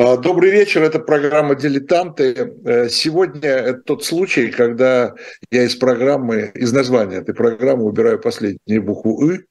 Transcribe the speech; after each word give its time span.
А, 0.00 0.16
добрый 0.16 0.52
вечер, 0.52 0.84
это 0.84 1.00
программа 1.00 1.56
«Дилетанты». 1.56 2.54
Э, 2.64 2.88
сегодня 2.88 3.48
это 3.48 3.80
тот 3.80 4.04
случай, 4.04 4.46
когда 4.46 5.16
я 5.50 5.64
из 5.64 5.74
программы, 5.74 6.52
из 6.54 6.72
названия 6.72 7.16
этой 7.16 7.34
программы 7.34 7.82
убираю 7.82 8.20
последнюю 8.20 8.84
букву 8.84 9.28
«ы», 9.28 9.46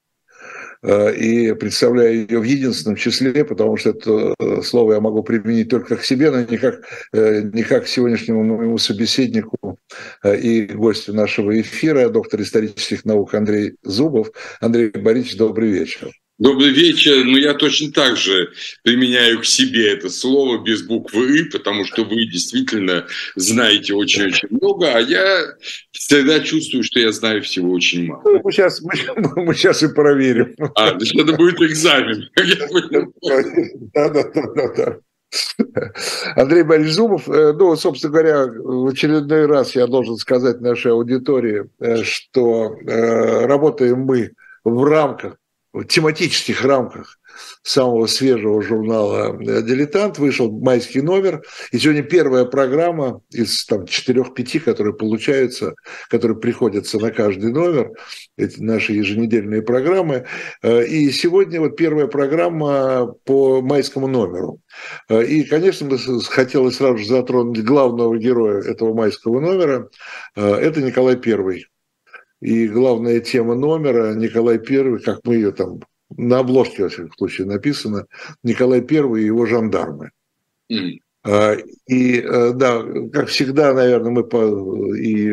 э, 0.83 1.15
и 1.15 1.51
представляю 1.51 2.21
ее 2.21 2.39
в 2.39 2.43
единственном 2.43 2.95
числе, 2.95 3.43
потому 3.43 3.75
что 3.75 3.89
это 3.89 4.35
э, 4.39 4.61
слово 4.61 4.93
я 4.93 5.01
могу 5.01 5.21
применить 5.21 5.67
только 5.67 5.97
к 5.97 6.05
себе, 6.05 6.31
но 6.31 6.39
не 6.39 6.57
как, 6.57 6.75
не 7.11 7.63
как 7.63 7.83
к 7.83 7.87
сегодняшнему 7.87 8.45
моему 8.45 8.77
собеседнику 8.77 9.77
и 10.23 10.61
гостю 10.67 11.13
нашего 11.13 11.59
эфира, 11.59 12.07
доктор 12.07 12.39
исторических 12.41 13.03
наук 13.03 13.33
Андрей 13.33 13.75
Зубов. 13.83 14.31
Андрей 14.61 14.91
Борисович, 14.91 15.35
добрый 15.35 15.71
вечер. 15.71 16.09
Добрый 16.39 16.69
вечер. 16.69 17.25
Ну, 17.25 17.35
я 17.35 17.55
точно 17.55 17.91
так 17.91 18.15
же 18.15 18.51
применяю 18.83 19.39
к 19.39 19.45
себе 19.45 19.93
это 19.93 20.07
слово 20.09 20.63
без 20.63 20.83
буквы 20.83 21.39
«и», 21.39 21.43
потому 21.45 21.83
что 21.83 22.03
вы 22.03 22.27
действительно 22.27 23.07
знаете 23.35 23.95
очень-очень 23.95 24.47
много, 24.51 24.93
а 24.93 24.99
я 24.99 25.55
всегда 25.91 26.39
чувствую, 26.41 26.83
что 26.83 26.99
я 26.99 27.11
знаю 27.11 27.41
всего 27.41 27.71
очень 27.71 28.05
мало. 28.05 28.21
Ну, 28.23 28.41
мы, 28.43 28.51
сейчас, 28.51 28.81
мы, 28.81 28.93
мы 29.45 29.55
сейчас 29.55 29.81
и 29.81 29.87
проверим. 29.87 30.53
А, 30.75 30.91
значит, 30.91 31.15
это 31.15 31.33
будет 31.33 31.59
экзамен. 31.61 32.29
Да, 33.93 34.09
да, 34.09 34.23
да, 34.33 34.73
да. 34.75 34.97
Андрей 36.35 36.63
Борисович 36.63 36.93
Зубов, 36.93 37.27
э, 37.27 37.53
ну, 37.53 37.75
собственно 37.75 38.13
говоря, 38.13 38.45
в 38.45 38.87
очередной 38.87 39.47
раз 39.47 39.75
я 39.75 39.87
должен 39.87 40.17
сказать 40.17 40.61
нашей 40.61 40.91
аудитории, 40.91 41.69
э, 41.79 42.03
что 42.03 42.77
э, 42.85 43.45
работаем 43.45 44.01
мы 44.01 44.33
в 44.63 44.83
рамках 44.83 45.37
тематических 45.83 46.63
рамках 46.63 47.19
самого 47.61 48.07
свежего 48.07 48.61
журнала 48.63 49.37
«Дилетант» 49.39 50.17
вышел 50.17 50.49
майский 50.51 51.01
номер, 51.01 51.43
и 51.71 51.77
сегодня 51.77 52.01
первая 52.01 52.45
программа 52.45 53.21
из 53.29 53.65
там 53.65 53.85
четырех-пяти, 53.85 54.57
которые 54.57 54.95
получаются, 54.95 55.75
которые 56.09 56.39
приходятся 56.39 56.97
на 56.97 57.11
каждый 57.11 57.51
номер, 57.51 57.91
эти 58.37 58.59
наши 58.59 58.93
еженедельные 58.93 59.61
программы, 59.61 60.25
и 60.63 61.11
сегодня 61.11 61.59
вот 61.59 61.75
первая 61.75 62.07
программа 62.07 63.13
по 63.25 63.61
майскому 63.61 64.07
номеру. 64.07 64.59
И, 65.11 65.43
конечно, 65.43 65.95
хотелось 66.29 66.77
сразу 66.77 66.97
же 66.97 67.05
затронуть 67.05 67.63
главного 67.63 68.17
героя 68.17 68.61
этого 68.61 68.95
майского 68.95 69.39
номера, 69.39 69.89
это 70.35 70.81
Николай 70.81 71.17
Первый 71.17 71.67
и 72.41 72.67
главная 72.67 73.19
тема 73.19 73.55
номера 73.55 74.13
Николай 74.13 74.59
Первый, 74.59 75.01
как 75.01 75.21
мы 75.23 75.35
ее 75.35 75.51
там 75.51 75.81
на 76.15 76.39
обложке, 76.39 76.83
во 76.83 76.89
всяком 76.89 77.11
случае, 77.13 77.47
написано, 77.47 78.05
Николай 78.43 78.81
Первый 78.81 79.23
и 79.23 79.25
его 79.25 79.45
жандармы. 79.45 80.11
Mm. 80.71 80.99
И 81.87 82.19
э, 82.19 82.51
да, 82.53 82.83
как 83.11 83.27
всегда, 83.27 83.73
наверное, 83.73 84.11
мы 84.11 84.23
по, 84.23 84.95
и, 84.95 85.31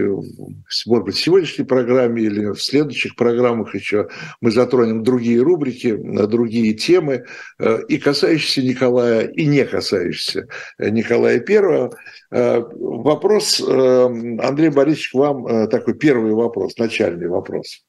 может 0.86 1.04
быть, 1.04 1.14
в 1.14 1.22
сегодняшней 1.22 1.64
программе 1.64 2.22
или 2.22 2.46
в 2.52 2.60
следующих 2.60 3.16
программах 3.16 3.74
еще 3.74 4.08
мы 4.40 4.50
затронем 4.50 5.04
другие 5.04 5.40
рубрики, 5.40 5.96
другие 6.26 6.74
темы, 6.74 7.24
э, 7.58 7.78
и 7.88 7.98
касающиеся 7.98 8.62
Николая, 8.62 9.26
и 9.26 9.46
не 9.46 9.64
касающиеся 9.64 10.48
Николая 10.78 11.38
Первого. 11.40 11.92
Э, 12.30 12.60
вопрос, 12.60 13.60
Андрей 13.60 14.70
Борисович, 14.70 15.10
к 15.10 15.14
вам 15.14 15.68
такой 15.68 15.94
первый 15.94 16.32
вопрос, 16.34 16.76
начальный 16.78 17.28
вопрос. 17.28 17.84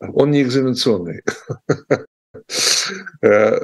Он 0.00 0.30
не 0.30 0.42
экзаменационный. 0.42 1.22
Э, 3.22 3.58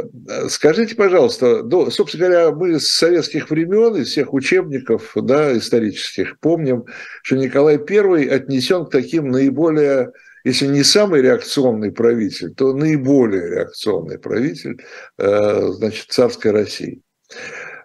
скажите, 0.48 0.94
пожалуйста, 0.94 1.62
ну, 1.62 1.90
собственно 1.90 2.26
говоря, 2.26 2.50
мы 2.50 2.80
с 2.80 2.88
советских 2.88 3.50
времен, 3.50 3.94
из 3.96 4.08
всех 4.08 4.34
учебников 4.34 5.12
да, 5.14 5.56
исторических 5.56 6.38
помним, 6.40 6.86
что 7.22 7.36
Николай 7.36 7.78
I 7.78 8.28
отнесен 8.28 8.86
к 8.86 8.90
таким 8.90 9.28
наиболее 9.28 10.12
если 10.44 10.66
не 10.66 10.82
самый 10.82 11.22
реакционный 11.22 11.92
правитель, 11.92 12.52
то 12.52 12.72
наиболее 12.72 13.48
реакционный 13.48 14.18
правитель 14.18 14.82
э, 15.16 15.68
значит, 15.68 16.06
царской 16.10 16.50
России. 16.50 17.00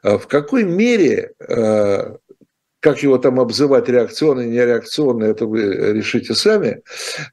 А 0.01 0.17
в 0.17 0.27
какой 0.27 0.63
мере 0.63 1.33
э, 1.39 2.15
как 2.87 3.03
его 3.03 3.17
там 3.17 3.37
обзывать, 3.37 3.89
реакционный, 3.89 4.47
нереакционный, 4.47 5.31
это 5.31 5.45
вы 5.45 5.91
решите 5.91 6.33
сами. 6.33 6.83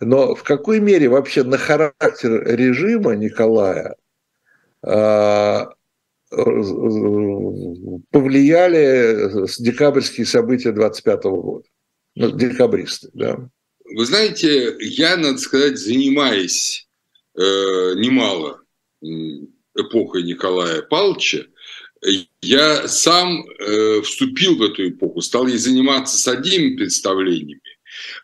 Но 0.00 0.34
в 0.34 0.42
какой 0.42 0.80
мере 0.80 1.08
вообще 1.08 1.44
на 1.44 1.58
характер 1.58 2.42
режима 2.44 3.14
Николая 3.14 3.94
а, 4.82 5.68
повлияли 8.10 9.30
декабрьские 9.62 10.26
события 10.26 10.72
25 10.72 11.22
года? 11.22 11.68
Ну, 12.16 12.32
декабристы, 12.32 13.10
да. 13.14 13.48
Вы 13.84 14.06
знаете, 14.06 14.74
я, 14.80 15.16
надо 15.16 15.38
сказать, 15.38 15.78
занимаясь 15.78 16.88
э, 17.36 17.40
немало 17.40 18.60
эпохой 19.76 20.24
Николая 20.24 20.82
Павловича, 20.82 21.46
я 22.42 22.88
сам 22.88 23.44
э, 23.46 24.02
вступил 24.02 24.56
в 24.56 24.62
эту 24.62 24.88
эпоху, 24.88 25.20
стал 25.20 25.46
ей 25.46 25.58
заниматься 25.58 26.18
с 26.18 26.28
одними 26.28 26.76
представлениями, 26.76 27.60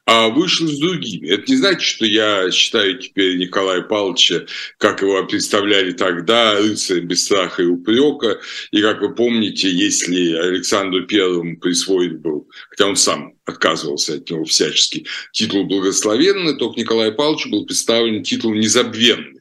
а 0.04 0.28
вышел 0.28 0.66
с 0.66 0.78
другими. 0.78 1.28
Это 1.28 1.50
не 1.50 1.56
значит, 1.56 1.82
что 1.82 2.04
я 2.04 2.50
считаю 2.50 2.98
теперь 2.98 3.38
Николая 3.38 3.82
Павловича, 3.82 4.46
как 4.78 5.02
его 5.02 5.24
представляли 5.26 5.92
тогда, 5.92 6.58
рыцарем 6.58 7.06
без 7.06 7.24
страха 7.24 7.62
и 7.62 7.66
упрека. 7.66 8.40
И, 8.72 8.82
как 8.82 9.00
вы 9.00 9.14
помните, 9.14 9.70
если 9.70 10.34
Александру 10.34 11.06
Первому 11.06 11.58
присвоит 11.58 12.20
был, 12.20 12.48
хотя 12.70 12.86
он 12.86 12.96
сам 12.96 13.34
отказывался 13.44 14.14
от 14.14 14.30
него 14.30 14.44
всячески, 14.44 15.06
титул 15.32 15.64
благословенный, 15.64 16.56
то 16.56 16.72
к 16.72 16.76
Николаю 16.76 17.14
Павловичу 17.14 17.50
был 17.50 17.66
представлен 17.66 18.22
титул 18.22 18.54
незабвенный. 18.54 19.39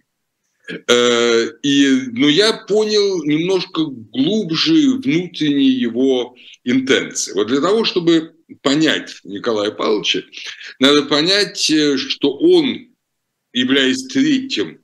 Э, 0.88 1.48
и, 1.64 1.90
но 2.12 2.30
я 2.30 2.54
понял 2.54 3.24
немножко 3.24 3.86
глубже 3.86 5.00
внутренние 5.00 5.80
его 5.80 6.36
интенции. 6.64 7.34
Вот 7.34 7.48
для 7.48 7.60
того, 7.60 7.86
чтобы 7.86 8.36
понять 8.62 9.20
Николая 9.24 9.72
Павловича, 9.72 10.22
надо 10.80 11.04
понять, 11.04 11.70
э, 11.72 11.98
что 11.98 12.38
он, 12.38 12.90
являясь 13.52 14.04
третьим 14.04 14.82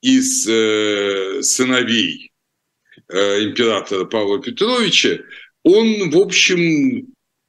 из 0.00 0.48
э, 0.48 1.42
сыновей 1.42 2.32
императора 3.08 4.04
Павла 4.04 4.40
Петровича, 4.40 5.18
он, 5.64 6.10
в 6.10 6.16
общем, 6.16 7.08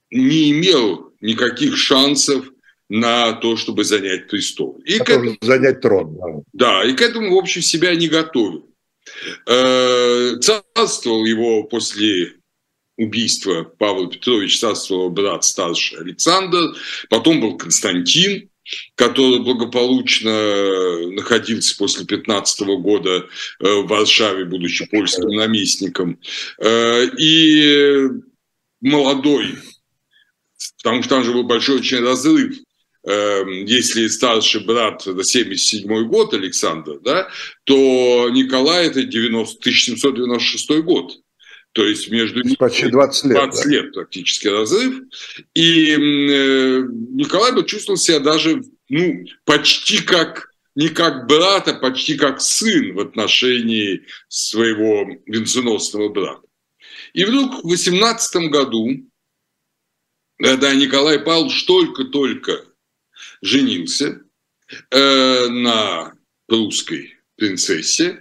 не 0.10 0.52
имел 0.52 1.14
никаких 1.22 1.78
шансов 1.78 2.52
на 2.92 3.32
то, 3.32 3.56
чтобы 3.56 3.86
занять 3.86 4.28
престол. 4.28 4.82
И 4.84 4.98
к 5.00 5.10
этому, 5.10 5.38
занять 5.40 5.80
трон. 5.80 6.14
Да. 6.52 6.82
да, 6.82 6.84
и 6.84 6.94
к 6.94 7.02
этому, 7.02 7.34
в 7.34 7.40
общем, 7.40 7.62
себя 7.62 7.96
не 7.96 8.10
готовил. 8.10 8.70
Э, 9.48 10.36
царствовал 10.42 11.26
его 11.26 11.64
после 11.64 12.34
убийства 12.98 13.64
Павла 13.64 14.12
Петровича, 14.12 14.68
царствовал 14.68 15.10
брат 15.10 15.46
старший 15.46 16.00
Александр, 16.00 16.76
потом 17.10 17.40
был 17.40 17.58
Константин, 17.58 18.50
который 18.96 19.40
благополучно 19.40 21.12
находился 21.12 21.78
после 21.78 22.06
15 22.06 22.60
года 22.82 23.26
э, 23.62 23.74
в 23.74 23.88
Варшаве, 23.88 24.44
будучи 24.44 24.86
польским 24.88 25.30
наместником. 25.30 26.20
Э, 26.60 27.06
и 27.18 28.10
молодой, 28.82 29.56
потому 30.84 31.04
что 31.04 31.16
там 31.16 31.24
же 31.24 31.32
был 31.32 31.44
большой 31.44 31.78
очень 31.78 32.00
разрыв 32.00 32.58
если 33.04 34.08
старший 34.08 34.64
брат 34.64 35.08
это 35.08 35.24
77 35.24 36.08
год 36.08 36.34
Александр, 36.34 37.00
да, 37.02 37.30
то 37.64 38.30
Николай 38.30 38.88
это 38.88 39.04
90, 39.04 39.58
1796 39.60 40.84
год. 40.84 41.14
То 41.74 41.86
есть 41.86 42.12
между 42.12 42.44
ними 42.44 42.56
почти 42.56 42.90
20 42.90 43.26
лет, 43.26 43.34
20 43.34 43.64
да. 43.64 43.70
лет 43.72 43.94
практически 43.94 44.48
разрыв. 44.48 45.04
И 45.54 45.92
э, 45.92 46.82
Николай 47.12 47.54
бы 47.54 47.66
чувствовал 47.66 47.98
себя 47.98 48.20
даже 48.20 48.62
ну, 48.90 49.24
почти 49.46 50.02
как 50.02 50.52
не 50.76 50.90
как 50.90 51.28
брат, 51.28 51.68
а 51.68 51.74
почти 51.74 52.16
как 52.18 52.42
сын 52.42 52.94
в 52.94 53.00
отношении 53.00 54.06
своего 54.28 55.08
венценосного 55.26 56.10
брата. 56.10 56.48
И 57.14 57.24
вдруг 57.24 57.64
в 57.64 57.70
18 57.70 58.50
году, 58.50 58.90
когда 60.38 60.74
Николай 60.74 61.20
Павлович 61.20 61.66
только-только 61.66 62.66
женился 63.42 64.22
э, 64.92 65.48
на 65.48 66.14
русской 66.48 67.16
принцессе 67.36 68.20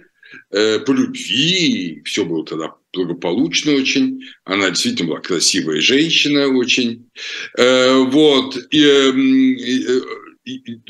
э, 0.51 0.79
по 0.79 0.91
любви, 0.91 2.01
все 2.05 2.25
было 2.25 2.45
тогда 2.45 2.75
благополучно 2.93 3.73
очень, 3.73 4.23
она 4.43 4.69
действительно 4.69 5.09
была 5.09 5.19
красивая 5.21 5.79
женщина 5.79 6.47
очень, 6.47 7.09
э, 7.57 7.97
вот, 7.97 8.57
и, 8.71 8.83
э, 8.83 10.01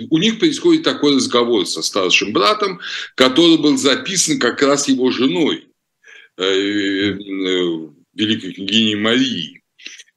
у 0.09 0.17
них 0.17 0.39
происходит 0.39 0.83
такой 0.83 1.15
разговор 1.15 1.65
со 1.67 1.81
старшим 1.81 2.31
братом, 2.31 2.79
который 3.15 3.57
был 3.57 3.77
записан 3.77 4.39
как 4.39 4.61
раз 4.61 4.87
его 4.87 5.11
женой, 5.11 5.67
э, 6.37 6.43
э, 6.43 7.13
великой 8.13 8.53
княгини 8.53 8.95
Марии, 8.95 9.57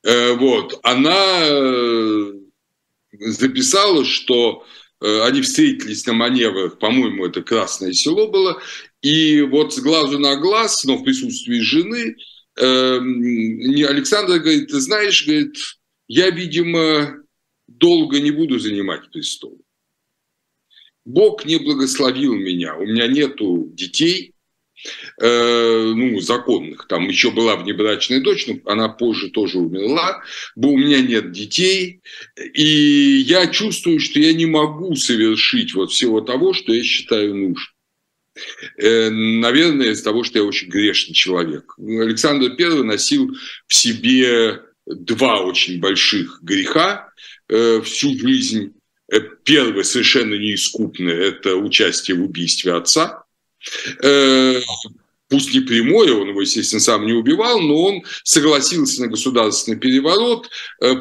вот, 0.02 0.78
она 0.82 2.43
записала, 3.30 4.04
что 4.04 4.64
они 5.00 5.42
встретились 5.42 6.06
на 6.06 6.12
маневрах, 6.12 6.78
по-моему, 6.78 7.26
это 7.26 7.42
Красное 7.42 7.92
Село 7.92 8.28
было, 8.28 8.62
и 9.02 9.42
вот 9.42 9.74
с 9.74 9.80
глазу 9.80 10.18
на 10.18 10.36
глаз, 10.36 10.84
но 10.84 10.96
в 10.96 11.04
присутствии 11.04 11.60
жены, 11.60 12.16
Александр 12.56 14.38
говорит, 14.38 14.68
ты 14.68 14.80
знаешь, 14.80 15.26
говорит, 15.26 15.56
я, 16.06 16.30
видимо, 16.30 17.18
долго 17.66 18.20
не 18.20 18.30
буду 18.30 18.58
занимать 18.58 19.10
престол. 19.10 19.60
Бог 21.04 21.44
не 21.44 21.58
благословил 21.58 22.34
меня, 22.34 22.76
у 22.76 22.86
меня 22.86 23.06
нету 23.08 23.70
детей, 23.74 24.33
э, 25.20 25.92
ну, 25.94 26.20
законных. 26.20 26.86
Там 26.88 27.08
еще 27.08 27.30
была 27.30 27.56
внебрачная 27.56 28.20
дочь, 28.20 28.46
но 28.46 28.58
она 28.70 28.88
позже 28.88 29.30
тоже 29.30 29.58
умерла. 29.58 30.22
У 30.56 30.76
меня 30.76 31.00
нет 31.00 31.32
детей, 31.32 32.00
и 32.54 33.24
я 33.26 33.46
чувствую, 33.46 34.00
что 34.00 34.20
я 34.20 34.32
не 34.32 34.46
могу 34.46 34.94
совершить 34.96 35.74
вот 35.74 35.92
всего 35.92 36.20
того, 36.20 36.52
что 36.52 36.72
я 36.72 36.82
считаю 36.82 37.34
нужным. 37.34 37.74
Э, 38.78 39.10
наверное, 39.10 39.90
из-за 39.90 40.04
того, 40.04 40.24
что 40.24 40.38
я 40.38 40.44
очень 40.44 40.68
грешный 40.68 41.14
человек. 41.14 41.74
Александр 41.78 42.54
I 42.58 42.82
носил 42.82 43.30
в 43.66 43.74
себе 43.74 44.60
два 44.86 45.40
очень 45.40 45.80
больших 45.80 46.40
греха 46.42 47.10
э, 47.48 47.80
всю 47.82 48.18
жизнь. 48.18 48.74
Э, 49.12 49.20
первый 49.44 49.84
совершенно 49.84 50.34
неискупный– 50.34 51.14
это 51.28 51.56
участие 51.56 52.16
в 52.16 52.24
убийстве 52.24 52.74
отца. 52.74 53.23
Э, 54.02 54.60
пусть 55.28 55.54
не 55.54 55.60
прямое, 55.60 56.12
он 56.14 56.28
его, 56.28 56.40
естественно, 56.40 56.80
сам 56.80 57.06
не 57.06 57.12
убивал, 57.12 57.60
но 57.60 57.82
он 57.82 58.02
согласился 58.22 59.02
на 59.02 59.08
государственный 59.08 59.78
переворот, 59.78 60.48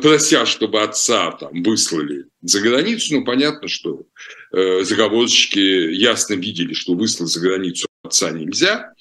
прося, 0.01 0.45
чтобы 0.45 0.81
отца 0.81 1.31
там 1.31 1.63
выслали 1.63 2.25
за 2.41 2.61
границу. 2.61 3.15
Ну, 3.15 3.25
понятно, 3.25 3.67
что 3.67 4.05
заговорщики 4.51 5.93
ясно 5.93 6.33
видели, 6.35 6.73
что 6.73 6.93
выслать 6.93 7.29
за 7.29 7.41
границу 7.41 7.87
отца 8.03 8.31
нельзя 8.31 8.93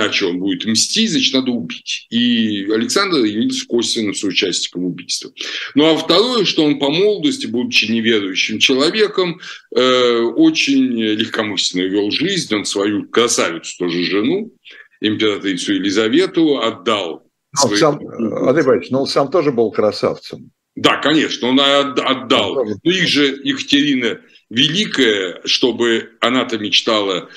иначе 0.00 0.26
он 0.26 0.38
будет 0.38 0.64
мстить, 0.64 1.10
значит, 1.10 1.34
надо 1.34 1.52
убить. 1.52 2.06
И 2.10 2.66
Александр 2.70 3.24
явился 3.24 3.66
косвенным 3.66 4.14
соучастником 4.14 4.84
убийства. 4.84 5.30
Ну 5.74 5.86
а 5.86 5.96
второе, 5.96 6.44
что 6.44 6.64
он 6.64 6.78
по 6.78 6.90
молодости, 6.90 7.46
будучи 7.46 7.86
неверующим 7.90 8.58
человеком, 8.58 9.40
э, 9.74 10.18
очень 10.36 11.00
легкомысленно 11.00 11.82
вел 11.82 12.10
жизнь. 12.10 12.54
Он 12.54 12.64
свою 12.64 13.08
красавицу, 13.08 13.76
тоже 13.78 14.04
жену, 14.04 14.52
императрицу 15.00 15.74
Елизавету, 15.74 16.60
отдал. 16.60 17.26
Но 17.52 17.68
свои... 17.68 17.78
сам, 17.78 17.98
Андрей 17.98 18.64
Борисович, 18.64 18.90
но 18.90 19.00
он 19.02 19.06
сам 19.06 19.30
тоже 19.30 19.52
был 19.52 19.70
красавцем. 19.70 20.50
Да, 20.76 20.96
конечно, 20.98 21.48
он 21.48 21.60
отдал. 21.60 22.54
Но 22.54 22.76
ну, 22.82 22.90
их 22.90 23.08
же 23.08 23.40
Екатерина 23.42 24.20
Великая, 24.50 25.40
чтобы 25.44 26.12
она-то 26.20 26.58
мечтала 26.58 27.28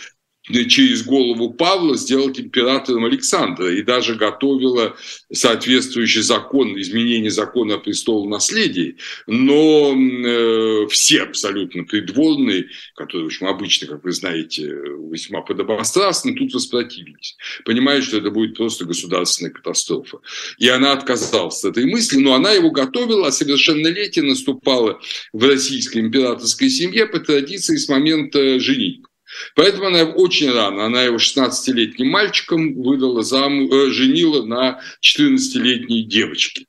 через 0.46 1.04
голову 1.04 1.54
Павла 1.54 1.96
сделать 1.96 2.40
императором 2.40 3.06
Александра 3.06 3.74
и 3.74 3.82
даже 3.82 4.16
готовила 4.16 4.96
соответствующий 5.32 6.22
закон, 6.22 6.80
изменение 6.80 7.32
закона 7.32 7.76
о 7.76 7.78
престолу 7.78 8.28
наследии. 8.28 8.98
Но 9.26 9.96
э, 9.96 10.88
все 10.90 11.22
абсолютно 11.24 11.86
придворные, 11.86 12.68
которые, 12.96 13.24
в 13.24 13.28
общем, 13.28 13.48
обычно, 13.48 13.88
как 13.88 14.04
вы 14.04 14.12
знаете, 14.12 14.64
весьма 15.10 15.42
подобострастны, 15.42 16.36
тут 16.36 16.54
воспротивились. 16.54 17.38
Понимают, 17.64 18.04
что 18.04 18.18
это 18.18 18.30
будет 18.30 18.58
просто 18.58 18.84
государственная 18.84 19.52
катастрофа. 19.52 20.18
И 20.58 20.68
она 20.68 20.92
отказалась 20.92 21.64
от 21.64 21.78
этой 21.78 21.86
мысли, 21.86 22.18
но 22.18 22.34
она 22.34 22.52
его 22.52 22.72
готовила, 22.72 23.28
а 23.28 23.32
совершеннолетие 23.32 24.26
наступало 24.26 25.00
в 25.32 25.48
российской 25.48 26.00
императорской 26.00 26.70
семье 26.70 27.06
по 27.06 27.20
традиции 27.20 27.78
с 27.78 27.88
момента 27.88 28.60
женитьбы. 28.60 29.08
Поэтому 29.56 29.88
она 29.88 30.04
очень 30.04 30.52
рано, 30.52 30.86
она 30.86 31.04
его 31.04 31.18
16-летним 31.18 32.10
мальчиком 32.10 32.82
выдала 32.82 33.24
замуж, 33.24 33.70
э, 33.72 33.92
женила 33.92 34.44
на 34.44 34.82
14-летней 35.02 36.04
девочке. 36.04 36.66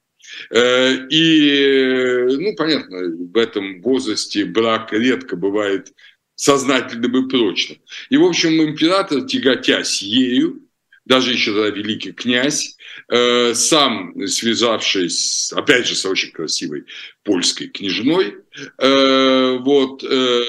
Э, 0.51 1.07
и, 1.09 2.27
ну, 2.39 2.55
понятно, 2.57 2.99
в 3.33 3.37
этом 3.37 3.81
возрасте 3.83 4.45
брак 4.45 4.93
редко 4.93 5.37
бывает 5.37 5.93
сознательным 6.35 7.27
и 7.27 7.29
прочным. 7.29 7.79
И, 8.11 8.17
в 8.17 8.25
общем, 8.25 8.61
император, 8.63 9.23
тяготясь 9.23 10.03
ею, 10.03 10.64
даже 11.05 11.33
еще 11.33 11.53
тогда 11.53 11.69
великий 11.69 12.13
князь, 12.13 12.77
э, 13.09 13.55
сам 13.55 14.15
связавшись, 14.27 15.53
опять 15.53 15.87
же, 15.87 15.95
с 15.95 16.07
очень 16.07 16.31
красивой 16.31 16.85
польской 17.23 17.69
княжной, 17.69 18.37
э, 18.79 19.59
вот, 19.61 20.03
э, 20.03 20.45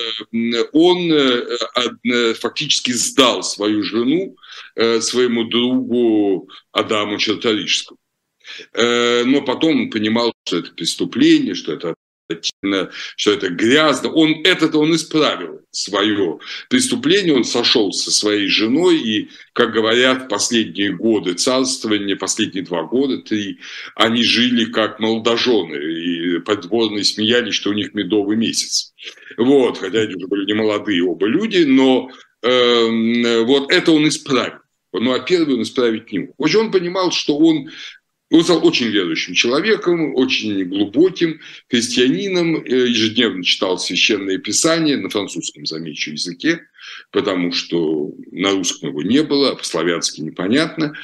он 0.72 2.36
фактически 2.36 2.92
сдал 2.92 3.44
свою 3.44 3.84
жену 3.84 4.38
своему 4.76 5.46
другу 5.46 6.50
Адаму 6.72 7.18
Черторижскому. 7.18 8.00
Но 8.74 9.42
потом 9.42 9.82
он 9.82 9.90
понимал, 9.90 10.34
что 10.46 10.58
это 10.58 10.72
преступление, 10.72 11.56
что 11.56 11.74
это 11.74 11.96
что 13.16 13.32
это 13.32 13.50
грязно. 13.50 14.12
Он 14.12 14.42
это 14.44 14.76
он 14.78 14.96
исправил 14.96 15.62
свое 15.72 16.40
преступление, 16.70 17.36
он 17.36 17.44
сошел 17.44 17.92
со 17.92 18.12
своей 18.12 18.48
женой, 18.48 18.98
и, 18.98 19.30
как 19.54 19.72
говорят, 19.74 20.30
последние 20.30 20.92
годы 20.92 21.34
царствования, 21.34 22.16
последние 22.16 22.64
два 22.64 22.84
года, 22.84 23.20
три, 23.20 23.60
они 23.96 24.24
жили 24.24 24.66
как 24.66 25.00
молодожены, 25.00 25.76
и 25.76 26.40
подворные 26.40 27.04
смеялись, 27.04 27.56
что 27.56 27.70
у 27.70 27.74
них 27.74 27.94
медовый 27.94 28.38
месяц. 28.38 28.94
Вот, 29.38 29.78
хотя 29.78 30.00
они 30.00 30.16
уже 30.16 30.28
были 30.28 30.46
не 30.46 30.54
молодые 30.54 31.04
оба 31.04 31.28
люди, 31.28 31.64
но 31.64 32.10
э, 32.42 33.42
вот 33.44 33.72
это 33.72 33.92
он 33.92 34.08
исправил. 34.08 34.60
Ну, 35.00 35.14
а 35.14 35.20
первый 35.20 35.56
он 35.56 35.64
исправить 35.64 36.12
не 36.12 36.20
мог. 36.20 36.36
В 36.38 36.44
общем, 36.44 36.60
он 36.62 36.72
понимал, 36.72 37.12
что 37.12 37.38
он 37.38 37.70
он 38.32 38.44
стал 38.44 38.66
очень 38.66 38.88
верующим 38.88 39.36
человеком, 39.36 40.16
очень 40.16 40.66
глубоким 40.66 41.40
христианином, 41.70 42.64
э, 42.64 42.88
ежедневно 42.88 43.44
читал 43.44 43.78
священное 43.78 44.40
писание 44.40 44.98
на 44.98 45.10
французском, 45.10 45.66
замечу, 45.66 46.12
языке, 46.12 46.62
потому 47.12 47.52
что 47.52 48.14
на 48.32 48.52
русском 48.52 48.90
его 48.90 49.04
не 49.04 49.22
было, 49.22 49.52
а 49.52 49.56
по-славянски 49.56 50.22
непонятно. 50.22 50.96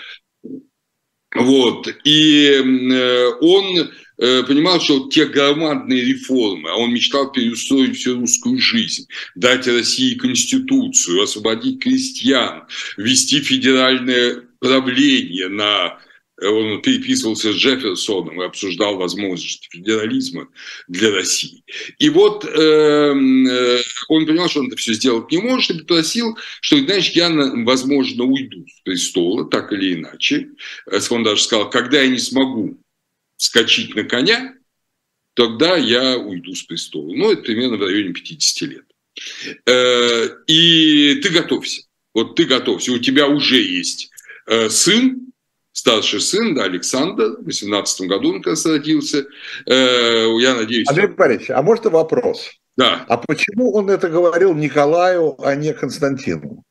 Вот. 1.33 1.87
И 2.03 2.43
э, 2.43 3.27
он 3.39 3.91
э, 4.17 4.43
понимал, 4.43 4.81
что 4.81 5.07
те 5.07 5.25
громадные 5.25 6.03
реформы, 6.03 6.69
а 6.69 6.75
он 6.75 6.91
мечтал 6.91 7.31
переустроить 7.31 7.97
всю 7.97 8.19
русскую 8.19 8.59
жизнь, 8.59 9.07
дать 9.35 9.67
России 9.67 10.15
конституцию, 10.15 11.21
освободить 11.21 11.83
крестьян, 11.83 12.63
ввести 12.97 13.39
федеральное 13.41 14.43
правление 14.59 15.47
на 15.47 15.99
он 16.41 16.81
переписывался 16.81 17.53
с 17.53 17.55
Джефферсоном 17.55 18.41
и 18.41 18.45
обсуждал 18.45 18.97
возможность 18.97 19.67
федерализма 19.71 20.47
для 20.87 21.11
России. 21.11 21.63
И 21.99 22.09
вот 22.09 22.45
эм, 22.45 23.47
э, 23.47 23.81
он 24.07 24.25
понял, 24.25 24.49
что 24.49 24.61
он 24.61 24.67
это 24.67 24.77
все 24.77 24.93
сделать 24.93 25.31
не 25.31 25.37
может, 25.37 25.71
и 25.71 25.79
попросил, 25.79 26.37
что, 26.61 26.77
знаешь, 26.77 27.09
я, 27.11 27.29
возможно, 27.29 28.23
уйду 28.23 28.65
с 28.67 28.81
престола, 28.81 29.49
так 29.49 29.71
или 29.71 29.93
иначе. 29.93 30.49
Э, 30.89 30.99
он 31.09 31.23
даже 31.23 31.43
сказал, 31.43 31.69
когда 31.69 32.01
я 32.01 32.07
не 32.07 32.19
смогу 32.19 32.79
скачать 33.37 33.95
на 33.95 34.03
коня, 34.03 34.55
тогда 35.33 35.77
я 35.77 36.17
уйду 36.17 36.55
с 36.55 36.63
престола. 36.63 37.13
Ну, 37.13 37.31
это 37.31 37.43
примерно 37.43 37.77
в 37.77 37.81
районе 37.81 38.13
50 38.13 38.69
лет. 38.69 38.85
Э, 39.65 40.29
и 40.47 41.15
ты 41.15 41.29
готовься. 41.29 41.83
Вот 42.13 42.35
ты 42.35 42.45
готовься. 42.45 42.91
У 42.91 42.99
тебя 42.99 43.27
уже 43.27 43.61
есть 43.61 44.09
э, 44.47 44.69
сын, 44.69 45.30
старший 45.73 46.21
сын, 46.21 46.55
да, 46.55 46.63
Александр, 46.63 47.37
в 47.39 47.45
18 47.45 48.07
году 48.07 48.29
он 48.29 48.41
как 48.41 48.51
раз 48.51 48.65
родился. 48.65 49.25
Э, 49.65 50.27
я 50.39 50.55
надеюсь... 50.55 50.87
Андрей 50.89 51.07
Борисович, 51.07 51.51
а 51.51 51.61
может 51.61 51.85
вопрос? 51.85 52.49
Да. 52.77 53.05
А 53.07 53.17
почему 53.17 53.73
он 53.73 53.89
это 53.89 54.09
говорил 54.09 54.53
Николаю, 54.53 55.35
а 55.43 55.55
не 55.55 55.73
Константину? 55.73 56.63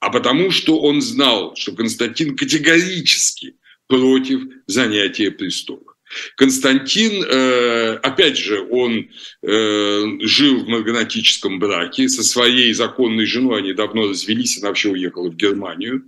А 0.00 0.10
потому 0.10 0.50
что 0.50 0.80
он 0.80 1.02
знал, 1.02 1.54
что 1.54 1.72
Константин 1.72 2.36
категорически 2.36 3.56
против 3.88 4.42
занятия 4.66 5.30
престола. 5.30 5.95
Константин, 6.36 7.24
э, 7.24 7.94
опять 8.02 8.36
же, 8.36 8.66
он 8.70 9.08
э, 9.42 10.04
жил 10.20 10.64
в 10.64 10.68
марганатическом 10.68 11.58
браке 11.58 12.08
со 12.08 12.22
своей 12.22 12.72
законной 12.72 13.26
женой, 13.26 13.60
они 13.60 13.72
давно 13.72 14.08
развелись, 14.08 14.58
она 14.58 14.68
вообще 14.68 14.90
уехала 14.90 15.30
в 15.30 15.36
Германию, 15.36 16.04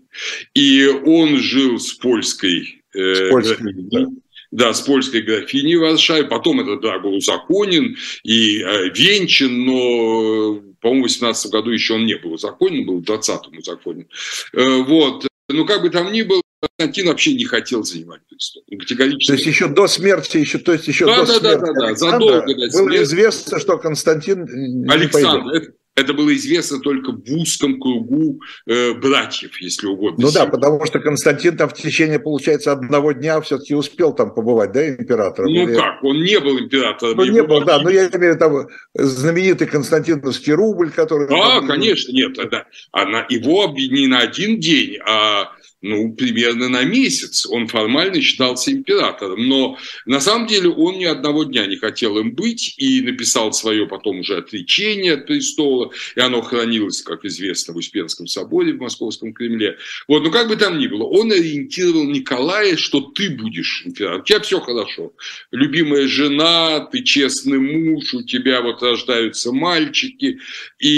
и 0.55 0.87
он 0.87 1.39
жил 1.39 1.79
с 1.79 1.93
польской... 1.95 2.83
Э, 2.95 3.15
с 3.15 3.31
польской 3.31 3.73
да. 3.75 4.07
Да, 4.51 4.73
с 4.73 4.81
польской 4.81 5.21
графиней 5.21 5.77
в 5.77 5.81
Варшаве. 5.81 6.25
Потом 6.25 6.61
этот 6.61 6.81
брак 6.81 7.03
был 7.03 7.13
узаконен 7.13 7.99
и 8.25 8.61
венчан, 8.95 9.67
но, 9.67 10.63
по-моему, 10.81 11.03
в 11.03 11.09
18 11.09 11.53
году 11.53 11.71
еще 11.71 11.97
он 11.97 12.07
не 12.07 12.15
был 12.15 12.33
узаконен, 12.33 12.87
был 12.87 13.01
в 13.01 13.05
20-м 13.05 13.59
узаконен. 13.59 14.07
Вот. 14.55 15.27
Ну, 15.51 15.67
как 15.67 15.83
бы 15.83 15.91
там 15.91 16.11
ни 16.13 16.23
было, 16.23 16.41
Константин 16.61 17.07
вообще 17.07 17.35
не 17.35 17.45
хотел 17.45 17.85
занимать 17.85 18.21
престол. 18.29 18.63
Категорически. 18.69 19.27
То 19.27 19.33
есть 19.35 19.47
еще 19.47 19.69
до 19.69 19.87
смерти, 19.87 20.39
еще, 20.39 20.59
то 20.59 20.73
есть 20.73 20.89
еще 20.89 21.07
да, 21.07 21.21
до 21.21 21.27
да, 21.27 21.39
смерти 21.39 21.61
да, 21.61 21.73
да, 21.73 21.89
да, 21.89 21.95
задолго 21.95 22.41
до 22.41 22.71
смерти. 22.71 22.77
Было 22.77 23.03
известно, 23.03 23.59
что 23.61 23.79
Константин 23.79 24.91
Александр, 24.91 25.53
это, 25.53 25.73
это 25.95 26.15
было 26.15 26.35
известно 26.35 26.79
только 26.81 27.13
в 27.13 27.33
узком 27.33 27.81
кругу 27.81 28.41
э, 28.67 28.95
братьев, 28.95 29.61
если 29.61 29.87
угодно. 29.87 30.27
Ну 30.27 30.33
да, 30.33 30.47
потому 30.47 30.85
что 30.87 31.01
Константин 31.01 31.57
там 31.57 31.69
в 31.69 31.75
течение, 31.75 32.19
получается, 32.21 32.73
одного 32.73 33.13
дня 33.13 33.41
все-таки 33.41 33.75
успел 33.75 34.13
там 34.13 34.33
побывать, 34.35 34.73
да, 34.73 34.89
императором? 34.89 35.53
Ну 35.53 35.63
Или... 35.63 35.75
как, 35.75 36.03
он 36.03 36.23
не 36.23 36.39
был 36.39 36.59
императором. 36.59 37.17
Ну 37.17 37.25
не 37.25 37.43
был, 37.43 37.65
да, 37.65 37.81
но 37.81 37.91
я 37.91 38.09
имею 38.09 38.11
в 38.11 38.37
виду 38.37 38.39
там 38.39 38.67
знаменитый 38.95 39.67
Константиновский 39.67 40.53
рубль, 40.53 40.91
который... 40.91 41.27
А, 41.27 41.61
там... 41.61 41.67
конечно, 41.67 42.13
нет, 42.13 42.33
да. 42.51 42.67
Она, 42.93 43.27
его 43.29 43.73
не 43.77 44.07
на 44.07 44.21
один 44.21 44.61
день, 44.61 44.99
а 45.05 45.53
ну, 45.81 46.13
примерно 46.13 46.69
на 46.69 46.85
месяц. 46.85 47.47
Он 47.47 47.69
формально 47.69 48.21
считался 48.21 48.73
императором, 48.73 49.49
но 49.49 49.79
на 50.07 50.21
самом 50.21 50.47
деле 50.47 50.71
он 50.71 50.99
ни 50.99 51.05
одного 51.05 51.45
дня 51.45 51.67
не 51.67 51.77
хотел 51.77 52.19
им 52.19 52.35
быть 52.35 52.75
и 52.79 53.01
написал 53.01 53.53
свое 53.53 53.87
потом 53.87 54.21
уже 54.21 54.39
отречение 54.39 55.15
от 55.15 55.27
престола, 55.27 55.93
и 56.17 56.21
оно 56.21 56.43
хранилось, 56.43 57.03
как 57.03 57.25
известно, 57.25 57.75
в 57.75 57.77
Успенском 57.77 58.27
соборе 58.27 58.73
в 58.73 58.81
Московском 58.81 59.33
Кремле. 59.33 59.77
Вот, 60.09 60.25
но 60.25 60.31
как 60.31 60.49
бы 60.49 60.57
там 60.57 60.79
ни 60.79 60.87
было, 60.89 61.05
он 61.05 61.31
ориентировал 61.31 62.05
Николая, 62.05 62.77
что 62.77 63.01
ты 63.01 63.31
будешь 63.31 63.83
императором, 63.87 64.23
у 64.23 64.25
тебя 64.25 64.41
все 64.41 64.61
хорошо. 64.61 65.13
Любимая 65.53 66.09
жена, 66.09 66.81
ты 66.81 67.03
честный 67.03 67.59
муж, 67.59 68.15
у 68.15 68.23
тебя 68.23 68.63
вот 68.63 68.83
рождаются 68.83 69.53
мальчики, 69.53 70.41
и 70.79 70.89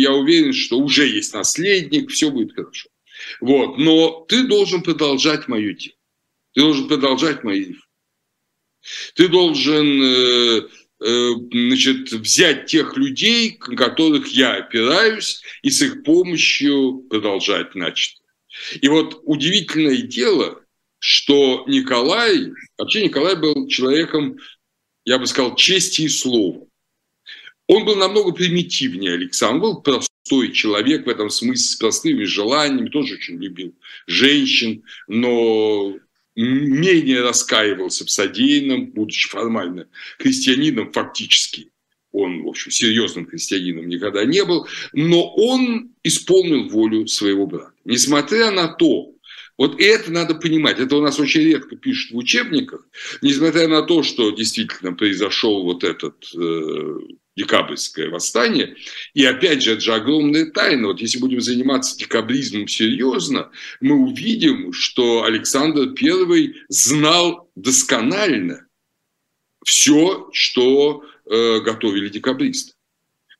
я 0.00 0.12
уверен, 0.12 0.52
что 0.52 0.78
уже 0.78 1.06
есть 1.06 1.34
наследник, 1.34 2.10
все 2.10 2.30
будет 2.30 2.54
хорошо. 2.54 2.88
Вот. 3.40 3.78
Но 3.78 4.24
ты 4.28 4.44
должен 4.46 4.82
продолжать 4.82 5.48
мою 5.48 5.74
тему. 5.74 5.96
Ты 6.54 6.60
должен 6.60 6.88
продолжать 6.88 7.42
мои 7.42 7.74
Ты 9.14 9.28
должен 9.28 10.02
э, 10.02 10.68
э, 11.00 11.30
значит, 11.50 12.12
взять 12.12 12.66
тех 12.66 12.96
людей, 12.96 13.58
на 13.66 13.76
которых 13.76 14.28
я 14.28 14.56
опираюсь, 14.56 15.42
и 15.62 15.70
с 15.70 15.82
их 15.82 16.04
помощью 16.04 17.04
продолжать 17.10 17.74
начатое. 17.74 18.24
И 18.80 18.88
вот 18.88 19.20
удивительное 19.24 20.02
дело, 20.02 20.60
что 20.98 21.64
Николай, 21.66 22.52
вообще 22.78 23.04
Николай 23.04 23.36
был 23.36 23.66
человеком, 23.66 24.38
я 25.04 25.18
бы 25.18 25.26
сказал, 25.26 25.56
чести 25.56 26.02
и 26.02 26.08
слова. 26.08 26.66
Он 27.66 27.84
был 27.84 27.96
намного 27.96 28.32
примитивнее 28.32 29.14
Александр, 29.14 29.60
был 29.60 29.80
простой 29.80 30.52
человек 30.52 31.06
в 31.06 31.08
этом 31.08 31.30
смысле, 31.30 31.64
с 31.64 31.76
простыми 31.76 32.24
желаниями, 32.24 32.90
тоже 32.90 33.14
очень 33.14 33.42
любил 33.42 33.74
женщин, 34.06 34.82
но 35.08 35.94
менее 36.36 37.22
раскаивался 37.22 38.04
в 38.04 38.10
содеянном, 38.10 38.86
будучи 38.86 39.28
формально 39.28 39.86
христианином 40.18 40.92
фактически. 40.92 41.70
Он, 42.12 42.42
в 42.42 42.48
общем, 42.48 42.70
серьезным 42.70 43.26
христианином 43.26 43.88
никогда 43.88 44.24
не 44.24 44.44
был, 44.44 44.68
но 44.92 45.34
он 45.34 45.90
исполнил 46.04 46.68
волю 46.68 47.06
своего 47.08 47.46
брата. 47.46 47.72
Несмотря 47.84 48.50
на 48.50 48.68
то, 48.68 49.14
вот 49.56 49.80
это 49.80 50.12
надо 50.12 50.34
понимать. 50.34 50.78
Это 50.80 50.96
у 50.96 51.02
нас 51.02 51.18
очень 51.18 51.42
редко 51.42 51.76
пишут 51.76 52.12
в 52.12 52.16
учебниках. 52.16 52.86
Несмотря 53.22 53.68
на 53.68 53.82
то, 53.82 54.02
что 54.02 54.30
действительно 54.30 54.92
произошел 54.92 55.62
вот 55.64 55.84
этот 55.84 56.14
э, 56.36 56.98
декабрьское 57.36 58.10
восстание. 58.10 58.76
И 59.12 59.24
опять 59.24 59.62
же, 59.62 59.72
это 59.72 59.80
же 59.80 59.94
огромная 59.94 60.50
тайна. 60.50 60.88
Вот 60.88 61.00
если 61.00 61.18
будем 61.18 61.40
заниматься 61.40 61.96
декабризмом 61.96 62.68
серьезно, 62.68 63.50
мы 63.80 63.96
увидим, 63.96 64.72
что 64.72 65.24
Александр 65.24 65.92
I 66.00 66.54
знал 66.68 67.50
досконально 67.54 68.66
все, 69.64 70.28
что 70.32 71.04
э, 71.26 71.60
готовили 71.60 72.08
декабристы. 72.08 72.74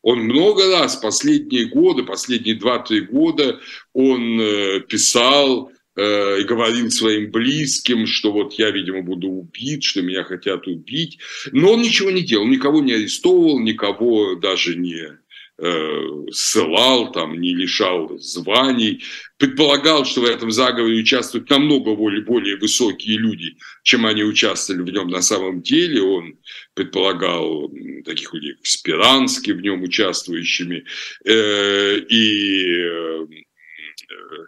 Он 0.02 0.20
много 0.20 0.70
раз, 0.70 0.96
последние 0.96 1.66
годы, 1.66 2.02
последние 2.02 2.58
2-3 2.58 3.00
года, 3.02 3.60
он 3.94 4.40
э, 4.40 4.80
писал 4.80 5.70
и 5.96 6.44
говорил 6.44 6.90
своим 6.90 7.30
близким, 7.30 8.06
что 8.06 8.32
вот 8.32 8.54
я, 8.54 8.70
видимо, 8.70 9.02
буду 9.02 9.28
убит, 9.28 9.82
что 9.82 10.02
меня 10.02 10.24
хотят 10.24 10.66
убить. 10.66 11.18
Но 11.52 11.72
он 11.72 11.82
ничего 11.82 12.10
не 12.10 12.22
делал, 12.22 12.46
никого 12.46 12.80
не 12.80 12.92
арестовывал, 12.92 13.60
никого 13.60 14.34
даже 14.34 14.74
не 14.76 15.18
э, 15.58 16.30
ссылал, 16.32 17.12
там, 17.12 17.40
не 17.40 17.54
лишал 17.54 18.18
званий. 18.18 19.02
Предполагал, 19.38 20.04
что 20.04 20.22
в 20.22 20.24
этом 20.24 20.50
заговоре 20.50 21.00
участвуют 21.00 21.48
намного 21.50 21.94
более, 21.94 22.22
более 22.22 22.56
высокие 22.56 23.18
люди, 23.18 23.56
чем 23.82 24.06
они 24.06 24.24
участвовали 24.24 24.82
в 24.82 24.92
нем 24.92 25.08
на 25.08 25.22
самом 25.22 25.62
деле. 25.62 26.02
Он 26.02 26.38
предполагал 26.74 27.70
таких 28.04 28.34
людей, 28.34 28.54
как 28.54 28.66
Спиранский, 28.66 29.52
в 29.52 29.60
нем 29.60 29.82
участвующими. 29.82 30.84
Э, 31.24 31.98
и 31.98 33.24
Э, 34.10 34.46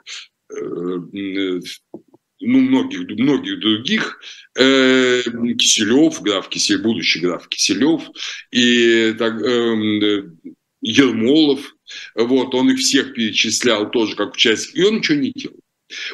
ну, 2.41 2.61
многих, 2.61 3.09
многих 3.09 3.61
других, 3.61 4.21
э, 4.57 5.23
Киселев, 5.59 6.21
граф 6.23 6.49
Киселев, 6.49 6.83
будущий 6.83 7.21
граф 7.21 7.49
Киселев, 7.49 8.03
и 8.51 9.15
так, 9.19 9.41
э, 9.43 10.23
Ермолов, 10.83 11.75
вот, 12.15 12.55
он 12.55 12.71
их 12.71 12.79
всех 12.79 13.15
перечислял 13.15 13.91
тоже 13.91 14.15
как 14.17 14.35
участник, 14.35 14.77
и 14.77 14.85
он 14.85 14.97
ничего 14.97 15.19
не 15.19 15.33
делал. 15.35 15.57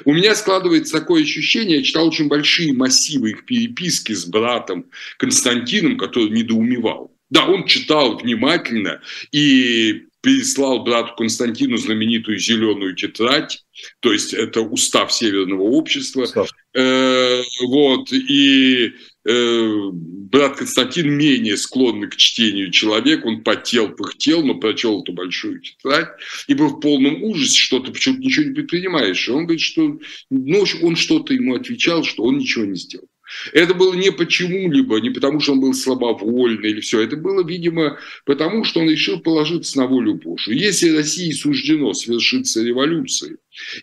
У 0.05 0.13
меня 0.13 0.35
складывается 0.35 0.99
такое 0.99 1.23
ощущение, 1.23 1.79
я 1.79 1.83
читал 1.83 2.07
очень 2.07 2.29
большие 2.29 2.73
массивы 2.73 3.31
их 3.31 3.47
переписки 3.47 4.13
с 4.13 4.27
братом 4.27 4.91
Константином, 5.19 5.97
который 5.97 6.31
недоумевал. 6.31 7.12
Да, 7.33 7.47
он 7.47 7.65
читал 7.65 8.19
внимательно 8.19 9.01
и 9.33 10.03
переслал 10.21 10.85
брату 10.85 11.15
Константину 11.17 11.79
знаменитую 11.79 12.39
зеленую 12.39 12.95
тетрадь, 12.95 13.65
то 14.01 14.13
есть 14.13 14.35
это 14.35 14.61
устав 14.61 15.11
Северного 15.11 15.63
общества. 15.63 16.27
Э, 16.75 17.43
вот, 17.67 18.13
и 18.13 18.93
э, 19.25 19.91
брат 19.93 20.59
Константин 20.59 21.11
менее 21.11 21.57
склонный 21.57 22.11
к 22.11 22.17
чтению 22.17 22.71
человек, 22.71 23.25
он 23.25 23.43
потел, 23.43 23.89
пыхтел, 23.89 24.45
но 24.45 24.57
прочел 24.57 25.01
эту 25.01 25.15
большую 25.15 25.61
тетрадь 25.61 26.11
и 26.49 26.55
был 26.55 26.69
в 26.69 26.81
полном 26.81 27.23
ужасе, 27.23 27.59
что 27.59 27.81
ты 27.81 27.93
почему-то 27.93 28.21
ничего 28.21 28.45
не 28.45 28.55
предпринимаешь. 28.55 29.27
И 29.27 29.33
он 29.33 29.45
говорит, 29.45 29.63
что 29.63 29.99
ну, 30.29 30.65
он 30.83 30.97
что-то 30.97 31.33
ему 31.33 31.55
отвечал, 31.55 32.05
что 32.05 32.25
он 32.25 32.37
ничего 32.37 32.67
не 32.67 32.77
сделал. 32.77 33.09
Это 33.53 33.75
было 33.75 33.95
не 33.95 34.13
почему-либо, 34.13 35.01
не 35.01 35.11
потому, 35.11 35.41
что 35.41 35.53
он 35.53 35.61
был 35.61 35.75
слабовольный 35.75 36.71
или 36.71 36.81
все. 36.81 37.01
Это 37.01 37.17
было, 37.17 37.45
видимо, 37.45 37.99
потому, 38.25 38.65
что 38.65 38.81
он 38.81 38.91
решил 38.91 39.21
положиться 39.21 39.79
на 39.79 39.87
волю 39.87 40.15
Божию. 40.15 40.57
Если 40.57 40.91
России 40.91 41.33
суждено 41.33 41.93
свершиться 41.95 42.63
революцией 42.63 43.37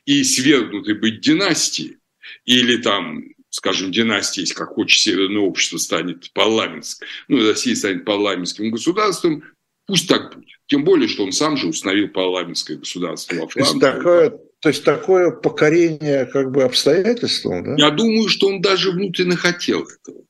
и 0.06 0.24
свергнутой 0.24 0.96
быть 0.96 1.22
династией, 1.22 1.98
или 2.46 2.78
там 2.78 3.24
скажем, 3.50 3.92
династия, 3.92 4.42
если 4.42 4.54
как 4.54 4.70
хочет 4.70 5.02
Северное 5.02 5.42
общество, 5.42 5.78
станет 5.78 6.32
парламентским, 6.34 7.08
ну, 7.28 7.48
Россия 7.48 7.76
станет 7.76 8.06
парламентским 8.06 8.70
государством, 8.70 9.44
пусть 9.88 10.08
так 10.08 10.36
будет. 10.36 10.50
Тем 10.68 10.84
более, 10.84 11.08
что 11.08 11.24
он 11.24 11.32
сам 11.32 11.58
же 11.58 11.68
установил 11.68 12.10
парламентское 12.10 12.78
государство 12.78 13.36
во 13.36 13.48
Франции. 13.48 13.80
Такое, 13.80 14.40
то 14.62 14.70
есть 14.70 14.84
такое 14.84 15.32
покорение 15.32 16.26
как 16.26 16.52
бы 16.52 16.64
обстоятельствам, 16.64 17.64
да? 17.64 17.76
Я 17.78 17.92
думаю, 17.92 18.28
что 18.28 18.48
он 18.48 18.62
даже 18.62 18.92
внутренне 18.92 19.36
хотел 19.36 19.82
этого. 19.82 20.24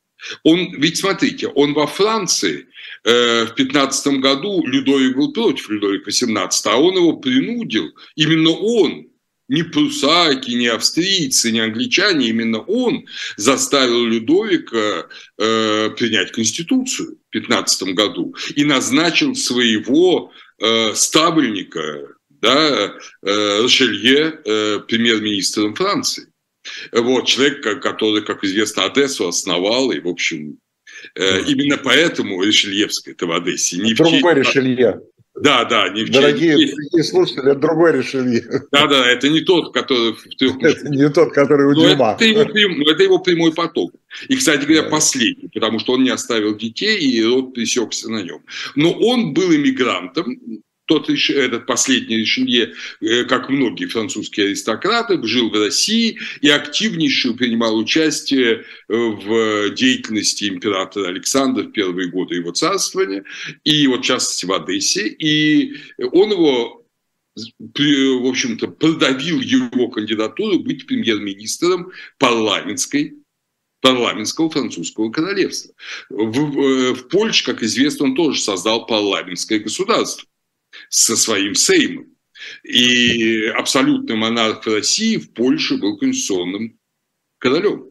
Он, 0.44 0.72
ведь 0.74 0.98
смотрите, 0.98 1.48
он 1.48 1.72
во 1.72 1.86
Франции 1.86 2.66
э, 3.04 3.46
в 3.46 3.54
15 3.54 4.20
году, 4.20 4.64
Людовик 4.66 5.16
был 5.16 5.32
против 5.32 5.70
Людовика 5.70 6.10
XVIII, 6.10 6.50
а 6.64 6.76
он 6.76 6.96
его 6.96 7.14
принудил, 7.14 7.88
именно 8.16 8.50
он, 8.50 9.06
не 9.48 9.64
прусаки, 9.64 10.54
не 10.54 10.68
австрийцы, 10.68 11.50
не 11.50 11.60
англичане, 11.60 12.28
именно 12.28 12.60
он 12.60 13.06
заставил 13.36 14.04
Людовика 14.04 15.08
э, 15.38 15.90
принять 15.98 16.32
Конституцию 16.32 17.16
в 17.28 17.30
15 17.30 17.94
году 17.94 18.34
и 18.54 18.64
назначил 18.64 19.34
своего 19.34 20.32
э, 20.60 20.94
ставленника, 20.94 22.14
да, 22.40 22.94
э, 23.22 23.62
Ришелье, 23.62 24.40
э, 24.44 24.80
премьер-министром 24.86 25.74
Франции. 25.74 26.26
Вот, 26.92 27.26
человек, 27.26 27.62
который, 27.82 28.22
как 28.22 28.44
известно, 28.44 28.84
Одессу 28.84 29.26
основал, 29.26 29.90
и, 29.92 30.00
в 30.00 30.08
общем, 30.08 30.58
э, 31.14 31.42
именно 31.46 31.78
поэтому 31.78 32.42
Ришельевская 32.42 33.14
это 33.14 33.26
в 33.26 33.32
Одессе. 33.32 33.78
Не 33.78 33.94
Другой 33.94 34.34
Ришелье. 34.34 35.00
Да, 35.40 35.64
да. 35.64 35.88
Не 35.88 36.04
в 36.04 36.10
Дорогие, 36.10 36.52
дорогие 36.52 37.04
слушатели, 37.04 37.50
это 37.50 37.60
другой 37.60 37.92
решили. 37.92 38.44
Да, 38.72 38.86
да, 38.86 39.08
это 39.10 39.28
не 39.28 39.40
тот, 39.40 39.72
который... 39.72 40.14
Это 40.60 40.88
не 40.88 41.08
тот, 41.08 41.32
который 41.32 41.66
у 41.66 41.74
Дюма. 41.74 42.16
Это 42.18 42.24
его, 42.24 42.42
это 42.42 43.02
его 43.02 43.18
прямой 43.18 43.52
поток. 43.52 43.92
И, 44.28 44.36
кстати 44.36 44.64
говоря, 44.64 44.82
да. 44.82 44.90
последний, 44.90 45.48
потому 45.48 45.78
что 45.78 45.94
он 45.94 46.02
не 46.02 46.10
оставил 46.10 46.56
детей, 46.56 46.98
и 46.98 47.24
род 47.24 47.54
пресекся 47.54 48.10
на 48.10 48.22
нем. 48.22 48.42
Но 48.74 48.92
он 48.92 49.32
был 49.32 49.54
иммигрантом, 49.54 50.38
тот 50.90 51.08
этот 51.08 51.66
последний 51.66 52.16
Ришелье, 52.16 52.74
э, 53.00 53.22
как 53.22 53.48
многие 53.48 53.86
французские 53.86 54.46
аристократы, 54.46 55.22
жил 55.22 55.48
в 55.48 55.54
России 55.54 56.18
и 56.40 56.48
активнейше 56.48 57.34
принимал 57.34 57.78
участие 57.78 58.56
э, 58.56 58.62
в 58.88 59.70
деятельности 59.70 60.48
императора 60.48 61.06
Александра 61.10 61.62
в 61.62 61.70
первые 61.70 62.10
годы 62.10 62.34
его 62.34 62.50
царствования, 62.50 63.22
и 63.62 63.86
вот 63.86 64.00
в 64.00 64.04
частности 64.04 64.46
в 64.46 64.52
Одессе. 64.52 65.06
И 65.06 65.76
он 66.12 66.32
его 66.32 66.84
в 67.36 68.28
общем-то, 68.28 68.66
продавил 68.66 69.40
его 69.40 69.88
кандидатуру 69.88 70.58
быть 70.58 70.86
премьер-министром 70.86 71.92
парламентской 72.18 73.14
парламентского 73.80 74.50
французского 74.50 75.10
королевства. 75.10 75.72
В, 76.10 76.60
э, 76.60 76.94
в 76.94 77.08
Польше, 77.08 77.44
как 77.44 77.62
известно, 77.62 78.06
он 78.06 78.16
тоже 78.16 78.40
создал 78.40 78.86
парламентское 78.86 79.60
государство 79.60 80.26
со 80.88 81.16
своим 81.16 81.54
сеймом. 81.54 82.06
И 82.64 83.44
абсолютный 83.56 84.16
монарх 84.16 84.66
России 84.66 85.16
в 85.16 85.32
Польше 85.32 85.76
был 85.76 85.98
конституционным 85.98 86.78
королем. 87.38 87.90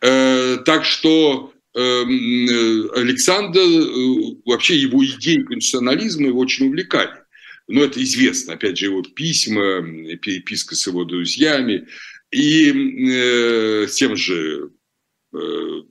Э, 0.00 0.58
так 0.64 0.84
что 0.84 1.52
Александр, 1.74 3.58
э, 3.58 4.36
вообще 4.44 4.76
его 4.76 5.04
идеи 5.04 5.42
конституционализма 5.42 6.28
его 6.28 6.38
очень 6.38 6.68
увлекали. 6.68 7.24
Но 7.66 7.82
это 7.82 8.00
известно, 8.02 8.52
опять 8.52 8.78
же, 8.78 8.86
его 8.86 9.02
письма, 9.02 9.82
переписка 10.18 10.76
с 10.76 10.86
его 10.86 11.04
друзьями. 11.04 11.88
И 12.30 12.70
э, 13.10 13.88
с 13.88 13.94
тем 13.96 14.14
же 14.16 14.70
Э, 15.34 15.82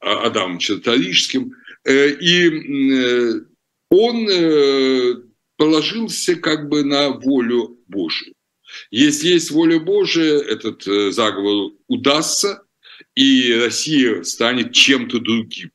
а, 0.00 0.26
Адамом 0.26 0.58
Чертарижским. 0.58 1.54
Э, 1.84 2.08
и 2.10 2.48
э, 2.50 3.40
он 3.88 4.26
положился 5.62 6.34
как 6.34 6.68
бы 6.68 6.82
на 6.82 7.10
волю 7.10 7.78
Божию. 7.86 8.34
Если 8.90 9.28
есть 9.28 9.52
воля 9.52 9.78
Божия, 9.78 10.40
этот 10.40 10.82
заговор 11.14 11.74
удастся, 11.86 12.64
и 13.14 13.54
Россия 13.54 14.24
станет 14.24 14.72
чем-то 14.72 15.20
другим. 15.20 15.70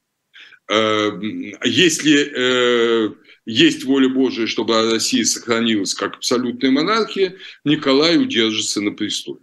Если 1.63 3.15
есть 3.45 3.85
воля 3.85 4.09
Божия, 4.09 4.45
чтобы 4.45 4.91
Россия 4.91 5.23
сохранилась 5.23 5.93
как 5.93 6.15
абсолютная 6.15 6.71
монархия, 6.71 7.37
Николай 7.63 8.17
удержится 8.17 8.81
на 8.81 8.91
престоле. 8.91 9.39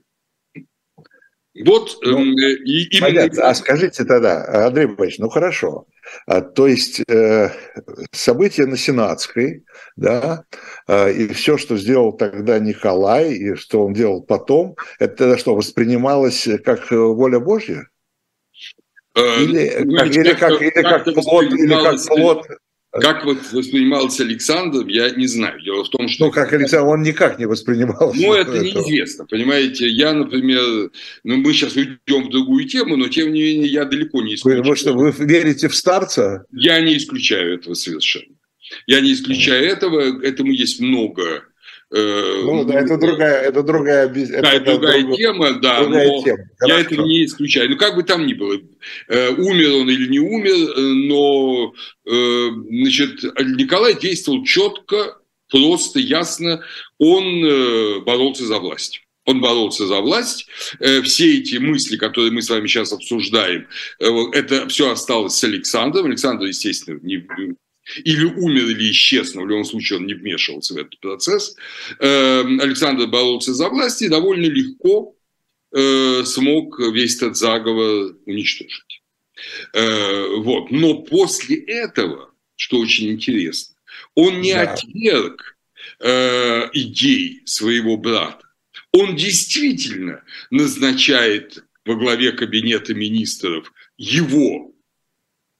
Вот 1.64 2.00
ну, 2.02 2.20
эм, 2.20 2.34
и 2.66 2.82
именно... 2.90 3.06
Понятно. 3.06 3.48
А 3.48 3.54
скажите 3.54 4.04
тогда, 4.04 4.66
Андрей 4.66 4.88
Борисович, 4.88 5.20
ну 5.20 5.30
хорошо. 5.30 5.86
А, 6.26 6.40
то 6.40 6.66
есть 6.66 7.00
э, 7.08 7.50
события 8.12 8.66
на 8.66 8.76
Сенатской, 8.76 9.64
да, 9.96 10.44
э, 10.87 11.12
и 11.12 11.28
все, 11.28 11.58
что 11.58 11.76
сделал 11.76 12.12
тогда 12.12 12.58
Николай, 12.58 13.32
и 13.32 13.54
что 13.54 13.84
он 13.84 13.92
делал 13.92 14.23
потом, 14.23 14.76
это 14.99 15.37
что, 15.38 15.54
воспринималось 15.54 16.49
как 16.64 16.90
воля 16.90 17.40
Божья? 17.40 17.88
Э, 19.16 19.42
или, 19.42 19.84
ну, 19.84 19.96
как, 19.96 20.06
или, 20.08 20.32
как, 20.34 20.62
или 20.62 20.82
как 20.82 21.04
плод, 21.04 21.44
или 21.44 21.75
как 21.75 22.06
плод 22.06 22.46
как 23.00 23.24
вот 23.24 23.38
воспринимался 23.52 24.22
Александр, 24.22 24.86
я 24.86 25.10
не 25.10 25.26
знаю. 25.26 25.60
Дело 25.62 25.84
в 25.84 25.88
том, 25.88 26.08
что... 26.08 26.26
Ну, 26.26 26.30
как 26.30 26.52
Александр, 26.52 26.86
он 26.86 27.02
никак 27.02 27.38
не 27.38 27.46
воспринимался. 27.46 28.20
Ну, 28.20 28.34
это 28.34 28.52
этого. 28.52 28.64
неизвестно, 28.64 29.26
понимаете. 29.26 29.88
Я, 29.88 30.12
например, 30.12 30.90
ну, 31.24 31.36
мы 31.36 31.52
сейчас 31.52 31.74
уйдем 31.76 32.28
в 32.28 32.30
другую 32.30 32.66
тему, 32.66 32.96
но, 32.96 33.08
тем 33.08 33.32
не 33.32 33.42
менее, 33.42 33.68
я 33.68 33.84
далеко 33.84 34.22
не 34.22 34.36
исключаю. 34.36 34.64
Вы, 34.64 34.76
что, 34.76 34.92
вы 34.92 35.12
верите 35.18 35.68
в 35.68 35.74
старца? 35.74 36.44
Я 36.52 36.80
не 36.80 36.96
исключаю 36.96 37.54
этого 37.54 37.74
совершенно. 37.74 38.36
Я 38.86 39.00
не 39.00 39.12
исключаю 39.12 39.66
этого. 39.66 40.22
Этому 40.22 40.52
есть 40.52 40.80
много 40.80 41.44
ну, 41.96 42.64
да, 42.64 42.80
это 42.80 42.98
другая, 42.98 43.42
это 43.42 43.62
другая, 43.62 44.08
да, 44.08 44.20
это, 44.20 44.48
это 44.48 44.64
другая 44.72 45.02
друг... 45.02 45.16
тема, 45.16 45.52
да, 45.60 45.80
другая 45.80 46.08
но 46.08 46.22
тема. 46.24 46.38
я 46.66 46.80
это 46.80 46.96
не 46.96 47.24
исключаю. 47.24 47.70
Ну, 47.70 47.76
как 47.76 47.94
бы 47.94 48.02
там 48.02 48.26
ни 48.26 48.34
было, 48.34 48.58
э, 49.08 49.28
умер 49.30 49.74
он 49.74 49.88
или 49.88 50.08
не 50.08 50.18
умер, 50.18 50.70
э, 50.76 50.80
но, 50.80 51.72
значит, 52.04 53.22
Николай 53.57 53.96
действовал 53.96 54.44
четко, 54.44 55.18
просто, 55.48 56.00
ясно, 56.00 56.62
он 56.98 58.02
боролся 58.04 58.44
за 58.44 58.59
власть. 58.59 59.00
Он 59.26 59.40
боролся 59.40 59.87
за 59.87 60.00
власть. 60.00 60.48
Все 61.04 61.38
эти 61.38 61.57
мысли, 61.57 61.96
которые 61.96 62.33
мы 62.33 62.42
с 62.42 62.50
вами 62.50 62.66
сейчас 62.66 62.92
обсуждаем, 62.92 63.68
это 63.98 64.68
все 64.68 64.90
осталось 64.90 65.35
с 65.35 65.44
Александром. 65.44 66.07
Александр, 66.07 66.46
естественно, 66.46 66.98
не, 67.02 67.24
или 68.05 68.25
умер, 68.25 68.66
или 68.70 68.90
исчез, 68.90 69.35
но 69.35 69.42
в 69.42 69.49
любом 69.49 69.64
случае 69.64 69.99
он 69.99 70.07
не 70.07 70.14
вмешивался 70.14 70.75
в 70.75 70.79
этот 70.79 70.99
процесс. 71.01 71.57
Эм, 72.01 72.61
Александр 72.61 73.07
боролся 73.07 73.53
за 73.55 73.68
власть 73.68 74.03
и 74.03 74.09
довольно 74.09 74.47
легко 74.47 75.16
э, 75.73 76.25
смог 76.25 76.79
весь 76.79 77.16
этот 77.16 77.37
заговор 77.37 78.16
уничтожить. 78.27 79.03
Э, 79.73 80.37
вот. 80.38 80.70
Но 80.70 81.03
после 81.03 81.57
этого, 81.57 82.31
что 82.57 82.79
очень 82.79 83.11
интересно, 83.11 83.75
он 84.14 84.40
не 84.40 84.55
да. 84.55 84.73
отверг 84.73 85.57
э, 86.01 86.68
идей 86.73 87.42
своего 87.44 87.97
брата. 87.97 88.47
Он 88.92 89.16
действительно 89.16 90.23
назначает 90.51 91.64
во 91.85 91.97
главе 91.97 92.33
кабинета 92.33 92.94
министров 92.94 93.73
его 93.97 94.73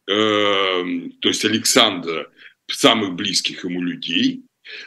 то 0.07 1.29
есть 1.29 1.45
Александра, 1.45 2.29
самых 2.67 3.15
близких 3.15 3.65
ему 3.65 3.83
людей. 3.83 4.43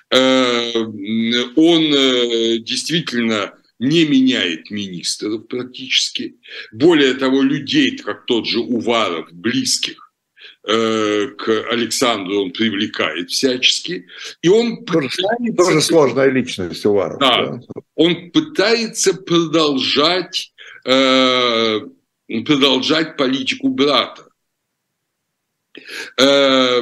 Эм, 0.09 1.53
он 1.55 1.83
э, 1.93 2.57
действительно 2.59 3.53
не 3.79 4.05
меняет 4.05 4.71
министров 4.71 5.47
практически. 5.47 6.37
Более 6.71 7.13
того, 7.13 7.43
людей, 7.43 7.97
как 7.97 8.25
тот 8.25 8.47
же 8.47 8.59
Уваров, 8.59 9.31
близких 9.31 10.11
э, 10.67 11.27
к 11.37 11.67
Александру 11.69 12.41
он 12.41 12.51
привлекает 12.51 13.29
всячески. 13.29 14.07
И 14.41 14.49
он 14.49 14.83
тоже, 14.85 15.09
пытается... 15.09 15.55
Тоже 15.57 15.81
сложная 15.81 16.29
личность 16.31 16.85
Уваров. 16.85 17.19
Да, 17.19 17.45
да. 17.45 17.81
Он 17.95 18.31
пытается 18.31 19.13
продолжать, 19.13 20.51
э, 20.85 21.79
продолжать 22.45 23.15
политику 23.15 23.69
брата. 23.69 24.26
Э, 26.17 26.81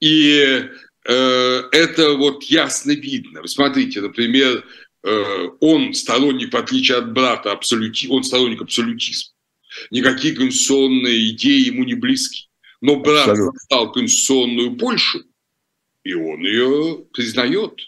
и 0.00 0.64
э, 1.04 1.62
это 1.72 2.14
вот 2.14 2.44
ясно 2.44 2.92
видно. 2.92 3.42
Вы 3.42 3.48
смотрите, 3.48 4.00
например, 4.00 4.64
э, 5.02 5.48
он 5.60 5.94
сторонник, 5.94 6.52
в 6.52 6.56
отличие 6.56 6.98
от 6.98 7.12
брата, 7.12 7.52
абсолюти... 7.52 8.08
он 8.08 8.24
сторонник 8.24 8.62
абсолютизма. 8.62 9.32
Никакие 9.90 10.34
конституционные 10.34 11.30
идеи 11.30 11.66
ему 11.66 11.84
не 11.84 11.94
близки. 11.94 12.48
Но 12.80 12.96
брат 12.96 13.28
Абсолютно. 13.28 13.58
создал 13.60 13.92
конституционную 13.92 14.76
Польшу, 14.76 15.22
и 16.04 16.12
он 16.12 16.40
ее 16.40 17.04
признает. 17.12 17.80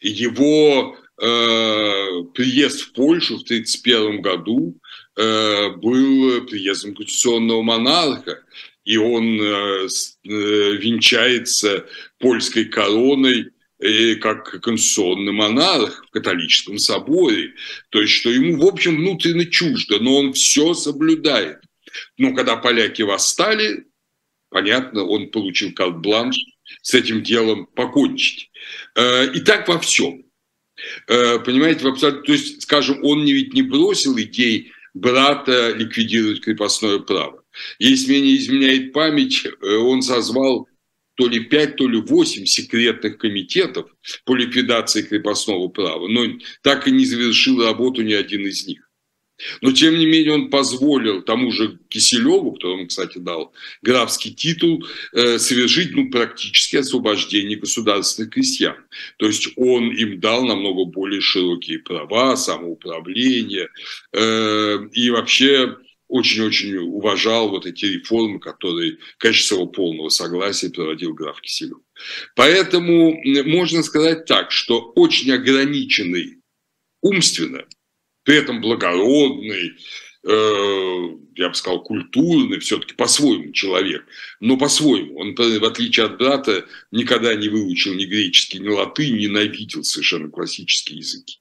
И 0.00 0.10
его 0.10 0.96
э, 1.18 2.06
приезд 2.34 2.80
в 2.82 2.92
Польшу 2.92 3.38
в 3.38 3.42
1931 3.42 4.20
году 4.20 4.78
э, 5.16 5.70
был 5.70 6.46
приездом 6.46 6.94
конституционного 6.94 7.62
монарха 7.62 8.42
и 8.84 8.96
он 8.96 9.40
э, 9.40 9.86
э, 9.86 10.28
венчается 10.76 11.86
польской 12.18 12.66
короной 12.66 13.50
э, 13.78 14.16
как 14.16 14.60
конституционный 14.60 15.32
монарх 15.32 16.04
в 16.06 16.10
католическом 16.10 16.78
соборе. 16.78 17.54
То 17.88 18.00
есть, 18.00 18.12
что 18.12 18.30
ему, 18.30 18.58
в 18.58 18.66
общем, 18.66 18.96
внутренне 18.96 19.46
чуждо, 19.46 19.98
но 20.00 20.18
он 20.18 20.32
все 20.34 20.74
соблюдает. 20.74 21.58
Но 22.18 22.34
когда 22.34 22.56
поляки 22.56 23.02
восстали, 23.02 23.86
понятно, 24.50 25.04
он 25.04 25.30
получил 25.30 25.72
карт-бланш 25.72 26.36
с 26.82 26.94
этим 26.94 27.22
делом 27.22 27.66
покончить. 27.66 28.50
И 28.96 29.40
так 29.40 29.68
во 29.68 29.78
всем. 29.78 30.24
Понимаете, 31.06 31.84
в 31.84 31.86
абсолютно, 31.86 32.22
то 32.22 32.32
есть, 32.32 32.62
скажем, 32.62 33.04
он 33.04 33.24
ведь 33.24 33.54
не 33.54 33.62
бросил 33.62 34.18
идей 34.18 34.72
брата 34.92 35.70
ликвидировать 35.70 36.40
крепостное 36.40 36.98
право. 36.98 37.43
Если 37.78 38.10
мне 38.10 38.20
не 38.20 38.36
изменяет 38.36 38.92
память, 38.92 39.44
э, 39.44 39.76
он 39.76 40.02
созвал 40.02 40.68
то 41.16 41.28
ли 41.28 41.40
пять, 41.40 41.76
то 41.76 41.88
ли 41.88 42.00
восемь 42.00 42.44
секретных 42.44 43.18
комитетов 43.18 43.88
по 44.24 44.34
ликвидации 44.34 45.02
крепостного 45.02 45.68
права, 45.68 46.08
но 46.08 46.38
так 46.62 46.88
и 46.88 46.90
не 46.90 47.04
завершил 47.04 47.64
работу 47.64 48.02
ни 48.02 48.12
один 48.12 48.46
из 48.46 48.66
них. 48.66 48.88
Но, 49.62 49.72
тем 49.72 49.98
не 49.98 50.06
менее, 50.06 50.32
он 50.32 50.50
позволил 50.50 51.22
тому 51.22 51.50
же 51.50 51.78
Киселеву, 51.88 52.52
которому, 52.52 52.86
кстати, 52.86 53.18
дал 53.18 53.52
графский 53.82 54.32
титул, 54.32 54.86
э, 55.12 55.38
совершить 55.38 55.94
ну, 55.94 56.08
практически 56.08 56.76
освобождение 56.76 57.58
государственных 57.58 58.32
крестьян. 58.32 58.76
То 59.18 59.26
есть 59.26 59.48
он 59.56 59.90
им 59.90 60.20
дал 60.20 60.44
намного 60.44 60.84
более 60.84 61.20
широкие 61.20 61.80
права, 61.80 62.36
самоуправление. 62.36 63.70
Э, 64.12 64.78
и 64.92 65.10
вообще 65.10 65.78
очень-очень 66.14 66.76
уважал 66.76 67.48
вот 67.48 67.66
эти 67.66 67.86
реформы, 67.86 68.38
которые, 68.38 68.98
конечно, 69.18 69.48
своего 69.48 69.66
полного 69.66 70.10
согласия 70.10 70.70
проводил 70.70 71.12
граф 71.12 71.40
Киселев. 71.40 71.78
Поэтому 72.36 73.20
можно 73.44 73.82
сказать 73.82 74.24
так, 74.24 74.52
что 74.52 74.92
очень 74.94 75.32
ограниченный 75.32 76.38
умственно, 77.02 77.64
при 78.22 78.36
этом 78.36 78.60
благородный, 78.60 79.72
э, 80.22 81.08
я 81.34 81.48
бы 81.48 81.54
сказал, 81.54 81.82
культурный, 81.82 82.60
все-таки 82.60 82.94
по-своему 82.94 83.50
человек, 83.50 84.04
но 84.38 84.56
по-своему. 84.56 85.18
Он, 85.18 85.34
в 85.34 85.64
отличие 85.64 86.06
от 86.06 86.16
брата, 86.16 86.64
никогда 86.92 87.34
не 87.34 87.48
выучил 87.48 87.92
ни 87.92 88.04
греческий, 88.04 88.60
ни 88.60 88.68
латынь, 88.68 89.16
ненавидел 89.16 89.82
совершенно 89.82 90.30
классические 90.30 90.98
языки. 90.98 91.40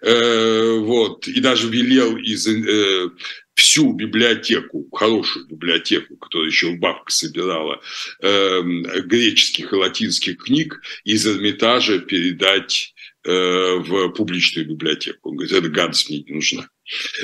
Э, 0.00 0.78
вот, 0.78 1.26
и 1.26 1.40
даже 1.40 1.68
велел 1.68 2.16
из 2.16 2.46
э, 2.46 3.10
всю 3.56 3.92
библиотеку, 3.94 4.86
хорошую 4.92 5.46
библиотеку, 5.46 6.16
которую 6.16 6.50
еще 6.50 6.72
бабка 6.76 7.10
собирала, 7.10 7.80
э, 8.20 8.60
греческих 8.60 9.72
и 9.72 9.76
латинских 9.76 10.44
книг 10.44 10.82
из 11.04 11.26
Эрмитажа 11.26 11.98
передать 12.00 12.94
э, 13.24 13.76
в 13.78 14.10
публичную 14.10 14.68
библиотеку. 14.68 15.30
Он 15.30 15.36
говорит, 15.36 15.56
эта 15.56 15.68
гадость 15.70 16.10
мне 16.10 16.22
не 16.22 16.34
нужна. 16.34 16.68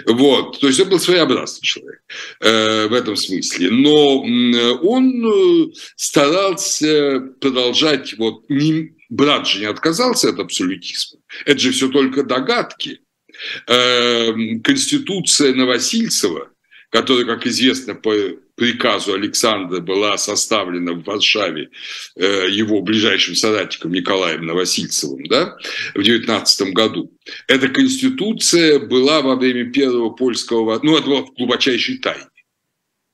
Вот, 0.06 0.58
то 0.58 0.66
есть 0.66 0.80
он 0.80 0.88
был 0.88 0.98
своеобразный 0.98 1.60
человек 1.60 2.02
э, 2.40 2.88
в 2.88 2.94
этом 2.94 3.14
смысле. 3.14 3.70
Но 3.70 4.22
он 4.22 5.26
э, 5.26 5.72
старался 5.96 7.20
продолжать, 7.40 8.16
вот, 8.16 8.48
не, 8.48 8.96
брат 9.10 9.46
же 9.46 9.60
не 9.60 9.66
отказался 9.66 10.30
от 10.30 10.38
абсолютизма. 10.38 11.20
Это 11.44 11.58
же 11.58 11.72
все 11.72 11.88
только 11.88 12.24
догадки. 12.24 13.00
Э, 13.66 14.32
Конституция 14.62 15.54
Новосильцева, 15.54 16.50
которая, 16.90 17.24
как 17.24 17.46
известно, 17.46 17.94
по 17.94 18.12
приказу 18.54 19.14
Александра 19.14 19.80
была 19.80 20.18
составлена 20.18 20.92
в 20.92 21.04
Варшаве 21.04 21.70
э, 22.16 22.46
его 22.50 22.82
ближайшим 22.82 23.34
соратником 23.34 23.92
Николаем 23.92 24.46
Новосильцевым 24.46 25.24
да, 25.26 25.56
в 25.94 26.02
19 26.02 26.72
году. 26.72 27.10
Эта 27.48 27.68
конституция 27.68 28.78
была 28.78 29.22
во 29.22 29.36
время 29.36 29.72
первого 29.72 30.10
польского... 30.10 30.78
Ну, 30.82 30.96
это 30.96 31.06
была 31.06 31.22
в 31.22 31.32
глубочайшей 31.34 31.98
тайне. 31.98 32.26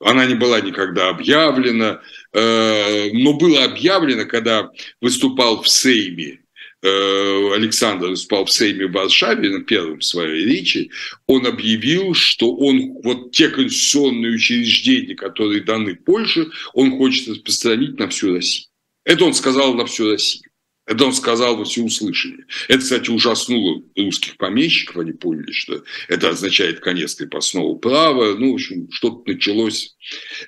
Она 0.00 0.26
не 0.26 0.34
была 0.34 0.60
никогда 0.60 1.08
объявлена, 1.08 2.00
э, 2.32 3.10
но 3.12 3.32
было 3.34 3.64
объявлено, 3.64 4.26
когда 4.26 4.70
выступал 5.00 5.62
в 5.62 5.68
Сейме 5.68 6.40
Александр 6.80 8.08
выступал 8.08 8.44
в 8.44 8.52
Сейме 8.52 8.86
в 8.86 8.92
Варшаве 8.92 9.60
первом 9.62 10.00
своей 10.00 10.44
речи, 10.44 10.90
он 11.26 11.46
объявил, 11.46 12.14
что 12.14 12.54
он 12.54 13.00
вот 13.02 13.32
те 13.32 13.48
конституционные 13.48 14.32
учреждения, 14.32 15.16
которые 15.16 15.62
даны 15.62 15.96
Польше, 15.96 16.48
он 16.74 16.96
хочет 16.96 17.28
распространить 17.28 17.98
на 17.98 18.08
всю 18.08 18.34
Россию. 18.34 18.66
Это 19.04 19.24
он 19.24 19.34
сказал 19.34 19.74
на 19.74 19.86
всю 19.86 20.10
Россию. 20.10 20.44
Это 20.86 21.04
он 21.04 21.12
сказал 21.12 21.56
во 21.56 21.64
всеуслышание. 21.64 22.46
Это, 22.68 22.78
кстати, 22.78 23.10
ужаснуло 23.10 23.82
русских 23.94 24.38
помещиков. 24.38 24.96
Они 24.96 25.12
поняли, 25.12 25.52
что 25.52 25.82
это 26.08 26.30
означает 26.30 26.80
конец 26.80 27.14
крепостного 27.14 27.74
права. 27.74 28.36
Ну, 28.38 28.52
в 28.52 28.54
общем, 28.54 28.88
что-то 28.90 29.30
началось. 29.30 29.96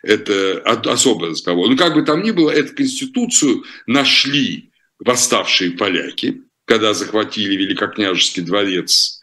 Это 0.02 0.62
особый 0.64 1.30
разговор. 1.30 1.68
Но 1.68 1.76
как 1.76 1.92
бы 1.92 2.02
там 2.02 2.22
ни 2.22 2.30
было, 2.30 2.50
эту 2.50 2.74
конституцию 2.74 3.64
нашли 3.86 4.69
восставшие 5.00 5.72
поляки, 5.72 6.42
когда 6.64 6.94
захватили 6.94 7.56
Великокняжеский 7.56 8.42
дворец 8.42 9.20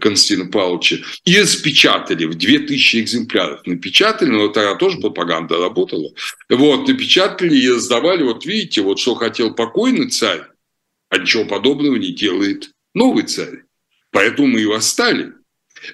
Константина 0.00 0.50
Павловича, 0.50 0.96
и 1.24 1.38
распечатали 1.38 2.24
в 2.24 2.34
2000 2.34 2.96
экземпляров. 2.96 3.66
Напечатали, 3.66 4.30
но 4.30 4.48
тогда 4.48 4.76
тоже 4.76 4.98
пропаганда 4.98 5.58
работала. 5.58 6.12
Вот, 6.48 6.88
напечатали 6.88 7.54
и 7.54 7.70
раздавали, 7.70 8.22
вот 8.22 8.46
видите, 8.46 8.80
вот 8.80 8.98
что 8.98 9.14
хотел 9.14 9.54
покойный 9.54 10.08
царь, 10.08 10.42
а 11.10 11.18
ничего 11.18 11.44
подобного 11.44 11.96
не 11.96 12.12
делает 12.12 12.70
новый 12.94 13.24
царь. 13.24 13.64
Поэтому 14.10 14.48
мы 14.48 14.62
и 14.62 14.66
восстали. 14.66 15.32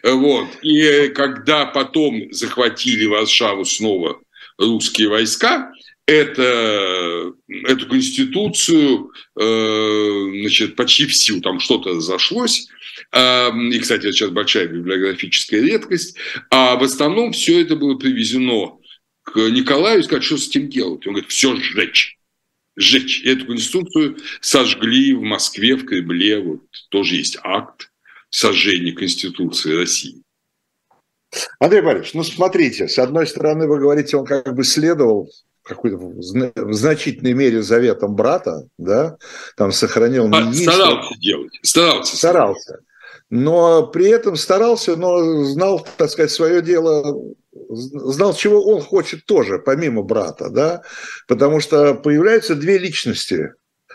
Вот. 0.04 0.46
И 0.62 1.08
когда 1.08 1.66
потом 1.66 2.32
захватили 2.32 3.06
Варшаву 3.06 3.64
снова 3.64 4.20
русские 4.58 5.08
войска, 5.08 5.72
это, 6.06 7.32
эту 7.48 7.88
конституцию 7.88 9.12
э, 9.38 10.40
значит, 10.40 10.76
почти 10.76 11.06
всю, 11.06 11.40
там 11.40 11.60
что-то 11.60 12.00
зашлось, 12.00 12.68
э, 13.12 13.50
и, 13.70 13.78
кстати, 13.78 14.06
это 14.06 14.12
сейчас 14.12 14.30
большая 14.30 14.66
библиографическая 14.66 15.60
редкость, 15.60 16.16
а 16.50 16.76
в 16.76 16.82
основном 16.82 17.32
все 17.32 17.62
это 17.62 17.76
было 17.76 17.94
привезено 17.94 18.78
к 19.22 19.36
Николаю 19.36 20.00
и 20.00 20.02
сказать, 20.02 20.24
что 20.24 20.36
с 20.36 20.48
этим 20.48 20.68
делать. 20.68 21.06
Он 21.06 21.12
говорит, 21.12 21.30
все 21.30 21.54
сжечь. 21.56 22.18
Сжечь. 22.76 23.22
Эту 23.24 23.46
конституцию 23.46 24.18
сожгли 24.40 25.12
в 25.12 25.22
Москве, 25.22 25.76
в 25.76 25.84
Кремле, 25.84 26.40
вот 26.40 26.62
тоже 26.88 27.16
есть 27.16 27.38
акт 27.42 27.90
сожжения 28.30 28.92
Конституции 28.92 29.74
России. 29.74 30.22
Андрей 31.60 31.82
Борисович, 31.82 32.14
ну 32.14 32.24
смотрите, 32.24 32.88
с 32.88 32.98
одной 32.98 33.26
стороны, 33.26 33.66
вы 33.66 33.78
говорите, 33.78 34.16
он 34.16 34.26
как 34.26 34.54
бы 34.54 34.64
следовал 34.64 35.30
какой-то 35.62 35.96
в 35.96 36.72
значительной 36.72 37.34
мере 37.34 37.62
заветом 37.62 38.14
брата, 38.14 38.66
да, 38.78 39.16
там 39.56 39.72
сохранил 39.72 40.28
министр. 40.28 40.72
Старался 40.72 41.14
делать, 41.20 41.58
старался. 41.62 42.16
Старался. 42.16 42.78
Но 43.30 43.86
при 43.86 44.08
этом 44.08 44.36
старался, 44.36 44.94
но 44.96 45.44
знал, 45.44 45.86
так 45.96 46.10
сказать, 46.10 46.30
свое 46.30 46.60
дело, 46.60 47.18
знал, 47.70 48.34
чего 48.34 48.62
он 48.62 48.82
хочет 48.82 49.24
тоже, 49.24 49.58
помимо 49.58 50.02
брата, 50.02 50.50
да, 50.50 50.82
потому 51.28 51.60
что 51.60 51.94
появляются 51.94 52.54
две 52.54 52.76
личности, 52.76 53.54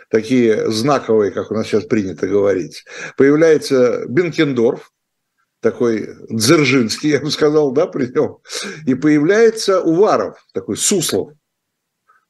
такие 0.10 0.71
знаковые, 0.71 1.32
как 1.32 1.51
у 1.51 1.53
нас 1.53 1.67
сейчас 1.67 1.84
принято 1.84 2.27
говорить. 2.27 2.84
Появляется 3.15 4.06
Бенкендорф, 4.08 4.91
такой 5.62 6.10
Дзержинский, 6.30 7.12
я 7.12 7.19
бы 7.19 7.30
сказал, 7.30 7.71
да, 7.71 7.86
при 7.86 8.08
нем, 8.08 8.38
и 8.88 8.95
появляется 8.95 9.82
Уваров, 9.82 10.38
такой 10.53 10.77
Суслов, 10.77 11.34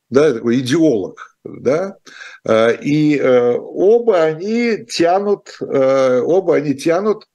да, 0.09 0.33
такой 0.33 0.59
идеолог, 0.59 1.37
да, 1.43 1.97
э, 2.45 2.77
и 2.81 3.17
э, 3.17 3.55
оба 3.57 4.23
они 4.23 4.85
тянут, 4.85 5.57
э, 5.61 6.21
оба 6.21 6.55
они 6.55 6.75
тянут 6.75 7.25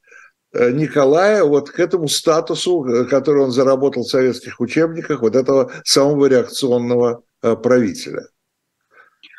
Николая 0.54 1.44
вот 1.44 1.70
к 1.70 1.80
этому 1.80 2.08
статусу, 2.08 3.06
который 3.08 3.42
он 3.42 3.52
заработал 3.52 4.02
в 4.02 4.10
советских 4.10 4.60
учебниках, 4.60 5.22
вот 5.22 5.34
этого 5.34 5.72
самого 5.82 6.26
реакционного 6.26 7.22
правителя. 7.40 8.26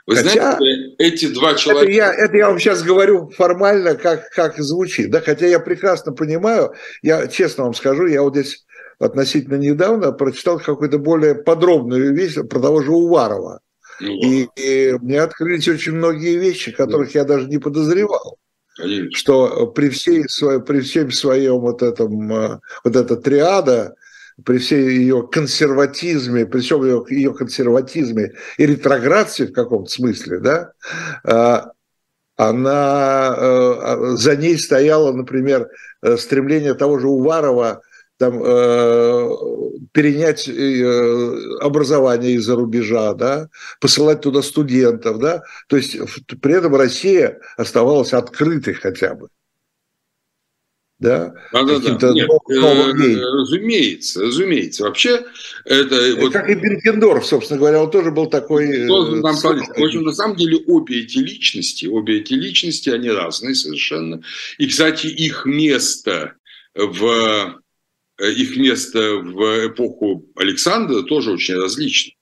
Вы 0.07 0.15
хотя, 0.15 0.57
знаете, 0.57 0.95
эти 0.97 1.27
два 1.27 1.53
человека... 1.53 1.85
Это 1.85 1.95
я, 1.95 2.13
это 2.13 2.35
я 2.35 2.47
вам 2.49 2.57
сейчас 2.57 2.81
говорю 2.81 3.29
формально, 3.29 3.93
как, 3.93 4.31
как 4.31 4.57
звучит, 4.57 5.11
да, 5.11 5.21
хотя 5.21 5.45
я 5.45 5.59
прекрасно 5.59 6.13
понимаю, 6.13 6.73
я 7.03 7.27
честно 7.27 7.65
вам 7.65 7.75
скажу, 7.75 8.07
я 8.07 8.23
вот 8.23 8.33
здесь 8.33 8.65
относительно 8.99 9.55
недавно 9.55 10.11
прочитал 10.11 10.59
какую-то 10.59 10.97
более 10.97 11.35
подробную 11.35 12.13
вещь 12.13 12.35
про 12.35 12.59
того 12.59 12.81
же 12.81 12.91
Уварова. 12.91 13.59
Ну, 13.99 14.07
и, 14.07 14.47
и 14.55 14.93
мне 15.01 15.21
открылись 15.21 15.67
очень 15.67 15.93
многие 15.93 16.37
вещи, 16.37 16.71
которых 16.71 17.13
я 17.15 17.23
даже 17.23 17.47
не 17.47 17.57
подозревал. 17.57 18.37
Конечно. 18.75 19.11
Что 19.11 19.67
при, 19.67 19.89
всей 19.89 20.23
при 20.65 20.79
всем 20.81 21.11
своем 21.11 21.59
вот 21.59 21.83
этом, 21.83 22.33
э, 22.33 22.59
вот 22.83 22.95
эта 22.95 23.15
триада, 23.17 23.93
при 24.43 24.57
всей 24.57 24.97
ее 24.97 25.27
консерватизме, 25.31 26.47
при 26.47 26.61
всем 26.61 26.83
ее, 26.83 27.05
ее 27.07 27.33
консерватизме 27.35 28.33
и 28.57 28.65
ретрограции 28.65 29.45
в 29.45 29.53
каком-то 29.53 29.91
смысле, 29.91 30.39
да, 30.39 30.71
э, 31.23 31.69
она, 32.35 33.35
э, 33.37 34.15
за 34.17 34.35
ней 34.35 34.57
стояло, 34.57 35.13
например, 35.13 35.69
стремление 36.17 36.73
того 36.73 36.97
же 36.97 37.07
Уварова 37.07 37.83
там, 38.23 38.41
э, 38.41 39.29
перенять 39.91 40.47
э, 40.47 41.57
образование 41.59 42.35
из-за 42.35 42.55
рубежа, 42.55 43.13
да, 43.15 43.49
посылать 43.81 44.21
туда 44.21 44.41
студентов, 44.41 45.19
да, 45.19 45.43
то 45.67 45.75
есть 45.75 45.97
при 46.41 46.53
этом 46.53 46.73
Россия 46.73 47.41
оставалась 47.57 48.13
открытой 48.13 48.75
хотя 48.75 49.13
бы. 49.15 49.27
Да, 50.99 51.33
да, 51.51 51.63
да, 51.63 51.95
да. 51.95 52.11
Нет, 52.13 52.29
э, 52.29 53.19
разумеется, 53.19 54.21
разумеется. 54.21 54.83
Вообще, 54.83 55.25
это... 55.65 55.95
Э, 55.95 56.15
вот... 56.21 56.31
Как 56.31 56.49
и 56.49 56.55
Бенкендорф, 56.55 57.25
собственно 57.25 57.59
говоря, 57.59 57.83
он 57.83 57.91
тоже 57.91 58.11
был 58.11 58.27
такой... 58.27 58.87
Нам 58.87 59.35
в 59.35 59.83
общем, 59.83 60.03
на 60.03 60.13
самом 60.13 60.37
деле, 60.37 60.63
обе 60.65 61.01
эти 61.01 61.17
личности, 61.17 61.87
обе 61.87 62.19
эти 62.19 62.35
личности, 62.35 62.89
они 62.89 63.09
разные 63.09 63.53
совершенно. 63.53 64.21
И, 64.59 64.67
кстати, 64.67 65.07
их 65.07 65.45
место 65.45 66.35
в 66.73 67.53
Э, 67.53 67.62
их 68.19 68.57
место 68.57 69.17
в 69.17 69.67
эпоху 69.67 70.25
Александра 70.35 71.01
тоже 71.03 71.31
очень 71.31 71.55
различно. 71.55 72.13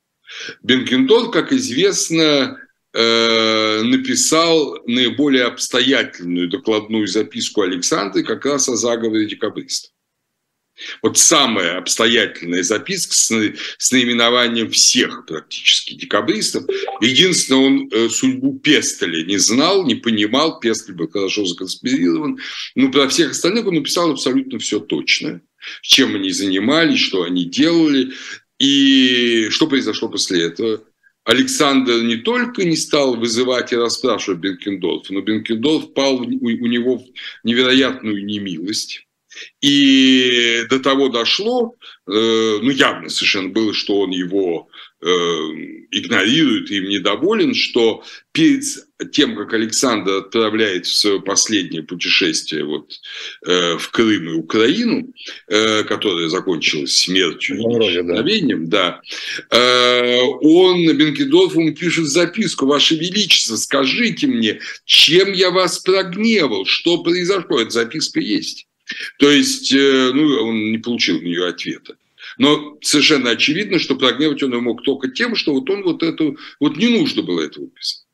Бенкендорф, 0.63 1.31
как 1.31 1.51
известно, 1.51 2.57
э, 2.93 3.81
написал 3.83 4.79
наиболее 4.85 5.45
обстоятельную 5.45 6.49
докладную 6.49 7.07
записку 7.07 7.61
Александра 7.61 8.23
как 8.23 8.45
раз 8.45 8.69
о 8.69 8.75
заговоре 8.75 9.27
декабристов. 9.27 9.91
Вот 11.01 11.17
самая 11.17 11.77
обстоятельная 11.77 12.63
записка 12.63 13.13
с, 13.13 13.31
с 13.77 13.91
наименованием 13.91 14.71
всех 14.71 15.25
практически 15.27 15.93
декабристов. 15.93 16.65
Единственное, 17.01 17.61
он 17.61 17.89
э, 17.91 18.09
судьбу 18.09 18.57
Пестеля 18.59 19.23
не 19.25 19.37
знал, 19.37 19.85
не 19.85 19.95
понимал. 19.95 20.59
Пестель 20.59 20.95
был 20.95 21.09
хорошо 21.09 21.45
законспирирован. 21.45 22.39
Но 22.75 22.91
про 22.91 23.07
всех 23.09 23.31
остальных 23.31 23.67
он 23.67 23.75
написал 23.75 24.11
абсолютно 24.11 24.59
все 24.59 24.79
точно. 24.79 25.41
Чем 25.81 26.15
они 26.15 26.31
занимались, 26.31 26.99
что 26.99 27.23
они 27.23 27.45
делали. 27.45 28.11
И 28.59 29.47
что 29.49 29.67
произошло 29.67 30.09
после 30.09 30.43
этого? 30.43 30.83
Александр 31.23 32.01
не 32.01 32.17
только 32.17 32.63
не 32.63 32.75
стал 32.75 33.15
вызывать 33.15 33.71
и 33.73 33.75
расспрашивать 33.75 34.39
Бенкендорфа, 34.39 35.13
но 35.13 35.21
Бенкендорф 35.21 35.93
пал 35.93 36.17
у, 36.17 36.25
него 36.25 36.97
в 36.97 37.05
невероятную 37.43 38.25
немилость 38.25 39.05
и 39.61 40.63
до 40.69 40.79
того 40.79 41.09
дошло, 41.09 41.75
э, 42.07 42.59
ну 42.61 42.69
явно 42.69 43.09
совершенно 43.09 43.49
было, 43.49 43.73
что 43.73 43.99
он 43.99 44.11
его 44.11 44.67
игнорирует 45.01 46.69
и 46.71 46.77
им 46.77 46.89
недоволен, 46.89 47.53
что 47.53 48.03
перед 48.31 48.63
тем, 49.11 49.35
как 49.35 49.53
Александр 49.53 50.17
отправляет 50.17 50.85
в 50.85 50.95
свое 50.95 51.21
последнее 51.21 51.83
путешествие 51.83 52.63
вот, 52.63 52.99
э, 53.45 53.77
в 53.77 53.89
Крым 53.89 54.29
и 54.29 54.33
Украину, 54.33 55.11
э, 55.47 55.83
которое 55.83 56.29
закончилось 56.29 56.97
смертью 56.97 57.57
и 57.57 57.61
исчезновением, 57.61 58.69
да. 58.69 59.01
да, 59.49 59.57
э, 59.57 60.21
он 60.41 60.85
Бенкендорф 60.95 61.55
ему 61.55 61.73
пишет 61.73 62.05
записку, 62.05 62.67
«Ваше 62.67 62.95
Величество, 62.95 63.55
скажите 63.55 64.27
мне, 64.27 64.59
чем 64.85 65.33
я 65.33 65.49
вас 65.49 65.79
прогневал, 65.79 66.65
что 66.65 67.03
произошло?» 67.03 67.59
Эта 67.59 67.71
записка 67.71 68.19
есть. 68.19 68.67
То 69.19 69.29
есть, 69.29 69.73
э, 69.73 70.11
ну, 70.13 70.43
он 70.43 70.71
не 70.71 70.77
получил 70.77 71.19
на 71.19 71.25
нее 71.25 71.47
ответа. 71.47 71.95
Но 72.41 72.79
совершенно 72.81 73.29
очевидно, 73.29 73.77
что 73.77 73.93
прогневать 73.93 74.41
он 74.41 74.49
мог 74.63 74.81
только 74.81 75.09
тем, 75.09 75.35
что 75.35 75.53
вот 75.53 75.69
он 75.69 75.83
вот 75.83 76.01
это, 76.01 76.33
вот 76.59 76.75
не 76.75 76.87
нужно 76.87 77.21
было 77.21 77.41
этого 77.41 77.67
писать. 77.67 78.07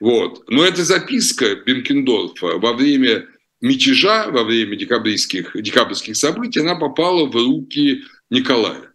Вот. 0.00 0.50
Но 0.50 0.64
эта 0.64 0.82
записка 0.82 1.54
Бенкендорфа 1.54 2.58
во 2.58 2.72
время 2.72 3.28
мятежа, 3.60 4.32
во 4.32 4.42
время 4.42 4.74
декабрьских, 4.74 5.52
декабрьских 5.54 6.16
событий, 6.16 6.58
она 6.58 6.74
попала 6.74 7.26
в 7.26 7.36
руки 7.36 8.02
Николая. 8.30 8.87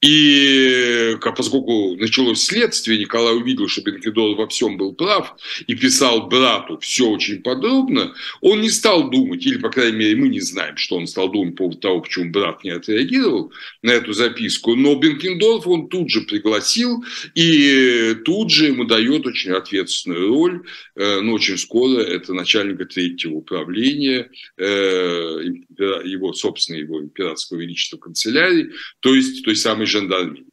И 0.00 1.16
поскольку 1.36 1.96
началось 1.96 2.44
следствие, 2.44 3.00
Николай 3.00 3.34
увидел, 3.34 3.66
что 3.66 3.82
Бенкендор 3.82 4.36
во 4.36 4.46
всем 4.46 4.76
был 4.76 4.92
прав 4.92 5.34
и 5.66 5.74
писал 5.74 6.28
брату 6.28 6.78
все 6.78 7.08
очень 7.08 7.42
подробно, 7.42 8.14
он 8.40 8.60
не 8.60 8.70
стал 8.70 9.10
думать, 9.10 9.44
или, 9.44 9.58
по 9.58 9.70
крайней 9.70 9.96
мере, 9.96 10.16
мы 10.16 10.28
не 10.28 10.40
знаем, 10.40 10.76
что 10.76 10.96
он 10.96 11.08
стал 11.08 11.30
думать 11.30 11.56
по 11.56 11.64
поводу 11.64 11.78
того, 11.78 12.00
почему 12.00 12.30
брат 12.30 12.62
не 12.62 12.70
отреагировал 12.70 13.52
на 13.82 13.90
эту 13.90 14.12
записку, 14.12 14.76
но 14.76 14.94
Бенкендорф 14.94 15.66
он 15.66 15.88
тут 15.88 16.10
же 16.10 16.20
пригласил 16.20 17.04
и 17.34 18.14
тут 18.24 18.52
же 18.52 18.66
ему 18.66 18.84
дает 18.84 19.26
очень 19.26 19.50
ответственную 19.50 20.28
роль, 20.28 20.62
э, 20.94 21.20
ну, 21.20 21.32
очень 21.32 21.58
скоро 21.58 22.00
это 22.00 22.34
начальника 22.34 22.84
третьего 22.84 23.34
управления, 23.34 24.30
э, 24.56 25.40
его, 25.84 26.32
собственно, 26.32 26.76
его 26.76 27.00
императорского 27.00 27.58
величества 27.58 27.98
канцелярии, 27.98 28.72
то 29.00 29.14
есть 29.14 29.44
той 29.44 29.56
самой 29.56 29.86
жандармерии. 29.86 30.46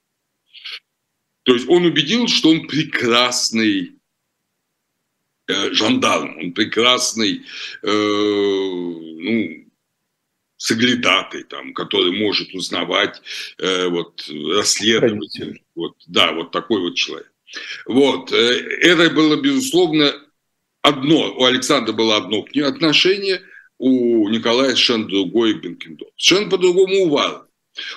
То 1.43 1.53
есть 1.53 1.67
он 1.69 1.85
убедил, 1.85 2.27
что 2.27 2.49
он 2.49 2.67
прекрасный 2.67 3.95
э, 5.47 5.71
жандарм, 5.73 6.37
он 6.39 6.53
прекрасный, 6.53 7.43
э, 7.83 7.87
ну, 7.87 9.65
соглядатый, 10.57 11.43
там, 11.43 11.73
который 11.73 12.11
может 12.11 12.53
узнавать, 12.55 13.21
э, 13.59 13.87
вот, 13.87 14.27
расследователь. 14.27 15.61
Вот, 15.75 15.95
да, 16.07 16.31
вот 16.31 16.51
такой 16.51 16.81
вот 16.81 16.95
человек. 16.95 17.31
Вот. 17.85 18.31
Э, 18.31 18.35
это 18.35 19.09
было, 19.11 19.39
безусловно, 19.39 20.13
одно. 20.81 21.33
У 21.37 21.43
Александра 21.43 21.93
было 21.93 22.17
одно 22.17 22.43
к 22.43 22.55
нему 22.55 22.67
отношение, 22.67 23.41
у 23.77 24.29
Николая 24.29 24.69
совершенно 24.69 25.07
другое 25.07 25.53
к 25.53 25.61
Бенкендорфу. 25.61 26.13
Совершенно 26.17 26.51
по-другому 26.51 27.05
у 27.05 27.09
Варвара. 27.09 27.47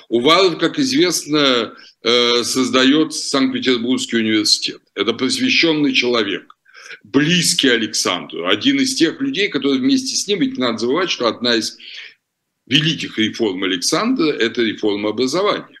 Увалов, 0.09 0.57
как 0.57 0.77
известно, 0.77 1.73
э, 2.03 2.43
создает 2.43 3.13
Санкт-Петербургский 3.13 4.17
университет. 4.17 4.81
Это 4.93 5.13
посвященный 5.13 5.93
человек, 5.93 6.55
близкий 7.03 7.69
Александру, 7.69 8.47
один 8.47 8.79
из 8.79 8.95
тех 8.95 9.21
людей, 9.21 9.47
которые 9.47 9.79
вместе 9.79 10.15
с 10.15 10.27
ним, 10.27 10.39
ведь 10.39 10.57
надо 10.57 10.79
забывать, 10.79 11.09
что 11.09 11.27
одна 11.27 11.55
из 11.55 11.77
великих 12.65 13.17
реформ 13.17 13.63
Александра– 13.63 14.25
это 14.39 14.61
реформа 14.61 15.09
образования. 15.09 15.79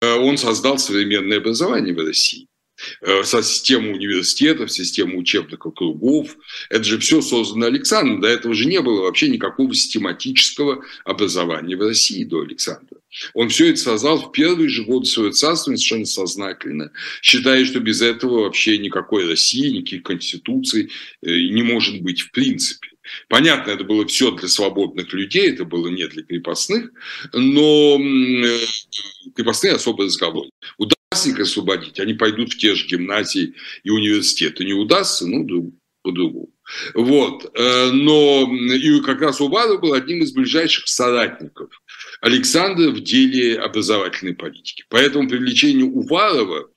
Э, 0.00 0.14
он 0.14 0.38
создал 0.38 0.78
современное 0.78 1.38
образование 1.38 1.94
в 1.94 1.98
России. 1.98 2.46
Э, 3.00 3.22
со 3.24 3.42
системой 3.42 3.92
университетов, 3.92 4.72
систему 4.72 5.18
учебных 5.18 5.66
округов. 5.66 6.36
Это 6.70 6.84
же 6.84 6.98
все 6.98 7.20
создано 7.20 7.66
Александром. 7.66 8.20
До 8.20 8.28
этого 8.28 8.54
же 8.54 8.66
не 8.66 8.80
было 8.80 9.02
вообще 9.02 9.28
никакого 9.28 9.74
систематического 9.74 10.84
образования 11.04 11.76
в 11.76 11.80
России 11.80 12.24
до 12.24 12.40
Александра. 12.40 12.98
Он 13.32 13.48
все 13.48 13.70
это 13.70 13.78
создал 13.78 14.18
в 14.18 14.32
первые 14.32 14.68
же 14.68 14.84
годы 14.84 15.06
своего 15.06 15.32
царствования 15.32 15.78
совершенно 15.78 16.06
сознательно, 16.06 16.90
считая, 17.22 17.64
что 17.64 17.80
без 17.80 18.02
этого 18.02 18.42
вообще 18.42 18.78
никакой 18.78 19.28
России, 19.28 19.70
никаких 19.70 20.02
конституций 20.02 20.90
э, 21.22 21.30
не 21.30 21.62
может 21.62 22.00
быть 22.02 22.22
в 22.22 22.30
принципе. 22.32 22.88
Понятно, 23.28 23.70
это 23.70 23.84
было 23.84 24.06
все 24.06 24.30
для 24.30 24.48
свободных 24.48 25.12
людей, 25.12 25.50
это 25.50 25.64
было 25.64 25.88
не 25.88 26.08
для 26.08 26.22
крепостных, 26.22 26.90
но 27.34 27.98
э, 28.00 28.58
крепостные 29.34 29.74
особо 29.74 30.04
разговор 30.04 30.46
их 31.26 31.38
освободить, 31.40 32.00
они 32.00 32.14
пойдут 32.14 32.52
в 32.52 32.58
те 32.58 32.74
же 32.74 32.86
гимназии 32.86 33.54
и 33.82 33.90
университеты. 33.90 34.64
Не 34.64 34.74
удастся, 34.74 35.26
ну, 35.26 35.72
по-другому. 36.04 36.50
Вот. 36.94 37.50
Э, 37.58 37.90
но 37.90 38.50
и 38.72 39.00
как 39.00 39.20
раз 39.20 39.40
Уваров 39.40 39.80
был 39.80 39.94
одним 39.94 40.22
из 40.22 40.32
ближайших 40.32 40.86
соратников 40.86 41.70
Александра 42.20 42.90
в 42.90 43.00
деле 43.02 43.58
образовательной 43.58 44.34
политики. 44.34 44.84
Поэтому 44.88 45.28
привлечение 45.28 45.84
Уварова 45.84 46.68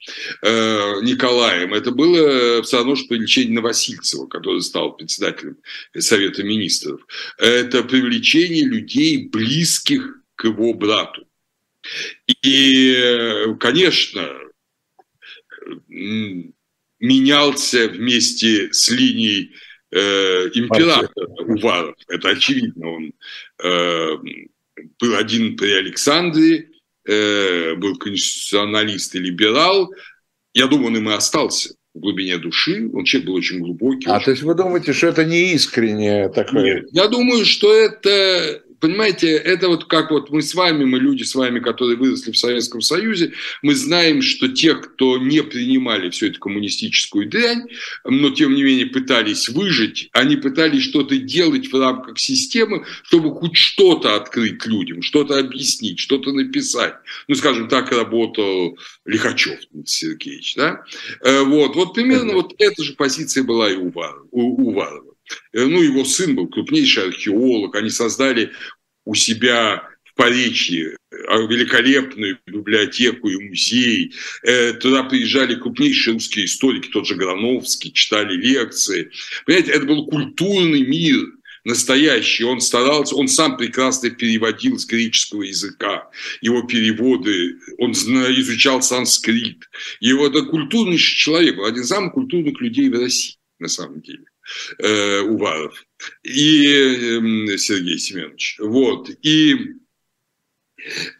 э, 0.41 1.01
Николаем 1.01 1.73
это 1.73 1.91
было 1.91 2.61
все 2.63 2.77
равно, 2.77 2.95
что 2.95 3.09
привлечение 3.09 3.55
Новосильцева, 3.55 4.27
который 4.27 4.61
стал 4.61 4.95
председателем 4.95 5.57
Совета 5.97 6.43
Министров. 6.43 7.01
Это 7.37 7.83
привлечение 7.83 8.65
людей, 8.65 9.27
близких 9.27 10.21
к 10.35 10.45
его 10.45 10.73
брату. 10.73 11.27
И, 12.43 13.55
конечно, 13.59 14.29
менялся 16.99 17.87
вместе 17.89 18.73
с 18.73 18.89
линией 18.89 19.53
э, 19.91 20.49
императора 20.53 21.27
Уваров. 21.39 21.95
Это 22.07 22.29
очевидно. 22.29 22.87
Он 22.87 23.13
э, 23.63 24.17
был 24.99 25.15
один 25.15 25.55
при 25.57 25.71
Александре, 25.71 26.69
э, 27.07 27.75
был 27.75 27.97
конституционалист 27.97 29.15
и 29.15 29.19
либерал. 29.19 29.93
Я 30.53 30.67
думаю, 30.67 30.87
он 30.87 30.97
им 30.97 31.09
и 31.09 31.13
остался 31.13 31.75
в 31.93 31.99
глубине 31.99 32.37
души. 32.37 32.89
Он 32.93 33.05
человек 33.05 33.27
был 33.27 33.35
очень 33.35 33.59
глубокий. 33.59 34.09
А 34.09 34.15
очень... 34.15 34.25
то 34.25 34.31
есть 34.31 34.43
вы 34.43 34.55
думаете, 34.55 34.93
что 34.93 35.07
это 35.07 35.23
не 35.23 35.53
искреннее 35.53 36.29
такое? 36.29 36.63
Нет, 36.63 36.85
я 36.91 37.07
думаю, 37.07 37.45
что 37.45 37.73
это 37.73 38.63
понимаете, 38.79 39.31
это 39.31 39.67
вот 39.67 39.85
как 39.85 40.11
вот 40.11 40.29
мы 40.29 40.41
с 40.41 40.53
вами, 40.53 40.85
мы 40.85 40.99
люди 40.99 41.23
с 41.23 41.35
вами, 41.35 41.59
которые 41.59 41.97
выросли 41.97 42.31
в 42.31 42.37
Советском 42.37 42.81
Союзе, 42.81 43.33
мы 43.61 43.75
знаем, 43.75 44.21
что 44.21 44.47
те, 44.47 44.75
кто 44.75 45.17
не 45.17 45.43
принимали 45.43 46.09
всю 46.09 46.27
эту 46.27 46.39
коммунистическую 46.39 47.27
дрянь, 47.27 47.63
но 48.05 48.29
тем 48.29 48.55
не 48.55 48.63
менее 48.63 48.87
пытались 48.87 49.49
выжить, 49.49 50.09
они 50.13 50.35
пытались 50.35 50.83
что-то 50.83 51.17
делать 51.17 51.71
в 51.71 51.79
рамках 51.79 52.19
системы, 52.19 52.85
чтобы 53.03 53.33
хоть 53.33 53.55
что-то 53.55 54.15
открыть 54.15 54.65
людям, 54.65 55.01
что-то 55.01 55.37
объяснить, 55.39 55.99
что-то 55.99 56.31
написать. 56.31 56.95
Ну, 57.27 57.35
скажем, 57.35 57.67
так 57.67 57.91
работал 57.91 58.77
Лихачев 59.05 59.59
Сергеевич, 59.85 60.55
да? 60.55 60.83
Э, 61.21 61.41
вот, 61.41 61.75
вот 61.75 61.93
примерно 61.93 62.33
вот 62.33 62.53
эта 62.59 62.83
же 62.83 62.93
позиция 62.93 63.43
была 63.43 63.69
и 63.69 63.75
у 63.75 63.91
Уварова. 64.31 65.16
Э, 65.53 65.65
ну, 65.65 65.81
его 65.81 66.05
сын 66.05 66.35
был 66.35 66.47
крупнейший 66.47 67.07
археолог, 67.07 67.75
они 67.75 67.89
создали 67.89 68.51
у 69.05 69.15
себя 69.15 69.83
в 70.03 70.13
Поречье 70.15 70.97
э, 71.11 71.15
великолепную 71.47 72.39
библиотеку 72.45 73.29
и 73.29 73.37
музей. 73.49 74.13
Э, 74.43 74.73
туда 74.73 75.03
приезжали 75.03 75.55
крупнейшие 75.55 76.13
русские 76.13 76.45
историки, 76.45 76.89
тот 76.89 77.07
же 77.07 77.15
Грановский, 77.15 77.91
читали 77.91 78.35
лекции. 78.35 79.11
Понимаете, 79.45 79.71
это 79.71 79.85
был 79.85 80.05
культурный 80.07 80.81
мир, 80.85 81.25
настоящий. 81.63 82.45
Он 82.45 82.61
старался, 82.61 83.15
он 83.15 83.27
сам 83.27 83.57
прекрасно 83.57 84.09
переводил 84.09 84.79
с 84.79 84.85
греческого 84.85 85.43
языка. 85.43 86.09
Его 86.41 86.63
переводы, 86.63 87.57
он 87.77 87.91
изучал 87.91 88.81
санскрит. 88.81 89.69
Его 89.99 90.27
это 90.27 90.43
культурнейший 90.43 91.17
человек, 91.17 91.59
один 91.59 91.83
из 91.83 91.89
самых 91.89 92.13
культурных 92.13 92.59
людей 92.61 92.89
в 92.89 92.99
России, 92.99 93.35
на 93.59 93.67
самом 93.67 94.01
деле 94.01 94.23
э, 94.79 95.21
Уваров 95.21 95.83
и 96.23 96.65
э, 96.65 97.57
Сергей 97.57 97.99
Семенович. 97.99 98.57
Вот. 98.59 99.09
И 99.23 99.55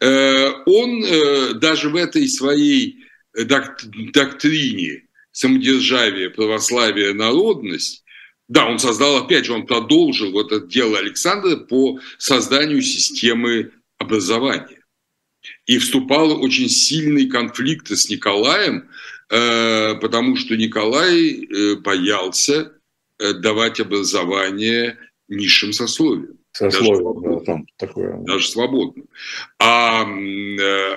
он 0.00 1.04
даже 1.58 1.90
в 1.90 1.96
этой 1.96 2.26
своей 2.28 3.04
доктрине 3.34 5.08
самодержавие, 5.32 6.30
православие, 6.30 7.12
народность, 7.12 8.04
да, 8.48 8.66
он 8.66 8.78
создал, 8.78 9.16
опять 9.16 9.44
же, 9.44 9.52
он 9.52 9.66
продолжил 9.66 10.32
вот 10.32 10.52
это 10.52 10.66
дело 10.66 10.98
Александра 10.98 11.56
по 11.56 12.00
созданию 12.16 12.80
системы 12.80 13.72
образования. 13.98 14.82
И 15.66 15.78
вступал 15.78 16.42
очень 16.42 16.68
сильные 16.68 17.28
конфликты 17.28 17.94
с 17.94 18.08
Николаем, 18.08 18.88
э, 19.28 19.94
потому 20.00 20.36
что 20.36 20.56
Николай 20.56 21.44
э, 21.44 21.76
боялся 21.76 22.54
э, 22.54 22.77
давать 23.18 23.80
образование 23.80 24.98
низшим 25.28 25.72
сословиям. 25.72 26.38
Сословием, 26.52 27.22
даже, 27.22 27.36
да, 27.36 27.44
там 27.44 27.66
такое. 27.76 28.16
Даже 28.24 28.48
свободно. 28.48 29.04
А 29.58 30.04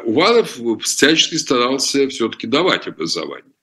Уваров 0.04 0.58
всячески 0.82 1.36
старался 1.36 2.08
все-таки 2.10 2.48
давать 2.48 2.88
образование 2.88 3.54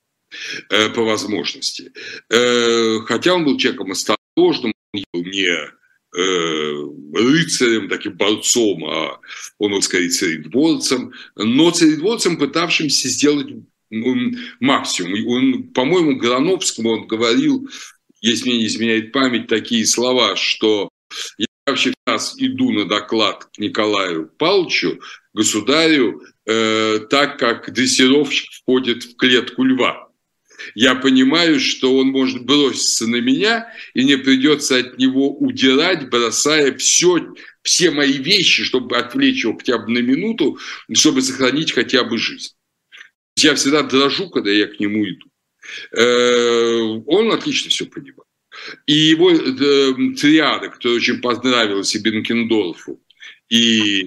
по 0.95 1.03
возможности. 1.03 1.91
Хотя 2.29 3.33
он 3.33 3.45
был 3.45 3.57
человеком 3.57 3.91
осторожным, 3.91 4.73
он 4.93 5.03
был 5.13 5.23
не 5.23 5.71
Э, 6.17 6.73
рыцарем, 7.13 7.87
таким 7.87 8.13
борцом, 8.13 8.83
а 8.85 9.19
он, 9.59 9.73
вот 9.73 9.83
сказать, 9.83 10.11
царедворцем, 10.11 11.13
но 11.35 11.69
царедворцем, 11.69 12.37
пытавшимся 12.37 13.07
сделать 13.09 13.47
максимум. 14.59 15.27
Он, 15.27 15.63
по-моему, 15.71 16.15
Грановскому 16.17 16.89
он 16.89 17.07
говорил, 17.07 17.69
если 18.21 18.49
мне 18.49 18.59
не 18.59 18.65
изменяет 18.67 19.11
память, 19.11 19.47
такие 19.47 19.85
слова, 19.85 20.35
что 20.35 20.89
я 21.37 21.45
вообще 21.65 21.93
сейчас 22.05 22.35
иду 22.37 22.71
на 22.71 22.85
доклад 22.85 23.45
к 23.45 23.57
Николаю 23.59 24.27
Павловичу, 24.37 24.99
государю, 25.33 26.21
э, 26.45 26.99
так 27.09 27.37
как 27.39 27.71
дрессировщик 27.73 28.51
входит 28.51 29.03
в 29.03 29.15
клетку 29.15 29.63
льва 29.63 30.09
я 30.75 30.95
понимаю, 30.95 31.59
что 31.59 31.95
он 31.95 32.07
может 32.07 32.45
броситься 32.45 33.07
на 33.07 33.17
меня, 33.17 33.71
и 33.93 34.03
мне 34.03 34.17
придется 34.17 34.77
от 34.77 34.97
него 34.97 35.35
удирать, 35.37 36.09
бросая 36.09 36.75
все, 36.77 37.33
все 37.61 37.91
мои 37.91 38.13
вещи, 38.13 38.63
чтобы 38.63 38.97
отвлечь 38.97 39.43
его 39.43 39.57
хотя 39.57 39.77
бы 39.77 39.91
на 39.91 39.99
минуту, 39.99 40.59
чтобы 40.93 41.21
сохранить 41.21 41.71
хотя 41.71 42.03
бы 42.03 42.17
жизнь. 42.17 42.53
Я 43.37 43.55
всегда 43.55 43.83
дрожу, 43.83 44.29
когда 44.29 44.51
я 44.51 44.67
к 44.67 44.79
нему 44.79 45.05
иду. 45.05 45.27
Э, 45.91 47.01
он 47.05 47.31
отлично 47.31 47.69
все 47.69 47.85
понимал. 47.85 48.25
И 48.85 48.93
его 48.93 49.31
э, 49.31 50.15
триада, 50.15 50.69
которая 50.69 50.97
очень 50.97 51.21
понравилась 51.21 51.95
и 51.95 51.99
Бенкендорфу, 51.99 53.01
и 53.49 54.03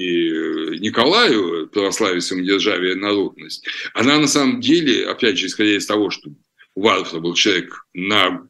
Николаю, 0.79 1.69
православие, 1.69 2.21
самодержавие, 2.21 2.95
народность, 2.95 3.67
она 3.93 4.19
на 4.19 4.29
самом 4.29 4.61
деле, 4.61 5.07
опять 5.07 5.37
же, 5.37 5.47
исходя 5.47 5.77
из 5.77 5.87
того, 5.87 6.11
что 6.11 6.31
Вальфа 6.75 7.19
был 7.19 7.35
человек 7.35 7.87
на 7.93 8.47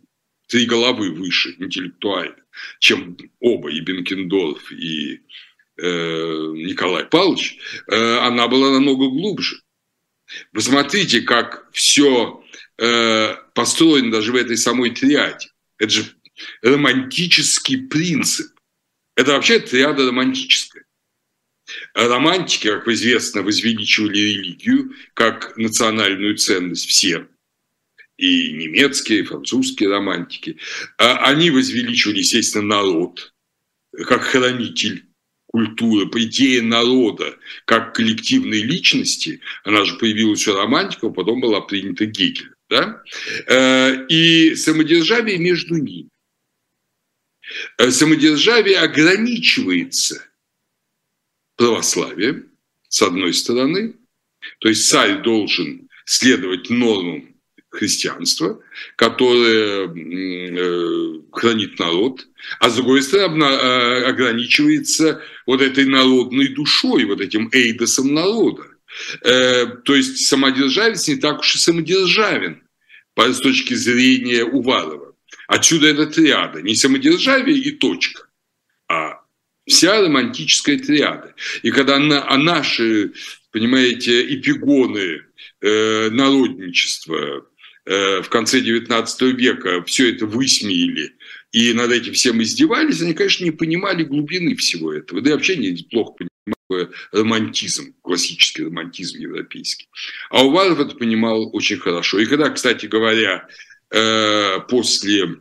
три 0.48 0.66
головы 0.66 1.10
выше 1.10 1.54
интеллектуально, 1.58 2.36
чем 2.78 3.16
оба, 3.40 3.70
и 3.70 3.80
Бенкендорф, 3.80 4.70
и 4.70 5.20
э, 5.78 6.52
Николай 6.54 7.06
Павлович, 7.06 7.58
э, 7.88 8.18
она 8.18 8.48
была 8.48 8.70
намного 8.70 9.08
глубже. 9.08 9.60
Посмотрите, 10.52 11.22
как 11.22 11.68
все 11.72 12.41
э, 12.82 13.36
построено 13.54 14.10
даже 14.10 14.32
в 14.32 14.36
этой 14.36 14.56
самой 14.56 14.90
триаде. 14.90 15.48
Это 15.78 15.90
же 15.90 16.04
романтический 16.62 17.86
принцип. 17.86 18.48
Это 19.16 19.32
вообще 19.32 19.60
триада 19.60 20.06
романтическая. 20.06 20.84
Романтики, 21.94 22.68
как 22.68 22.88
известно, 22.88 23.42
возвеличивали 23.42 24.18
религию 24.18 24.94
как 25.14 25.56
национальную 25.56 26.36
ценность 26.36 26.88
всем 26.88 27.28
и 28.18 28.52
немецкие, 28.52 29.20
и 29.20 29.24
французские 29.24 29.88
романтики, 29.88 30.58
а 30.98 31.28
они 31.30 31.50
возвеличивали, 31.50 32.18
естественно, 32.18 32.64
народ 32.64 33.32
как 34.06 34.22
хранитель 34.22 35.06
культуры, 35.46 36.08
по 36.08 36.22
идее 36.22 36.62
народа, 36.62 37.38
как 37.66 37.94
коллективной 37.94 38.62
личности, 38.62 39.40
она 39.64 39.84
же 39.84 39.96
появилась 39.98 40.46
у 40.48 40.54
романтиков, 40.54 41.14
потом 41.14 41.40
была 41.40 41.60
принята 41.60 42.06
Гегелем. 42.06 42.51
Да? 42.72 43.02
Э, 43.48 44.06
и 44.08 44.54
самодержавие 44.54 45.36
между 45.36 45.76
ними. 45.76 46.08
Э, 47.76 47.90
самодержавие 47.90 48.78
ограничивается 48.78 50.26
православием, 51.56 52.50
с 52.88 53.02
одной 53.02 53.34
стороны, 53.34 53.94
то 54.60 54.70
есть 54.70 54.88
царь 54.88 55.20
должен 55.20 55.90
следовать 56.06 56.70
нормам 56.70 57.34
христианство, 57.68 58.62
которое 58.96 59.88
э, 59.88 61.20
хранит 61.30 61.78
народ, 61.78 62.26
а 62.58 62.70
с 62.70 62.76
другой 62.76 63.02
стороны 63.02 63.44
ограничивается 64.06 65.20
вот 65.44 65.60
этой 65.60 65.84
народной 65.84 66.48
душой, 66.48 67.04
вот 67.04 67.20
этим 67.20 67.50
эйдосом 67.52 68.14
народа. 68.14 68.71
Э, 69.22 69.66
то 69.66 69.94
есть 69.94 70.26
самодержавец 70.26 71.08
не 71.08 71.16
так 71.16 71.40
уж 71.40 71.54
и 71.54 71.58
самодержавен 71.58 72.62
с 73.16 73.38
точки 73.40 73.74
зрения 73.74 74.44
Уварова. 74.44 75.14
Отсюда 75.48 75.88
эта 75.88 76.06
триада. 76.06 76.62
Не 76.62 76.74
самодержавие 76.74 77.58
и 77.58 77.72
точка, 77.72 78.26
а 78.88 79.20
вся 79.66 80.00
романтическая 80.00 80.78
триада. 80.78 81.34
И 81.62 81.70
когда 81.70 81.98
на, 81.98 82.28
а 82.28 82.36
наши, 82.38 83.12
понимаете, 83.50 84.34
эпигоны 84.34 85.24
э, 85.60 86.10
народничества, 86.10 87.46
Э, 87.84 88.22
в 88.22 88.28
конце 88.28 88.60
XIX 88.60 89.32
века 89.32 89.82
все 89.84 90.12
это 90.12 90.24
высмеяли 90.26 91.14
и 91.50 91.72
над 91.72 91.90
этим 91.90 92.12
всем 92.12 92.40
издевались, 92.40 93.02
они, 93.02 93.12
конечно, 93.12 93.44
не 93.44 93.50
понимали 93.50 94.04
глубины 94.04 94.54
всего 94.54 94.92
этого. 94.92 95.20
Да 95.20 95.30
и 95.30 95.32
вообще 95.32 95.56
не 95.56 95.74
плохо 95.90 96.12
понимали 96.12 96.31
романтизм, 97.12 97.94
классический 98.02 98.64
романтизм 98.64 99.18
европейский. 99.18 99.88
А 100.30 100.44
Уваров 100.44 100.80
это 100.80 100.94
понимал 100.94 101.54
очень 101.54 101.78
хорошо. 101.78 102.18
И 102.18 102.26
когда, 102.26 102.50
кстати 102.50 102.86
говоря, 102.86 103.48
э, 103.90 104.60
после 104.68 105.36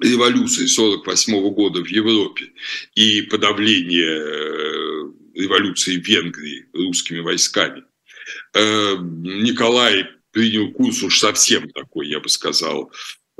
революции 0.00 0.66
1948 0.66 1.50
года 1.50 1.82
в 1.82 1.88
Европе 1.88 2.52
и 2.94 3.22
подавления 3.22 4.18
э, 4.18 5.12
революции 5.34 5.98
в 5.98 6.06
Венгрии 6.06 6.66
русскими 6.72 7.20
войсками, 7.20 7.84
Николай 8.54 10.06
принял 10.32 10.70
курс 10.72 11.02
уж 11.02 11.18
совсем 11.18 11.68
такой, 11.70 12.08
я 12.08 12.20
бы 12.20 12.28
сказал, 12.28 12.92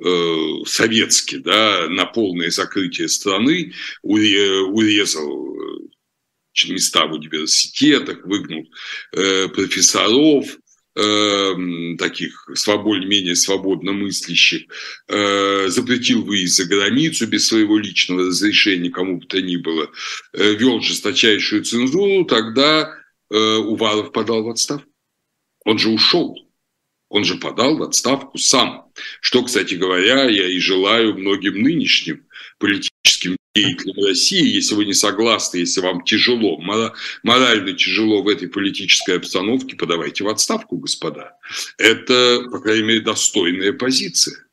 э, 0.03 0.65
советский, 0.67 1.39
да, 1.39 1.89
на 1.89 2.07
полное 2.07 2.51
закрытие 2.51 3.09
страны, 3.09 3.73
урезал 4.03 5.57
э, 5.57 5.89
места 6.69 7.07
в 7.07 7.13
университетах, 7.13 8.25
выгнал 8.25 8.65
э, 9.13 9.49
профессоров, 9.49 10.47
таких 10.93 12.49
более-менее 12.67 13.37
свободно 13.37 13.93
мыслящих, 13.93 14.63
запретил 15.09 16.25
выезд 16.25 16.57
за 16.57 16.65
границу 16.67 17.29
без 17.29 17.47
своего 17.47 17.79
личного 17.79 18.27
разрешения 18.27 18.91
кому 18.91 19.19
бы 19.19 19.27
то 19.27 19.41
ни 19.41 19.57
было, 19.57 19.89
вел 20.33 20.81
жесточайшую 20.81 21.63
цензуру, 21.63 22.25
тогда 22.25 22.93
Уваров 23.31 24.11
подал 24.11 24.43
в 24.43 24.51
отставку. 24.51 24.91
Он 25.65 25.79
же 25.79 25.91
ушел. 25.91 26.37
Он 27.11 27.25
же 27.25 27.37
подал 27.37 27.77
в 27.77 27.83
отставку 27.83 28.39
сам. 28.39 28.93
Что, 29.21 29.43
кстати 29.43 29.75
говоря, 29.75 30.25
я 30.25 30.49
и 30.49 30.59
желаю 30.59 31.19
многим 31.19 31.61
нынешним 31.61 32.27
политическим 32.59 33.00
деятелям 33.55 34.05
России, 34.05 34.47
если 34.47 34.75
вы 34.75 34.85
не 34.85 34.95
согласны, 34.95 35.59
если 35.59 35.81
вам 35.81 36.03
тяжело, 36.05 36.59
морально 37.23 37.73
тяжело 37.73 38.23
в 38.23 38.29
этой 38.29 38.49
политической 38.49 39.17
обстановке, 39.17 39.77
подавайте 39.77 40.25
в 40.25 40.29
отставку, 40.29 40.77
господа. 40.77 41.37
Это, 41.79 42.43
по 42.51 42.61
крайней 42.61 42.85
мере, 42.85 43.01
достойная 43.01 43.73
позиция. 43.73 44.47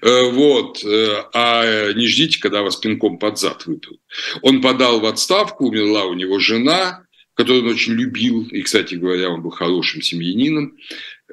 Э, 0.00 0.30
вот, 0.30 0.84
э, 0.84 1.24
а 1.32 1.92
не 1.92 2.06
ждите, 2.06 2.38
когда 2.38 2.62
вас 2.62 2.76
пинком 2.76 3.18
под 3.18 3.38
зад 3.38 3.66
выпьют. 3.66 4.00
Он 4.42 4.60
подал 4.60 5.00
в 5.00 5.06
отставку, 5.06 5.66
умерла 5.66 6.04
у 6.04 6.14
него 6.14 6.38
жена, 6.38 7.04
которую 7.34 7.64
он 7.64 7.70
очень 7.70 7.94
любил, 7.94 8.44
и, 8.44 8.62
кстати 8.62 8.94
говоря, 8.94 9.30
он 9.30 9.42
был 9.42 9.50
хорошим 9.50 10.02
семьянином. 10.02 10.76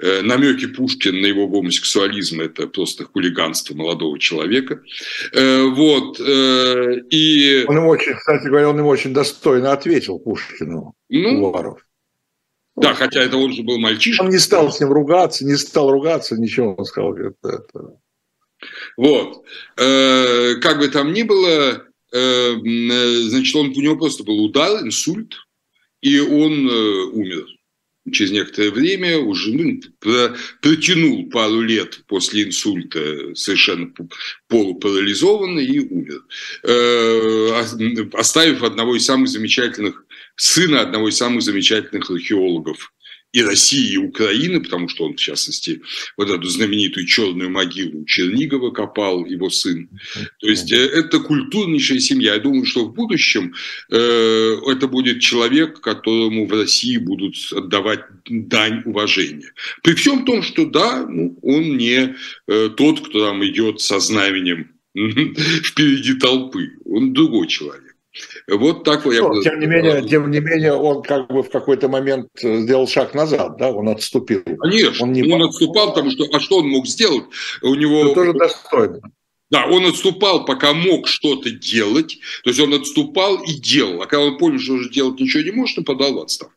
Э, 0.01 0.21
намеки 0.21 0.65
Пушкина 0.65 1.21
на 1.21 1.27
его 1.27 1.47
гомосексуализм– 1.47 2.41
это 2.41 2.65
просто 2.67 3.05
хулиганство 3.05 3.75
молодого 3.75 4.17
человека. 4.17 4.81
Э, 5.33 5.65
вот. 5.65 6.19
Э, 6.19 6.95
и... 7.11 7.63
Он 7.67 7.77
ему 7.77 7.89
очень, 7.89 8.15
кстати 8.15 8.47
говоря, 8.47 8.69
он 8.69 8.79
ему 8.79 8.89
очень 8.89 9.13
достойно 9.13 9.71
ответил 9.71 10.17
Пушкину, 10.17 10.95
ну, 11.09 11.47
Уваров. 11.47 11.85
Да, 12.75 12.95
хотя 12.95 13.21
это 13.21 13.37
он 13.37 13.53
же 13.53 13.61
был 13.61 13.77
мальчишка. 13.77 14.23
Он 14.23 14.29
не 14.29 14.39
стал 14.39 14.71
с 14.71 14.79
ним 14.79 14.91
ругаться, 14.91 15.45
не 15.45 15.55
стал 15.57 15.91
ругаться, 15.91 16.37
ничего, 16.37 16.73
он 16.73 16.85
сказал. 16.85 17.15
Это, 17.15 17.35
это... 17.43 17.99
Вот. 18.97 19.43
Как 19.75 20.79
бы 20.79 20.87
там 20.87 21.13
ни 21.13 21.21
было, 21.21 21.83
значит, 22.11 23.55
он, 23.55 23.67
у 23.67 23.81
него 23.81 23.95
просто 23.95 24.23
был 24.23 24.43
удар, 24.43 24.83
инсульт, 24.83 25.35
и 26.01 26.19
он 26.19 26.67
умер 26.67 27.45
через 28.11 28.31
некоторое 28.31 28.71
время 28.71 29.17
уже 29.19 29.51
ну, 29.51 29.81
протянул 30.61 31.29
пару 31.29 31.61
лет 31.61 32.03
после 32.07 32.43
инсульта 32.43 33.33
совершенно 33.35 33.91
полупарализованный 34.47 35.65
и 35.65 35.79
умер, 35.79 36.21
э, 36.63 38.09
оставив 38.13 38.63
одного 38.63 38.95
из 38.95 39.05
самых 39.05 39.29
замечательных, 39.29 40.05
сына 40.35 40.81
одного 40.81 41.09
из 41.09 41.17
самых 41.17 41.41
замечательных 41.41 42.09
археологов 42.09 42.92
и 43.33 43.41
России, 43.41 43.93
и 43.93 43.97
Украины, 43.97 44.61
потому 44.61 44.87
что 44.87 45.05
он, 45.05 45.13
в 45.15 45.19
частности, 45.19 45.81
вот 46.17 46.29
эту 46.29 46.47
знаменитую 46.47 47.07
черную 47.07 47.49
могилу 47.49 48.05
Чернигова 48.05 48.69
копал, 48.69 49.25
его 49.25 49.49
сын. 49.49 49.89
То 50.39 50.47
есть 50.47 50.71
э, 50.71 50.77
это 50.77 51.19
культурнейшая 51.19 51.99
семья. 51.99 52.35
Я 52.35 52.39
думаю, 52.39 52.65
что 52.65 52.85
в 52.85 52.93
будущем 52.93 53.53
э, 53.89 53.95
это 54.67 54.87
будет 54.87 55.19
человек, 55.19 55.81
которому 55.81 56.45
в 56.45 56.53
России 56.53 56.97
будут 56.97 57.35
отдавать 57.51 58.01
дань 58.29 58.83
уважения. 58.85 59.51
При 59.81 59.95
всем 59.95 60.25
том, 60.25 60.43
что 60.43 60.65
да, 60.65 61.05
ну, 61.07 61.37
он 61.41 61.75
не 61.77 62.15
э, 62.47 62.69
тот, 62.77 63.07
кто 63.07 63.25
там 63.25 63.43
идет 63.45 63.81
со 63.81 63.99
знаменем 63.99 64.69
впереди 64.93 66.13
толпы. 66.19 66.73
Он 66.85 67.13
другой 67.13 67.47
человек. 67.47 67.82
Вот 68.47 68.83
так 68.83 69.05
вот 69.05 69.13
я 69.13 69.21
ну, 69.21 69.41
тем 69.41 69.59
не 69.59 69.65
менее, 69.65 70.07
тем 70.07 70.29
не 70.29 70.39
менее, 70.39 70.73
он 70.73 71.01
как 71.01 71.27
бы 71.29 71.41
в 71.41 71.49
какой-то 71.49 71.87
момент 71.89 72.27
сделал 72.35 72.87
шаг 72.87 73.13
назад, 73.13 73.57
да, 73.57 73.71
он 73.71 73.89
отступил. 73.89 74.43
Конечно, 74.43 75.05
он, 75.05 75.13
не 75.13 75.33
он 75.33 75.41
отступал, 75.41 75.89
потому 75.89 76.11
что, 76.11 76.25
а 76.31 76.39
что 76.39 76.57
он 76.57 76.67
мог 76.67 76.85
сделать? 76.85 77.25
У 77.61 77.73
него... 77.73 78.05
Это 78.05 78.15
тоже 78.15 78.33
достойно. 78.33 79.01
Да, 79.49 79.67
он 79.67 79.85
отступал, 79.85 80.45
пока 80.45 80.73
мог 80.73 81.07
что-то 81.07 81.51
делать, 81.51 82.17
то 82.43 82.49
есть 82.49 82.59
он 82.59 82.73
отступал 82.73 83.37
и 83.43 83.53
делал, 83.53 84.01
а 84.01 84.07
когда 84.07 84.25
он 84.25 84.37
понял, 84.37 84.59
что 84.59 84.73
уже 84.73 84.89
делать 84.89 85.19
ничего 85.19 85.43
не 85.43 85.51
может, 85.51 85.77
он 85.77 85.85
подал 85.85 86.13
в 86.13 86.19
отставку. 86.19 86.55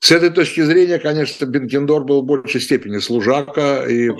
С 0.00 0.10
этой 0.10 0.30
точки 0.30 0.62
зрения, 0.62 0.98
конечно, 0.98 1.46
Бенкендор 1.46 2.04
был 2.04 2.22
в 2.22 2.26
большей 2.26 2.60
степени 2.60 2.98
служака 2.98 3.86
и, 3.86 4.10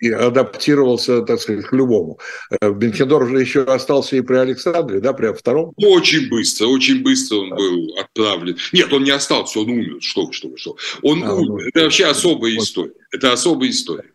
и 0.00 0.10
адаптировался, 0.10 1.22
так 1.22 1.40
сказать, 1.40 1.66
к 1.66 1.72
любому. 1.72 2.18
Э, 2.60 2.72
Бенкендор 2.72 3.28
же 3.28 3.40
еще 3.40 3.62
остался 3.62 4.16
и 4.16 4.20
при 4.20 4.36
Александре, 4.36 5.00
да, 5.00 5.12
при 5.12 5.32
втором? 5.32 5.72
Очень 5.76 6.28
быстро, 6.28 6.66
очень 6.66 7.02
быстро 7.02 7.36
он 7.36 7.50
был 7.50 7.96
отправлен. 7.98 8.56
Нет, 8.72 8.92
он 8.92 9.04
не 9.04 9.10
остался, 9.10 9.60
он 9.60 9.70
умер. 9.70 9.98
Что 10.00 10.32
что 10.32 10.56
что. 10.56 10.76
Он 11.02 11.22
а, 11.24 11.34
умер. 11.34 11.48
Ну, 11.48 11.58
Это 11.60 11.82
вообще 11.82 12.06
особая 12.06 12.56
история. 12.56 12.94
Это 13.12 13.32
особая 13.32 13.70
история. 13.70 14.10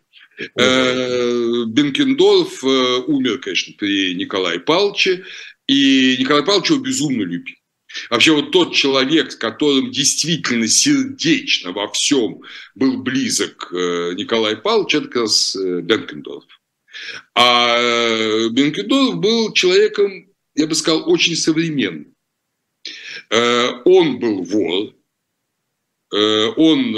Э, 0.56 1.64
Бенкендорф 1.66 2.64
э, 2.64 3.02
умер, 3.06 3.38
конечно, 3.38 3.74
при 3.78 4.14
Николае 4.14 4.60
Павловиче, 4.60 5.24
и 5.66 6.16
Николай 6.18 6.44
Павлович 6.44 6.70
его 6.70 6.80
безумно 6.80 7.22
любил. 7.22 7.54
Вообще 8.08 8.32
вот 8.32 8.50
тот 8.50 8.74
человек, 8.74 9.32
с 9.32 9.36
которым 9.36 9.90
действительно 9.90 10.68
сердечно 10.68 11.72
во 11.72 11.88
всем 11.88 12.42
был 12.74 13.02
близок 13.02 13.70
э, 13.72 14.12
Николай 14.14 14.56
Павлович, 14.56 14.94
это 14.94 15.06
как 15.06 15.22
раз 15.22 15.56
э, 15.56 15.80
Бенкендорф. 15.80 16.44
А 17.34 17.76
э, 17.78 18.48
Бенкендорф 18.50 19.16
был 19.16 19.52
человеком, 19.52 20.28
я 20.54 20.66
бы 20.66 20.74
сказал, 20.74 21.08
очень 21.10 21.36
современным. 21.36 22.14
Он 23.30 24.18
был 24.18 24.42
вор, 24.44 24.94
он, 26.10 26.92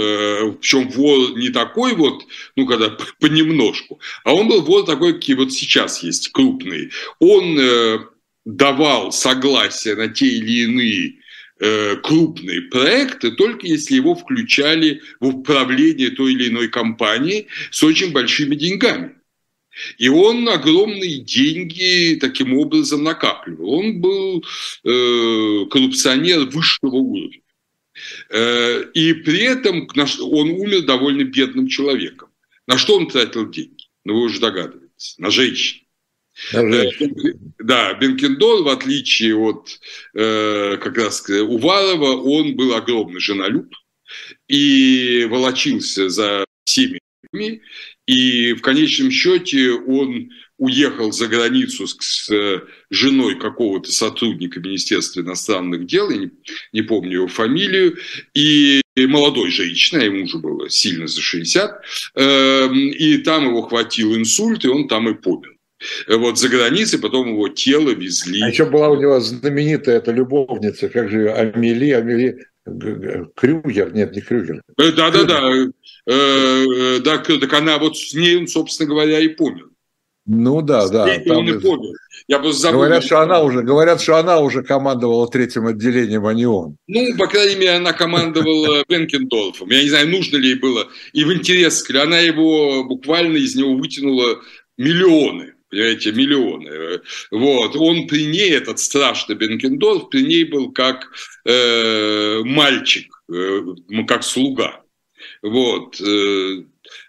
причем 0.61 0.88
вор 0.90 1.36
не 1.36 1.51
такой 1.51 1.95
вот, 1.95 2.24
ну, 2.55 2.66
когда 2.66 2.97
понемножку, 3.20 4.01
а 4.24 4.32
он 4.32 4.49
был 4.49 4.62
вор 4.62 4.84
такой, 4.84 5.14
какие 5.14 5.34
вот 5.34 5.53
сейчас 5.53 6.03
есть, 6.03 6.30
крупный. 6.30 6.90
Он 7.18 7.59
давал 8.45 9.12
согласие 9.12 9.95
на 9.95 10.09
те 10.09 10.26
или 10.26 10.64
иные 10.64 11.14
э, 11.61 11.97
крупные 11.97 12.62
проекты, 12.62 13.30
только 13.32 13.66
если 13.66 13.97
его 13.97 14.14
включали 14.14 15.01
в 15.20 15.28
управление 15.28 16.11
той 16.11 16.32
или 16.32 16.49
иной 16.49 16.68
компании 16.68 17.47
с 17.70 17.82
очень 17.82 18.12
большими 18.12 18.55
деньгами. 18.55 19.14
И 19.97 20.09
он 20.09 20.49
огромные 20.49 21.18
деньги 21.18 22.18
таким 22.20 22.55
образом 22.59 23.05
накапливал. 23.05 23.70
Он 23.70 24.01
был 24.01 24.45
э, 24.84 25.66
коррупционер 25.70 26.40
высшего 26.51 26.97
уровня. 26.97 27.40
Э, 28.30 28.84
и 28.93 29.14
при 29.14 29.40
этом 29.40 29.88
он 30.20 30.51
умер 30.51 30.82
довольно 30.82 31.24
бедным 31.24 31.68
человеком. 31.68 32.28
На 32.66 32.76
что 32.76 32.97
он 32.97 33.09
тратил 33.09 33.51
деньги? 33.51 33.86
Ну, 34.05 34.14
вы 34.14 34.20
уже 34.24 34.40
догадываетесь. 34.40 35.14
На 35.18 35.30
женщин. 35.30 35.82
Э, 36.53 36.90
да, 37.59 37.95
Бенкендор, 37.95 38.62
в 38.62 38.68
отличие 38.68 39.36
от 39.36 39.78
э, 40.14 40.76
как 40.78 40.97
раз 40.97 41.28
Уварова, 41.28 42.16
он 42.16 42.57
был 42.57 42.74
огромный 42.74 43.20
женолюб 43.20 43.72
и 44.49 45.26
волочился 45.30 46.09
за 46.09 46.45
всеми 46.64 47.01
и 48.07 48.53
в 48.53 48.61
конечном 48.61 49.11
счете 49.11 49.70
он 49.70 50.30
уехал 50.59 51.12
за 51.12 51.28
границу 51.28 51.86
с, 51.86 52.26
с 52.26 52.62
женой 52.90 53.38
какого-то 53.38 53.90
сотрудника 53.90 54.61
Министерства 54.61 55.20
иностранных 55.20 55.86
дел, 55.86 56.11
я 56.11 56.18
не, 56.18 56.30
не 56.72 56.82
помню 56.82 57.12
его 57.12 57.28
фамилию, 57.28 57.97
и 58.34 58.80
молодой 58.97 59.51
женщиной, 59.51 60.07
ему 60.07 60.24
уже 60.24 60.38
было 60.38 60.68
сильно 60.68 61.07
за 61.07 61.20
60, 61.20 61.80
э, 62.16 62.74
и 62.74 63.18
там 63.18 63.47
его 63.47 63.62
хватил 63.62 64.14
инсульт, 64.14 64.64
и 64.64 64.68
он 64.68 64.88
там 64.88 65.09
и 65.09 65.14
помер. 65.14 65.57
Э, 66.07 66.16
вот 66.16 66.39
за 66.39 66.49
границей, 66.49 66.99
потом 66.99 67.28
его 67.28 67.49
тело 67.49 67.91
везли. 67.91 68.43
А 68.43 68.49
еще 68.49 68.64
была 68.64 68.89
у 68.89 69.01
него 69.01 69.20
знаменитая 69.20 69.99
эта 69.99 70.12
любовница, 70.12 70.89
как 70.89 71.11
же 71.11 71.30
Амели, 71.33 71.91
Амели 71.91 72.39
Крюгер, 73.35 73.93
нет, 73.93 74.14
не 74.14 74.20
Крюгер. 74.20 74.62
Да, 74.76 74.93
да, 74.93 75.11
да, 75.11 75.24
да, 75.24 76.99
да, 77.01 77.18
так 77.18 77.53
она 77.55 77.78
вот 77.78 77.97
с 77.97 78.14
ней, 78.14 78.37
он, 78.37 78.47
собственно 78.47 78.89
говоря, 78.89 79.18
и 79.18 79.28
помер. 79.28 79.68
Ну 80.24 80.62
да, 80.62 80.89
да. 80.89 81.07
Там... 81.26 81.39
Он 81.39 81.49
и 81.49 81.59
помер. 81.59 81.93
Я 82.28 82.39
бы 82.39 82.53
забыл. 82.53 82.78
Говорят, 82.78 83.05
что 83.05 83.20
она 83.20 83.43
уже, 83.43 83.62
говорят, 83.62 84.01
что 84.01 84.16
она 84.16 84.39
уже 84.39 84.62
командовала 84.62 85.28
третьим 85.28 85.66
отделением, 85.66 86.24
а 86.26 86.35
не 86.35 86.47
он. 86.47 86.76
Ну, 86.87 87.16
по 87.18 87.26
крайней 87.26 87.57
мере, 87.57 87.72
она 87.72 87.93
командовала 87.93 88.85
Бенкендорфом. 88.89 89.68
Я 89.70 89.83
не 89.83 89.89
знаю, 89.89 90.09
нужно 90.09 90.37
ли 90.37 90.51
ей 90.51 90.59
было. 90.59 90.87
И 91.12 91.24
в 91.24 91.33
интерес, 91.33 91.85
она 91.91 92.20
его 92.20 92.85
буквально 92.85 93.39
из 93.39 93.57
него 93.57 93.74
вытянула 93.74 94.41
миллионы 94.78 95.52
понимаете, 95.73 96.12
миллионы. 96.12 97.01
Вот. 97.31 97.75
Он 97.77 98.07
при 98.07 98.27
ней, 98.27 98.53
этот 98.53 98.79
страшный 98.79 99.35
Бенкендорф, 99.35 100.11
при 100.11 100.23
ней 100.23 100.45
был 100.45 100.70
как 100.70 101.09
э, 101.47 102.43
мальчик, 102.45 103.23
э, 103.33 103.62
как 104.07 104.23
слуга. 104.23 104.83
Вот. 105.43 106.01
Э, 106.01 106.62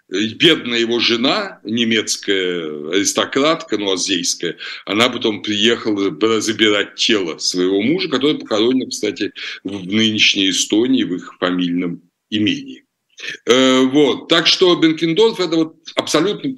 бедная 0.08 0.78
его 0.78 0.98
жена, 0.98 1.60
немецкая 1.62 2.90
аристократка, 2.90 3.76
ну, 3.76 3.92
азейская, 3.92 4.56
она 4.86 5.10
потом 5.10 5.42
приехала 5.42 6.40
забирать 6.40 6.94
тело 6.94 7.38
своего 7.38 7.82
мужа, 7.82 8.08
который 8.08 8.38
похоронен, 8.38 8.88
кстати, 8.88 9.32
в 9.62 9.86
нынешней 9.86 10.50
Эстонии, 10.50 11.04
в 11.04 11.14
их 11.14 11.34
фамильном 11.38 12.00
имении. 12.30 12.84
Э, 13.46 13.82
вот. 13.82 14.28
Так 14.28 14.46
что 14.46 14.74
Бенкендорф– 14.76 15.38
это 15.40 15.56
вот 15.56 15.76
абсолютно 15.96 16.54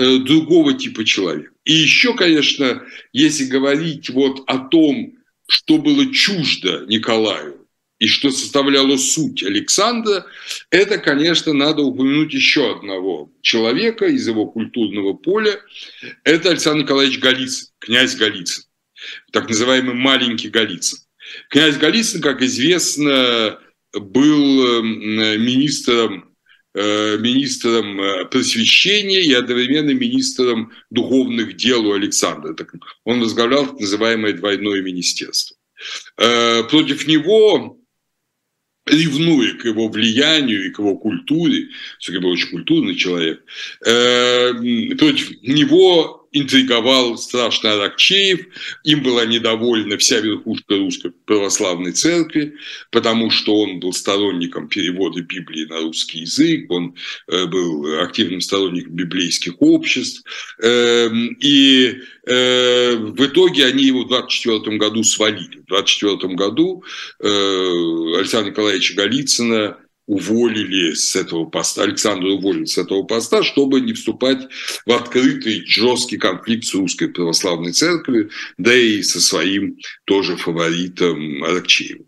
другого 0.00 0.74
типа 0.74 1.04
человека. 1.04 1.52
И 1.64 1.72
еще, 1.72 2.14
конечно, 2.14 2.82
если 3.12 3.44
говорить 3.44 4.10
вот 4.10 4.42
о 4.46 4.58
том, 4.58 5.14
что 5.48 5.78
было 5.78 6.12
чуждо 6.12 6.84
Николаю 6.86 7.66
и 7.98 8.06
что 8.06 8.30
составляло 8.30 8.96
суть 8.96 9.42
Александра, 9.42 10.24
это, 10.70 10.98
конечно, 10.98 11.52
надо 11.52 11.82
упомянуть 11.82 12.32
еще 12.32 12.76
одного 12.76 13.30
человека 13.42 14.06
из 14.06 14.26
его 14.26 14.46
культурного 14.46 15.12
поля. 15.12 15.60
Это 16.24 16.50
Александр 16.50 16.84
Николаевич 16.84 17.18
Голицын, 17.18 17.68
князь 17.78 18.16
Голицын, 18.16 18.64
так 19.32 19.48
называемый 19.48 19.94
маленький 19.94 20.48
Голицын. 20.48 20.98
Князь 21.50 21.76
Голицын, 21.76 22.22
как 22.22 22.42
известно, 22.42 23.58
был 23.92 24.82
министром 24.82 26.29
Э, 26.29 26.29
министром 26.74 28.00
э, 28.00 28.24
просвещения 28.26 29.20
и 29.20 29.32
одновременно 29.32 29.90
министром 29.90 30.72
духовных 30.90 31.56
дел 31.56 31.86
у 31.86 31.94
Александра. 31.94 32.54
Он 33.04 33.20
возглавлял 33.20 33.66
так 33.66 33.80
называемое 33.80 34.34
двойное 34.34 34.80
министерство. 34.80 35.56
Э, 36.16 36.62
против 36.64 37.08
него, 37.08 37.78
ревнуя 38.86 39.54
к 39.54 39.64
его 39.64 39.88
влиянию 39.88 40.66
и 40.66 40.70
к 40.70 40.78
его 40.78 40.96
культуре, 40.96 41.68
все-таки 41.98 42.22
был 42.22 42.30
очень 42.30 42.50
культурный 42.50 42.94
человек, 42.94 43.44
против 43.80 45.42
него 45.42 46.19
интриговал 46.32 47.18
страшно 47.18 47.74
Аракчеев, 47.74 48.46
им 48.84 49.02
была 49.02 49.24
недовольна 49.24 49.98
вся 49.98 50.20
верхушка 50.20 50.76
русской 50.76 51.10
православной 51.10 51.92
церкви, 51.92 52.54
потому 52.90 53.30
что 53.30 53.56
он 53.60 53.80
был 53.80 53.92
сторонником 53.92 54.68
перевода 54.68 55.22
Библии 55.22 55.64
на 55.64 55.80
русский 55.80 56.20
язык, 56.20 56.70
он 56.70 56.94
э, 57.28 57.46
был 57.46 58.00
активным 58.00 58.40
сторонником 58.40 58.94
библейских 58.94 59.54
обществ, 59.60 60.22
эм, 60.62 61.36
и 61.40 61.96
э, 62.26 62.96
в 62.96 63.26
итоге 63.26 63.66
они 63.66 63.84
его 63.84 64.04
в 64.04 64.08
24 64.08 64.76
году 64.76 65.02
свалили. 65.02 65.58
В 65.58 65.66
24 65.66 66.34
году 66.34 66.84
э, 67.18 67.26
Александра 67.26 68.50
Николаевича 68.50 68.94
Голицына 68.94 69.78
уволили 70.10 70.92
с 70.94 71.14
этого 71.14 71.44
поста, 71.44 71.84
Александра 71.84 72.30
уволили 72.30 72.64
с 72.64 72.76
этого 72.78 73.04
поста, 73.04 73.44
чтобы 73.44 73.80
не 73.80 73.92
вступать 73.92 74.48
в 74.84 74.90
открытый 74.90 75.64
жесткий 75.66 76.16
конфликт 76.16 76.64
с 76.64 76.74
русской 76.74 77.06
православной 77.06 77.72
церковью, 77.72 78.30
да 78.58 78.74
и 78.74 79.02
со 79.02 79.20
своим 79.20 79.78
тоже 80.06 80.36
фаворитом 80.36 81.44
Аракчеевым. 81.44 82.06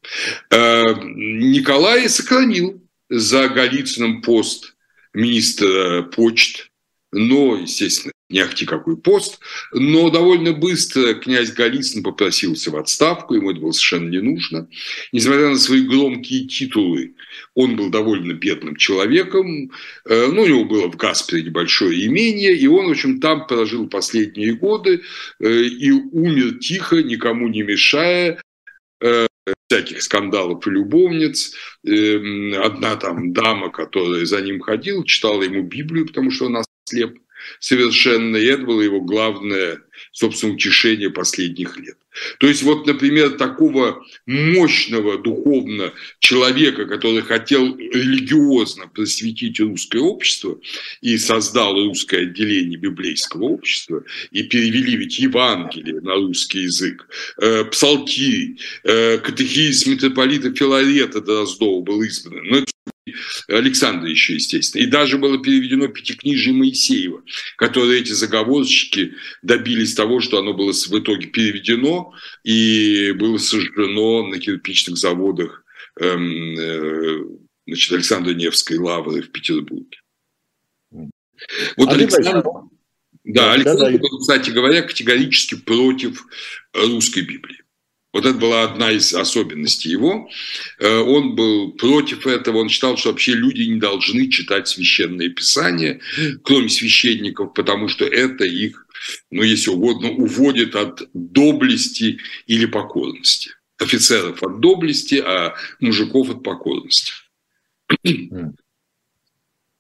Э, 0.50 0.94
Николай 1.14 2.09
сохранил 2.09 2.82
за 3.09 3.48
Голицыным 3.48 4.20
пост 4.20 4.74
министра 5.14 6.03
почт, 6.03 6.70
но, 7.12 7.57
естественно, 7.57 8.12
не 8.32 8.40
ахти 8.40 8.64
какой 8.64 8.96
пост, 8.96 9.38
но 9.72 10.11
довольно 10.11 10.53
быстро 10.53 11.14
князь 11.14 11.53
Голицын 11.53 12.03
попросился 12.03 12.70
в 12.70 12.76
отставку, 12.76 13.34
ему 13.34 13.53
это 13.53 13.61
было 13.61 13.72
совершенно 13.72 14.09
не 14.09 14.20
нужно. 14.20 14.68
Несмотря 15.12 15.50
на 15.50 15.59
свои 15.59 15.82
громкие 15.82 16.48
титулы, 16.48 17.14
он 17.55 17.76
был 17.76 17.90
довольно 17.90 18.32
бедным 18.32 18.76
человеком, 18.76 19.70
э, 20.05 20.26
ну, 20.28 20.42
у 20.42 20.46
него 20.46 20.64
было 20.64 20.90
в 20.90 20.96
Гаспере 20.96 21.42
небольшое 21.42 22.07
имение, 22.07 22.57
и 22.57 22.66
он, 22.66 22.86
в 22.86 22.90
общем, 22.90 23.20
там 23.20 23.46
прожил 23.46 23.88
последние 23.88 24.55
годы 24.55 25.03
э, 25.40 25.48
и 25.48 25.90
умер 25.90 26.59
тихо, 26.59 27.03
никому 27.03 27.48
не 27.48 27.62
мешая, 27.62 28.40
э, 29.00 29.26
всяких 29.68 30.03
скандалов 30.03 30.66
и 30.66 30.70
любовниц. 30.70 31.55
Эм, 31.86 32.55
одна 32.62 32.96
там 32.96 33.32
дама, 33.32 33.70
которая 33.70 34.24
за 34.24 34.40
ним 34.40 34.61
ходила, 34.61 35.05
читала 35.07 35.42
ему 35.42 35.62
Библию, 35.62 36.07
потому 36.07 36.30
что 36.30 36.46
он 36.46 36.59
ослеп 36.59 37.18
совершенно, 37.59 38.36
и 38.36 38.46
это 38.46 38.64
было 38.64 38.80
его 38.82 39.00
главное, 39.00 39.80
собственно, 40.11 40.55
утешение 40.55 41.11
последних 41.11 41.76
лет. 41.78 41.96
То 42.38 42.46
есть 42.46 42.62
вот, 42.62 42.86
например, 42.86 43.30
такого 43.30 44.05
мощного 44.26 45.18
духовно 45.18 45.92
человека, 46.18 46.84
который 46.84 47.22
хотел 47.22 47.76
религиозно 47.76 48.86
просветить 48.86 49.59
русское 49.61 50.00
общество 50.00 50.59
и 51.00 51.16
создал 51.16 51.74
русское 51.74 52.22
отделение 52.22 52.78
библейского 52.78 53.44
общества, 53.44 54.05
и 54.30 54.42
перевели 54.42 54.96
ведь 54.96 55.18
Евангелие 55.18 56.00
на 56.00 56.14
русский 56.14 56.62
язык, 56.62 57.07
э, 57.40 57.64
псалки, 57.64 58.59
э, 58.84 59.18
катехизис 59.18 59.86
митрополита 59.86 60.55
Филарета 60.55 61.20
Дроздова 61.20 61.80
был 61.80 62.03
избран. 62.03 62.44
Но 62.44 62.64
Александра 63.48 64.08
еще, 64.08 64.34
естественно. 64.34 64.82
И 64.82 64.86
даже 64.86 65.18
было 65.18 65.42
переведено 65.42 65.88
Пятикнижие 65.88 66.54
Моисеева, 66.54 67.22
которые 67.56 68.00
эти 68.00 68.12
заговорщики 68.12 69.14
добились 69.42 69.94
того, 69.94 70.20
что 70.20 70.38
оно 70.38 70.54
было 70.54 70.72
в 70.72 70.98
итоге 70.98 71.28
переведено 71.28 72.12
и 72.44 73.12
было 73.12 73.38
сожжено 73.38 74.26
на 74.26 74.38
кирпичных 74.38 74.96
заводах 74.96 75.64
эм, 76.00 76.58
э, 76.58 77.24
значит, 77.66 77.92
Александра 77.92 78.32
Невской 78.32 78.78
лавры 78.78 79.22
в 79.22 79.30
Петербурге. 79.30 79.98
Вот 81.76 81.88
а 81.88 81.92
Александр, 81.92 82.44
да, 83.24 83.52
Александр 83.52 83.98
был, 83.98 84.18
кстати 84.18 84.50
говоря, 84.50 84.82
категорически 84.82 85.56
против 85.56 86.26
русской 86.72 87.22
Библии. 87.22 87.61
Вот 88.12 88.26
это 88.26 88.38
была 88.38 88.64
одна 88.64 88.90
из 88.90 89.14
особенностей 89.14 89.88
его. 89.90 90.28
Э, 90.78 90.98
он 90.98 91.34
был 91.34 91.72
против 91.72 92.26
этого, 92.26 92.58
он 92.58 92.68
считал, 92.68 92.96
что 92.96 93.10
вообще 93.10 93.32
люди 93.32 93.62
не 93.62 93.80
должны 93.80 94.28
читать 94.28 94.68
священное 94.68 95.30
писание, 95.30 96.00
кроме 96.44 96.68
священников, 96.68 97.54
потому 97.54 97.88
что 97.88 98.04
это 98.04 98.44
их, 98.44 98.86
ну, 99.30 99.42
если 99.42 99.70
угодно, 99.70 100.10
уводит 100.10 100.76
от 100.76 101.02
доблести 101.14 102.18
или 102.46 102.66
покорности. 102.66 103.50
Офицеров 103.78 104.42
от 104.42 104.60
доблести, 104.60 105.22
а 105.24 105.54
мужиков 105.80 106.30
от 106.30 106.42
покорности. 106.42 107.12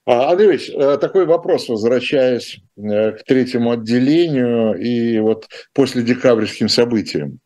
А, 0.04 0.32
Андрей 0.32 0.48
Ильич, 0.48 0.70
э, 0.70 0.98
такой 0.98 1.26
вопрос, 1.26 1.68
возвращаясь 1.68 2.58
э, 2.76 3.12
к 3.12 3.24
третьему 3.24 3.70
отделению 3.70 4.74
и 4.74 5.20
вот 5.20 5.48
после 5.74 6.02
декабрьским 6.02 6.68
событиям. 6.68 7.38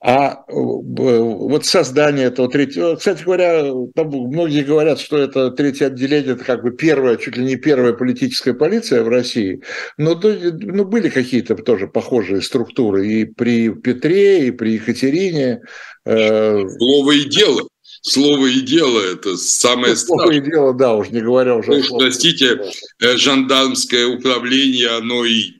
А 0.00 0.44
э, 0.46 0.52
вот 0.52 1.66
создание 1.66 2.26
этого 2.26 2.48
третьего... 2.48 2.94
Кстати 2.94 3.24
говоря, 3.24 3.64
там 3.96 4.08
многие 4.08 4.62
говорят, 4.62 5.00
что 5.00 5.18
это 5.18 5.50
третье 5.50 5.86
отделение, 5.86 6.34
это 6.34 6.44
как 6.44 6.62
бы 6.62 6.70
первая, 6.70 7.16
чуть 7.16 7.36
ли 7.36 7.44
не 7.44 7.56
первая 7.56 7.94
политическая 7.94 8.54
полиция 8.54 9.02
в 9.02 9.08
России. 9.08 9.60
Но 9.96 10.14
ну, 10.22 10.84
были 10.84 11.08
какие-то 11.08 11.56
тоже 11.56 11.88
похожие 11.88 12.42
структуры 12.42 13.08
и 13.08 13.24
при 13.24 13.70
Петре, 13.70 14.46
и 14.46 14.50
при 14.52 14.74
Екатерине. 14.74 15.62
Э, 16.04 16.60
Слово 16.78 17.12
и 17.12 17.24
дело. 17.24 17.62
Слово 18.02 18.46
и 18.46 18.60
дело– 18.60 19.00
это 19.12 19.36
самое 19.36 19.90
ну, 19.90 19.96
страшное. 19.96 20.24
Слово 20.24 20.30
и 20.30 20.40
дело, 20.40 20.74
да, 20.74 20.94
уж 20.94 21.10
не 21.10 21.20
говоря 21.20 21.56
уже. 21.56 21.72
Ну, 21.72 21.98
простите, 21.98 22.60
э, 23.02 23.16
жандармское 23.16 24.06
управление, 24.06 24.90
оно 24.90 25.24
и 25.24 25.57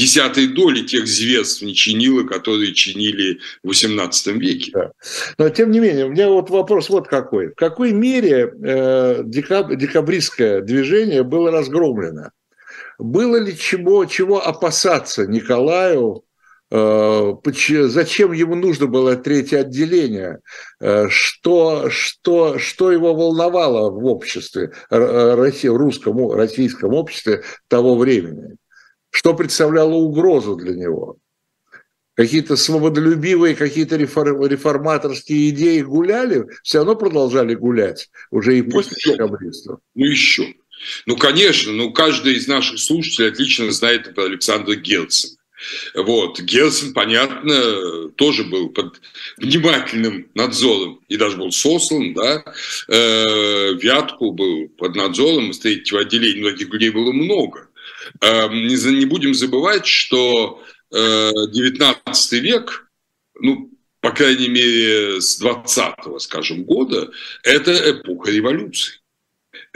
десятой 0.00 0.46
доли 0.46 0.80
тех 0.80 1.06
зверств 1.06 1.62
не 1.62 1.74
чинило, 1.74 2.22
которые 2.22 2.72
чинили 2.72 3.38
в 3.62 3.70
XVIII 3.70 4.38
веке. 4.38 4.70
Да. 4.72 4.92
Но 5.36 5.50
тем 5.50 5.70
не 5.70 5.80
менее, 5.80 6.06
у 6.06 6.10
меня 6.10 6.28
вот 6.28 6.48
вопрос 6.48 6.88
вот 6.88 7.06
какой. 7.06 7.48
В 7.48 7.54
какой 7.54 7.92
мере 7.92 8.50
э, 8.64 9.22
декаб, 9.24 9.74
декабристское 9.76 10.62
движение 10.62 11.22
было 11.22 11.50
разгромлено? 11.50 12.30
Было 12.98 13.36
ли 13.36 13.56
чего, 13.56 14.06
чего 14.06 14.46
опасаться 14.46 15.26
Николаю? 15.26 16.24
Э, 16.70 17.34
зачем 17.88 18.32
ему 18.32 18.54
нужно 18.54 18.86
было 18.86 19.16
третье 19.16 19.60
отделение? 19.60 20.38
Э, 20.80 21.08
что, 21.10 21.90
что, 21.90 22.58
что 22.58 22.90
его 22.90 23.14
волновало 23.14 23.90
в 23.90 24.06
обществе, 24.06 24.72
в 24.88 25.76
русском, 25.76 26.32
российском 26.32 26.94
обществе 26.94 27.42
того 27.68 27.96
времени? 27.96 28.56
Что 29.10 29.34
представляло 29.34 29.94
угрозу 29.94 30.56
для 30.56 30.74
него. 30.74 31.18
Какие-то 32.14 32.56
свободолюбивые, 32.56 33.54
какие-то 33.54 33.96
реформаторские 33.96 35.50
идеи 35.50 35.80
гуляли, 35.80 36.46
все 36.62 36.78
равно 36.78 36.96
продолжали 36.96 37.54
гулять 37.54 38.10
уже 38.30 38.58
и 38.58 38.62
ну, 38.62 38.70
после 38.70 39.12
декабристов. 39.12 39.80
Ну 39.94 40.04
еще. 40.04 40.54
Ну, 41.06 41.16
конечно, 41.16 41.72
ну, 41.72 41.92
каждый 41.92 42.34
из 42.34 42.46
наших 42.46 42.78
слушателей 42.78 43.28
отлично 43.28 43.70
знает 43.70 44.14
про 44.14 44.24
Александра 44.24 44.74
Герцена. 44.74 45.36
Вот. 45.94 46.40
Герцен, 46.40 46.94
понятно, 46.94 48.08
тоже 48.16 48.44
был 48.44 48.70
под 48.70 49.00
внимательным 49.36 50.26
надзором 50.34 51.00
и 51.08 51.16
даже 51.16 51.36
был 51.36 51.52
сослан, 51.52 52.14
да. 52.14 52.42
Э, 52.88 53.74
Вятку 53.74 54.32
был 54.32 54.68
под 54.68 54.96
надзором, 54.96 55.50
из 55.50 55.58
третьего 55.58 56.00
отделения 56.00 56.40
многих 56.40 56.72
людей 56.72 56.90
было 56.90 57.12
много. 57.12 57.68
Эм, 58.20 58.66
не 58.66 59.06
будем 59.06 59.34
забывать, 59.34 59.86
что 59.86 60.62
19 60.90 62.32
э, 62.32 62.38
век, 62.40 62.90
ну, 63.40 63.70
по 64.00 64.12
крайней 64.12 64.48
мере, 64.48 65.20
с 65.20 65.42
20-го, 65.42 66.18
скажем, 66.18 66.64
года, 66.64 67.10
это 67.42 67.72
эпоха 67.90 68.30
революции. 68.30 68.99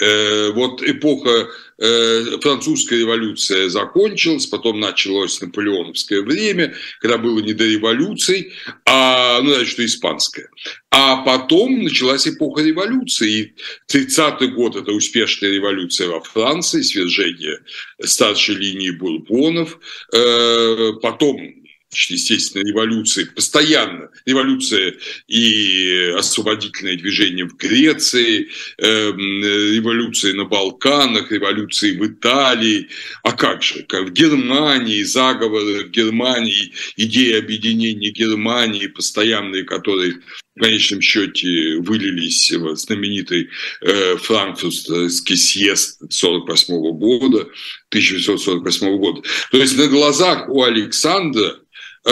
Э, 0.01 0.51
вот 0.51 0.83
эпоха 0.83 1.49
э, 1.79 2.25
французская 2.41 2.99
революция 2.99 3.69
закончилась, 3.69 4.47
потом 4.47 4.81
началось 4.81 5.41
наполеоновское 5.41 6.23
время, 6.23 6.75
когда 7.01 7.17
было 7.17 7.39
не 7.39 7.53
до 7.53 7.65
революций, 7.65 8.53
а, 8.87 9.41
ну, 9.41 9.55
значит, 9.55 9.69
что 9.69 9.85
испанская. 9.85 10.49
А 10.91 11.19
потом 11.19 11.85
началась 11.85 12.27
эпоха 12.27 12.63
революции. 12.63 13.55
И 13.89 13.97
30-й 13.97 14.49
год– 14.49 14.75
это 14.77 14.91
успешная 14.91 15.51
революция 15.51 16.09
во 16.09 16.21
Франции, 16.21 16.83
свержение 16.83 17.61
старшей 18.03 18.57
линии 18.57 18.91
бурбонов. 18.91 19.79
Э, 20.13 20.93
потом 21.03 21.64
естественно, 21.95 22.63
революции, 22.63 23.25
постоянно 23.25 24.11
революция 24.27 24.95
и 25.27 26.13
освободительное 26.17 26.97
движение 26.97 27.47
в 27.47 27.57
Греции, 27.57 28.49
э, 28.79 29.13
революция 29.13 30.35
на 30.35 30.45
Балканах, 30.45 31.31
революции 31.31 31.97
в 31.97 32.07
Италии, 32.07 32.89
а 33.23 33.33
как 33.33 33.63
же, 33.63 33.83
как 33.85 34.09
в 34.09 34.13
Германии, 34.13 35.03
заговоры 35.03 35.85
в 35.85 35.91
Германии, 35.91 36.73
идеи 36.97 37.39
объединения 37.39 38.11
Германии, 38.11 38.87
постоянные, 38.87 39.65
которые 39.65 40.15
в 40.57 40.61
конечном 40.61 41.01
счете 41.01 41.79
вылились 41.79 42.53
в 42.53 42.77
знаменитый 42.77 43.51
э, 43.81 44.17
франкфуртский 44.17 45.37
съезд 45.37 45.97
1948 46.03 46.99
года, 46.99 47.41
1948 47.89 48.97
года. 48.99 49.23
То 49.51 49.59
есть 49.59 49.77
на 49.77 49.89
глазах 49.89 50.49
у 50.49 50.63
Александра 50.63 51.59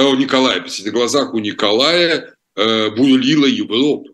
у 0.01 0.15
Николая, 0.17 0.65
на 0.85 0.91
глазах 0.91 1.35
у 1.35 1.39
Николая 1.39 2.35
э, 2.57 2.91
бурлила 2.91 3.47
Европа. 3.47 4.11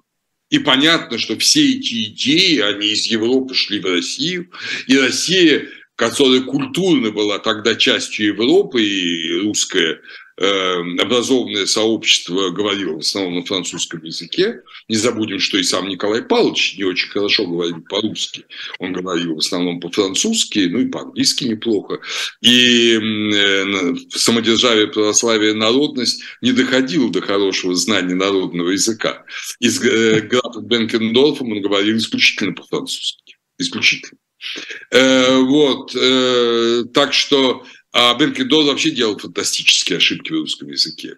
И 0.50 0.58
понятно, 0.58 1.18
что 1.18 1.38
все 1.38 1.72
эти 1.72 2.04
идеи, 2.04 2.60
они 2.60 2.88
из 2.88 3.06
Европы 3.06 3.54
шли 3.54 3.80
в 3.80 3.86
Россию, 3.86 4.50
и 4.86 4.96
Россия, 4.96 5.68
которая 5.94 6.40
культурно 6.40 7.10
была 7.10 7.38
тогда 7.38 7.74
частью 7.74 8.28
Европы, 8.28 8.82
и 8.82 9.40
русская 9.40 10.00
образованное 10.38 11.66
сообщество 11.66 12.50
говорило 12.50 12.96
в 12.96 13.00
основном 13.00 13.36
на 13.36 13.44
французском 13.44 14.02
языке. 14.04 14.62
Не 14.88 14.96
забудем, 14.96 15.40
что 15.40 15.58
и 15.58 15.62
сам 15.62 15.88
Николай 15.88 16.22
Павлович 16.22 16.76
не 16.78 16.84
очень 16.84 17.10
хорошо 17.10 17.46
говорил 17.46 17.80
по-русски. 17.88 18.44
Он 18.78 18.92
говорил 18.92 19.34
в 19.34 19.38
основном 19.38 19.80
по-французски, 19.80 20.68
ну 20.70 20.80
и 20.80 20.86
по-английски 20.86 21.44
неплохо. 21.44 22.00
И 22.40 22.98
э, 22.98 23.94
самодержавие, 24.10 24.86
православие, 24.88 25.54
народность 25.54 26.22
не 26.40 26.52
доходило 26.52 27.10
до 27.10 27.20
хорошего 27.20 27.74
знания 27.74 28.14
народного 28.14 28.70
языка. 28.70 29.24
Из 29.58 29.82
э, 29.82 30.20
графа 30.20 30.60
Бенкендорфом 30.60 31.52
он 31.52 31.62
говорил 31.62 31.96
исключительно 31.96 32.52
по-французски. 32.52 33.36
Исключительно. 33.58 34.18
Э, 34.92 35.38
вот. 35.38 35.92
Так 36.92 37.12
что 37.12 37.64
а 37.92 38.14
Бенкендорф 38.14 38.66
вообще 38.66 38.90
делал 38.90 39.18
фантастические 39.18 39.98
ошибки 39.98 40.30
в 40.32 40.36
русском 40.36 40.68
языке 40.68 41.16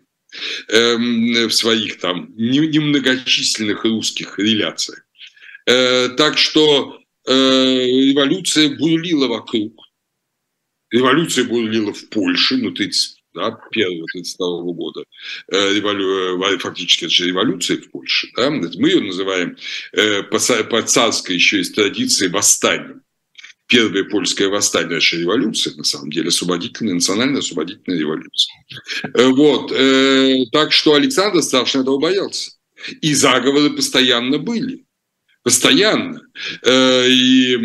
эм, 0.69 1.49
в 1.49 1.53
своих 1.53 1.99
там 1.99 2.33
немногочисленных 2.37 3.85
русских 3.85 4.39
реляциях. 4.39 5.05
Э, 5.67 6.09
так 6.11 6.39
что 6.39 6.99
э, 7.27 7.33
революция 7.33 8.77
бурлила 8.77 9.27
вокруг. 9.27 9.75
Революция 10.91 11.45
бурлила 11.45 11.93
в 11.93 12.09
Польше, 12.09 12.57
ну, 12.57 12.73
30, 12.73 13.23
да, 13.35 13.57
1 13.71 14.05
года, 14.75 15.05
э, 15.53 15.75
револю... 15.75 16.59
фактически 16.59 17.05
это 17.05 17.15
же 17.15 17.27
революция 17.29 17.77
в 17.77 17.91
Польше. 17.91 18.29
Да? 18.37 18.51
Мы 18.51 18.89
ее 18.89 19.01
называем 19.01 19.57
по, 20.31 20.65
по 20.65 20.83
царской 20.83 21.37
еще 21.37 21.61
из 21.61 21.73
традиции 21.73 22.29
восстанием 22.29 23.03
первое 23.71 24.05
польское 24.05 24.49
восстание, 24.49 24.97
наша 24.97 25.17
революция, 25.17 25.75
на 25.77 25.85
самом 25.85 26.11
деле, 26.11 26.29
освободительная, 26.29 26.95
национальная 26.95 27.39
освободительная 27.39 27.99
революция. 27.99 28.53
Э, 29.15 29.29
вот. 29.29 29.73
Э, 29.73 30.45
так 30.53 30.73
что 30.73 30.95
Александр 30.95 31.41
страшно 31.41 31.81
этого 31.81 31.99
боялся. 31.99 32.51
И 33.01 33.15
заговоры 33.15 33.71
постоянно 33.71 34.39
были. 34.39 34.85
Постоянно. 35.45 36.21
Э, 36.65 37.09
и 37.09 37.57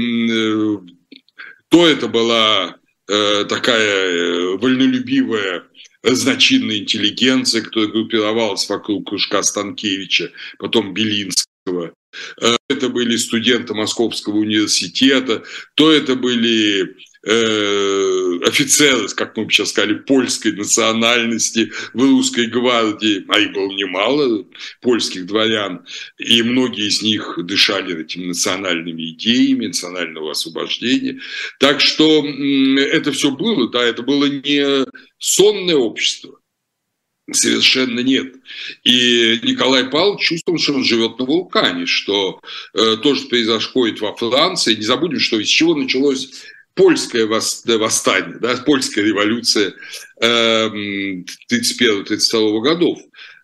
то 1.69 1.87
это 1.87 2.07
была 2.07 2.77
такая 3.07 4.57
вольнолюбивая 4.57 5.63
значительная 6.03 6.77
интеллигенция, 6.77 7.61
которая 7.61 7.91
группировалась 7.91 8.67
вокруг 8.69 9.09
кружка 9.09 9.43
Станкевича, 9.43 10.31
потом 10.57 10.93
Белинского, 10.93 11.93
это 12.69 12.89
были 12.89 13.15
студенты 13.17 13.73
Московского 13.73 14.37
университета, 14.37 15.43
то 15.75 15.91
это 15.91 16.15
были 16.15 16.95
э, 17.25 18.39
офицеры, 18.47 19.07
как 19.09 19.35
мы 19.35 19.45
бы 19.45 19.51
сейчас 19.51 19.69
сказали, 19.69 19.95
польской 19.95 20.53
национальности 20.53 21.71
в 21.93 22.01
русской 22.01 22.47
гвардии, 22.47 23.25
а 23.27 23.39
их 23.39 23.53
было 23.53 23.71
немало, 23.71 24.45
польских 24.81 25.25
дворян, 25.25 25.85
и 26.17 26.41
многие 26.43 26.87
из 26.87 27.01
них 27.01 27.37
дышали 27.43 28.01
этими 28.01 28.27
национальными 28.27 29.11
идеями, 29.11 29.67
национального 29.67 30.31
освобождения. 30.31 31.19
Так 31.59 31.81
что 31.81 32.25
это 32.25 33.11
все 33.11 33.31
было, 33.31 33.69
да, 33.69 33.83
это 33.83 34.03
было 34.03 34.25
не 34.25 34.85
сонное 35.17 35.75
общество, 35.75 36.39
Совершенно 37.31 38.01
нет. 38.01 38.35
И 38.83 39.39
Николай 39.43 39.85
Павлович 39.85 40.27
чувствовал, 40.27 40.59
что 40.59 40.73
он 40.73 40.83
живет 40.83 41.17
на 41.17 41.25
вулкане, 41.25 41.87
что 41.87 42.39
э, 42.73 42.97
то, 42.97 43.15
что 43.15 43.29
происходит 43.29 43.99
во 43.99 44.15
Франции, 44.15 44.75
не 44.75 44.83
забудем, 44.83 45.19
что 45.19 45.39
из 45.39 45.47
чего 45.47 45.73
началось 45.73 46.43
польское 46.75 47.25
восстание, 47.25 48.37
да, 48.39 48.55
польская 48.57 49.03
революция 49.03 49.73
э, 50.21 50.67
31-32 51.51 52.61
годов. 52.61 52.99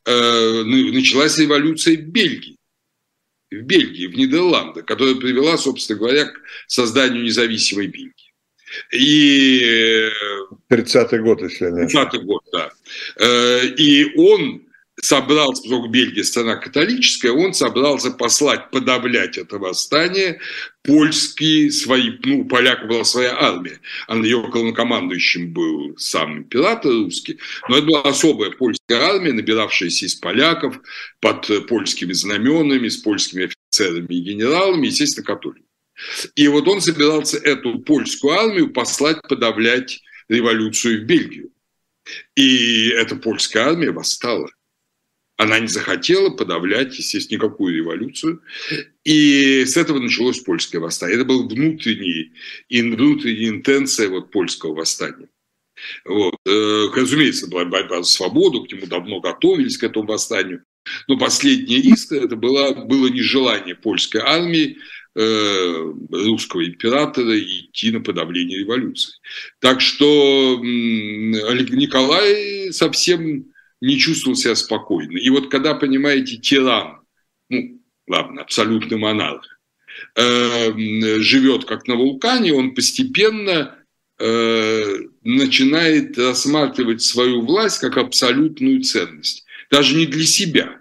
Э, 0.05 0.63
началась 0.63 1.39
революция 1.39 1.97
в 1.97 2.01
Бельгии 2.01 2.57
в 3.51 3.63
Бельгии, 3.63 4.07
в 4.07 4.15
Нидерландах, 4.15 4.85
которая 4.85 5.15
привела, 5.15 5.57
собственно 5.57 5.99
говоря, 5.99 6.25
к 6.25 6.39
созданию 6.67 7.23
независимой 7.23 7.87
Бельгии. 7.87 8.30
И... 8.91 10.09
30-й 10.69 11.19
год, 11.19 11.41
если 11.41 11.65
не 11.71 11.87
30-й 11.87 12.19
год, 12.23 12.43
да. 12.51 12.71
Э, 13.19 13.65
и 13.65 14.15
он 14.17 14.63
собрался, 15.01 15.63
поскольку 15.63 15.87
Бельгия 15.87 16.23
страна 16.23 16.55
католическая, 16.55 17.31
он 17.31 17.53
собрался 17.53 18.11
послать, 18.11 18.69
подавлять 18.71 19.37
это 19.37 19.57
восстание 19.57 20.39
польские 20.83 21.71
свои, 21.71 22.11
ну, 22.23 22.41
у 22.41 22.45
поляков 22.45 22.87
была 22.87 23.03
своя 23.03 23.35
армия, 23.37 23.79
а 24.07 24.15
на 24.15 24.23
ее 24.23 24.41
главнокомандующим 24.51 25.53
был 25.53 25.95
сам 25.97 26.39
император 26.39 26.91
русский, 26.91 27.39
но 27.69 27.77
это 27.77 27.87
была 27.87 28.01
особая 28.01 28.51
польская 28.51 28.99
армия, 28.99 29.33
набиравшаяся 29.33 30.05
из 30.05 30.15
поляков 30.15 30.79
под 31.19 31.67
польскими 31.67 32.13
знаменами, 32.13 32.87
с 32.87 32.97
польскими 32.97 33.45
офицерами 33.45 34.13
и 34.13 34.21
генералами, 34.21 34.87
естественно, 34.87 35.25
католиками. 35.25 35.65
И 36.35 36.47
вот 36.47 36.67
он 36.67 36.81
собирался 36.81 37.37
эту 37.37 37.79
польскую 37.79 38.33
армию 38.33 38.71
послать 38.71 39.21
подавлять 39.27 40.01
революцию 40.29 41.01
в 41.01 41.05
Бельгию. 41.05 41.51
И 42.35 42.89
эта 42.89 43.15
польская 43.15 43.65
армия 43.65 43.91
восстала. 43.91 44.49
Она 45.37 45.59
не 45.59 45.67
захотела 45.67 46.29
подавлять, 46.29 46.97
естественно, 46.97 47.37
никакую 47.37 47.75
революцию. 47.75 48.41
И 49.03 49.65
с 49.65 49.75
этого 49.75 49.99
началось 49.99 50.39
польское 50.39 50.79
восстание. 50.79 51.15
Это 51.15 51.25
была 51.25 51.47
внутренняя, 51.47 52.31
внутренняя 52.69 53.49
интенция 53.49 54.09
вот 54.09 54.31
польского 54.31 54.75
восстания. 54.75 55.29
Вот. 56.05 56.35
Э, 56.45 56.87
разумеется, 56.93 57.47
была 57.47 57.65
борьба 57.65 58.03
за 58.03 58.11
свободу, 58.11 58.63
к 58.63 58.71
нему 58.71 58.85
давно 58.85 59.19
готовились, 59.19 59.77
к 59.77 59.83
этому 59.83 60.05
восстанию. 60.05 60.63
Но 61.07 61.17
последняя 61.17 61.79
искра– 61.79 62.17
это 62.23 62.35
было, 62.35 62.73
было 62.73 63.07
нежелание 63.07 63.75
польской 63.75 64.21
армии 64.21 64.77
Э, 65.13 65.93
русского 66.09 66.65
императора 66.65 67.37
идти 67.37 67.91
на 67.91 67.99
подавление 67.99 68.59
революции. 68.59 69.15
Так 69.59 69.81
что 69.81 70.57
Николай 70.63 72.71
совсем 72.71 73.51
не 73.81 73.97
чувствовал 73.97 74.37
себя 74.37 74.55
спокойно. 74.55 75.17
И 75.17 75.29
вот 75.29 75.51
когда, 75.51 75.73
понимаете, 75.73 76.37
тиран, 76.37 77.01
ну, 77.49 77.81
ладно, 78.07 78.43
абсолютный 78.43 78.97
монарх, 78.97 79.59
э, 80.15 80.71
живет 81.19 81.65
как 81.65 81.89
на 81.89 81.95
вулкане, 81.95 82.53
он 82.53 82.73
постепенно 82.73 83.75
э, 84.17 84.95
начинает 85.23 86.17
рассматривать 86.17 87.01
свою 87.01 87.41
власть 87.41 87.79
как 87.79 87.97
абсолютную 87.97 88.81
ценность. 88.83 89.43
Даже 89.69 89.93
не 89.93 90.05
для 90.05 90.23
себя 90.23 90.77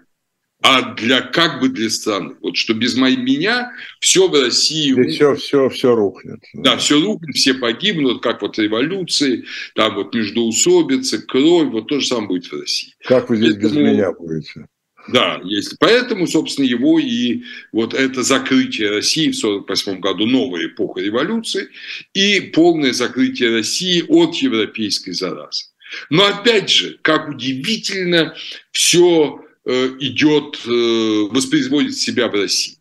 а 0.61 0.93
для 0.93 1.21
как 1.21 1.59
бы 1.59 1.69
для 1.69 1.89
страны. 1.89 2.35
Вот 2.41 2.55
что 2.55 2.73
без 2.73 2.95
меня 2.95 3.71
все 3.99 4.27
в 4.27 4.39
России... 4.39 4.91
И 4.91 5.09
все, 5.09 5.35
все, 5.35 5.69
все 5.69 5.95
рухнет. 5.95 6.39
Да, 6.53 6.77
все 6.77 7.01
рухнет, 7.01 7.35
все 7.35 7.53
погибнут, 7.55 8.21
как 8.21 8.41
вот 8.41 8.59
революции, 8.59 9.45
там 9.75 9.95
вот 9.95 10.13
междоусобица, 10.13 11.21
кровь, 11.21 11.69
вот 11.69 11.87
то 11.87 11.99
же 11.99 12.05
самое 12.05 12.27
будет 12.27 12.45
в 12.45 12.59
России. 12.59 12.93
Как 13.03 13.29
вы 13.29 13.37
здесь 13.37 13.53
Поэтому, 13.53 13.73
без 13.73 13.93
меня 13.93 14.11
будете? 14.11 14.67
Да, 15.07 15.41
есть. 15.43 15.77
Поэтому, 15.79 16.27
собственно, 16.27 16.65
его 16.65 16.99
и 16.99 17.41
вот 17.71 17.95
это 17.95 18.21
закрытие 18.21 18.91
России 18.91 19.31
в 19.31 19.37
1948 19.37 19.99
году, 19.99 20.27
новая 20.27 20.67
эпоха 20.67 21.01
революции 21.01 21.69
и 22.13 22.39
полное 22.39 22.93
закрытие 22.93 23.51
России 23.51 24.03
от 24.07 24.35
европейской 24.35 25.11
заразы. 25.11 25.65
Но 26.09 26.25
опять 26.25 26.69
же, 26.69 26.99
как 27.01 27.29
удивительно 27.29 28.35
все 28.71 29.43
идет, 29.65 30.59
э, 30.65 31.27
воспроизводит 31.31 31.95
себя 31.95 32.27
в 32.27 32.33
России. 32.33 32.77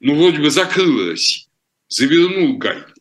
Ну, 0.00 0.16
вроде 0.16 0.38
бы 0.38 0.50
закрыл 0.50 1.08
Россию, 1.08 1.46
завернул 1.88 2.56
гайки. 2.58 2.92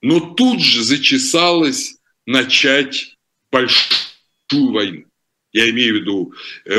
Но 0.00 0.20
тут 0.20 0.60
же 0.60 0.82
зачесалось 0.82 1.96
начать 2.26 3.16
большую 3.50 4.72
войну. 4.72 5.04
Я 5.52 5.68
имею 5.70 5.94
в 5.94 6.00
виду 6.00 6.34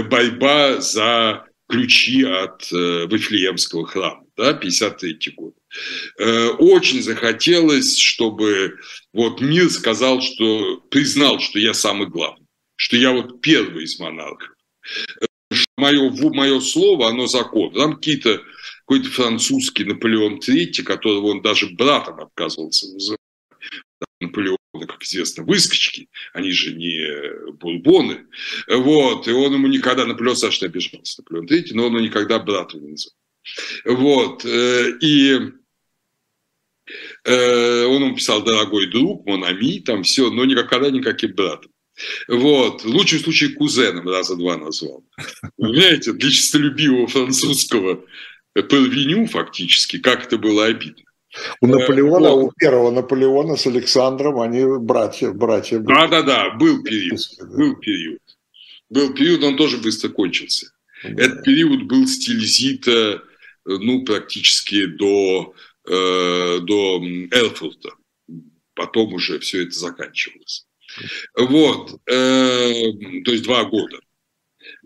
борьба 0.10 0.82
за 0.82 1.46
ключи 1.70 2.24
от 2.24 2.70
Вифлеемского 2.72 3.86
храма, 3.86 4.26
да, 4.36 4.54
53 4.54 5.34
год. 5.36 5.56
Очень 6.60 7.02
захотелось, 7.02 7.98
чтобы 7.98 8.78
вот 9.14 9.42
мир 9.42 9.70
сказал, 9.70 10.22
что 10.22 10.78
признал, 10.90 11.40
что 11.40 11.60
я 11.60 11.74
самый 11.74 12.08
главный, 12.08 12.48
что 12.76 12.98
я 12.98 13.12
вот 13.12 13.42
первый 13.42 13.84
из 13.84 14.00
монархов. 14.00 14.54
Мое, 15.78 16.12
мое 16.34 16.60
слово, 16.60 17.10
оно 17.10 17.28
закон. 17.28 17.74
Там 17.74 17.96
какие-то 17.96 18.42
какой-то 18.86 19.10
французский 19.10 19.86
Наполеон 19.86 20.40
III, 20.40 20.84
которого 20.84 21.28
он 21.28 21.42
даже 21.42 21.70
братом 21.70 22.20
отказывался 22.20 22.92
называть. 22.92 23.20
Наполеона, 24.20 24.58
как 24.88 25.04
известно, 25.04 25.44
выскочки, 25.44 26.10
они 26.34 26.52
же 26.52 26.74
не 26.74 27.52
бурбоны. 27.54 28.28
Вот, 28.68 29.28
и 29.28 29.32
он 29.32 29.54
ему 29.54 29.68
никогда, 29.68 30.06
Наполеон 30.06 30.36
Саша 30.36 30.66
обижался, 30.66 31.22
Наполеон 31.22 31.46
III, 31.48 31.68
но 31.74 31.86
он 31.86 31.96
ему 31.96 32.06
никогда 32.06 32.40
братом 32.40 32.82
не 32.84 32.92
называл. 32.92 33.18
Вот, 33.86 34.46
э, 34.46 34.98
и 35.02 35.40
э, 37.26 37.86
он 37.86 38.04
ему 38.04 38.16
писал 38.16 38.44
«дорогой 38.44 38.88
друг», 38.88 39.26
«монами», 39.26 39.80
там 39.80 40.04
все, 40.04 40.30
но 40.30 40.46
никогда 40.46 40.90
никаким 40.90 41.34
братом. 41.34 41.72
Вот. 42.28 42.84
В 42.84 42.88
лучшем 42.88 43.20
случае 43.20 43.52
кузеном 43.52 44.08
раза 44.08 44.36
два 44.36 44.58
назвал. 44.58 45.04
Понимаете, 45.58 46.14
для 46.14 46.32
честолюбивого 46.32 47.08
французского 47.08 48.04
Парвеню 48.54 49.28
фактически, 49.28 50.00
как 50.00 50.26
это 50.26 50.38
было 50.38 50.66
обидно. 50.66 51.04
У 51.62 51.68
Наполеона, 51.68 52.30
вот. 52.30 52.44
у 52.44 52.52
первого 52.58 52.92
Наполеона 52.92 53.56
с 53.56 53.66
Александром, 53.66 54.40
они 54.40 54.64
братья, 54.80 55.32
братья 55.32 55.80
были. 55.80 55.96
Да, 55.96 56.08
да, 56.08 56.22
да, 56.22 56.50
был 56.52 56.84
период, 56.84 57.20
был 57.42 57.76
период. 57.78 58.22
Был 58.90 59.14
период, 59.14 59.44
он 59.44 59.58
тоже 59.58 59.78
быстро 59.78 60.10
кончился. 60.10 60.72
Да. 61.04 61.24
Этот 61.24 61.44
период 61.44 61.84
был 61.84 62.06
стиль 62.06 62.46
Зита, 62.46 63.22
ну, 63.66 64.06
практически 64.06 64.86
до, 64.86 65.56
э, 65.86 66.60
до 66.60 67.02
Эрфурта. 67.32 67.90
Потом 68.76 69.14
уже 69.14 69.40
все 69.40 69.64
это 69.64 69.72
заканчивалось. 69.72 70.68
Вот, 71.38 72.00
э, 72.08 72.74
то 73.26 73.32
есть 73.32 73.44
два 73.44 73.64
года. 73.66 74.00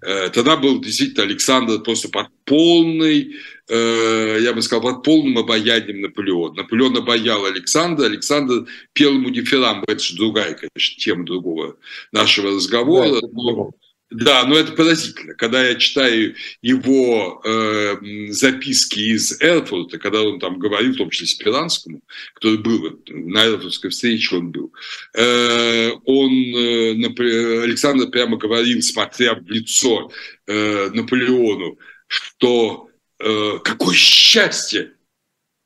Э, 0.05 0.29
тогда 0.29 0.57
был 0.57 0.79
действительно 0.79 1.23
Александр 1.23 1.79
просто 1.79 2.09
под 2.09 2.27
полной 2.45 3.35
Э, 3.69 4.37
я 4.39 4.53
бы 4.53 4.61
сказал, 4.61 4.81
под 4.81 5.03
полным 5.03 5.37
обаянием 5.37 6.01
Наполеона. 6.01 6.55
Наполеон 6.55 6.97
обаял 6.97 7.45
Александра, 7.45 8.05
Александр 8.05 8.65
пел 8.93 9.13
ему 9.13 9.29
дифирамбы. 9.29 9.85
Это 9.87 10.01
же 10.01 10.15
другая, 10.15 10.53
конечно, 10.53 11.01
тема 11.01 11.25
другого 11.25 11.75
нашего 12.13 12.55
разговора. 12.55 13.19
Да, 13.21 13.27
но, 13.33 13.71
да, 14.09 14.45
но 14.45 14.57
это 14.57 14.71
поразительно. 14.71 15.33
Когда 15.33 15.67
я 15.67 15.75
читаю 15.75 16.35
его 16.61 17.41
э, 17.43 17.97
записки 18.29 18.99
из 18.99 19.41
Эрфурта, 19.41 19.97
когда 19.97 20.21
он 20.21 20.39
там 20.39 20.59
говорил, 20.59 20.93
в 20.93 20.97
том 20.97 21.09
числе 21.09 21.27
Спиранскому, 21.27 22.01
который 22.33 22.57
был 22.57 23.01
на 23.09 23.45
Эрфуртской 23.45 23.89
встрече, 23.89 24.37
он 24.37 24.51
был, 24.51 24.73
э, 25.13 25.91
он, 26.05 26.31
э, 26.31 27.63
Александр 27.63 28.07
прямо 28.07 28.37
говорил, 28.37 28.81
смотря 28.81 29.35
в 29.35 29.45
лицо 29.49 30.09
э, 30.47 30.89
Наполеону, 30.93 31.77
что 32.07 32.89
э, 33.19 33.59
какое 33.61 33.95
счастье 33.95 34.93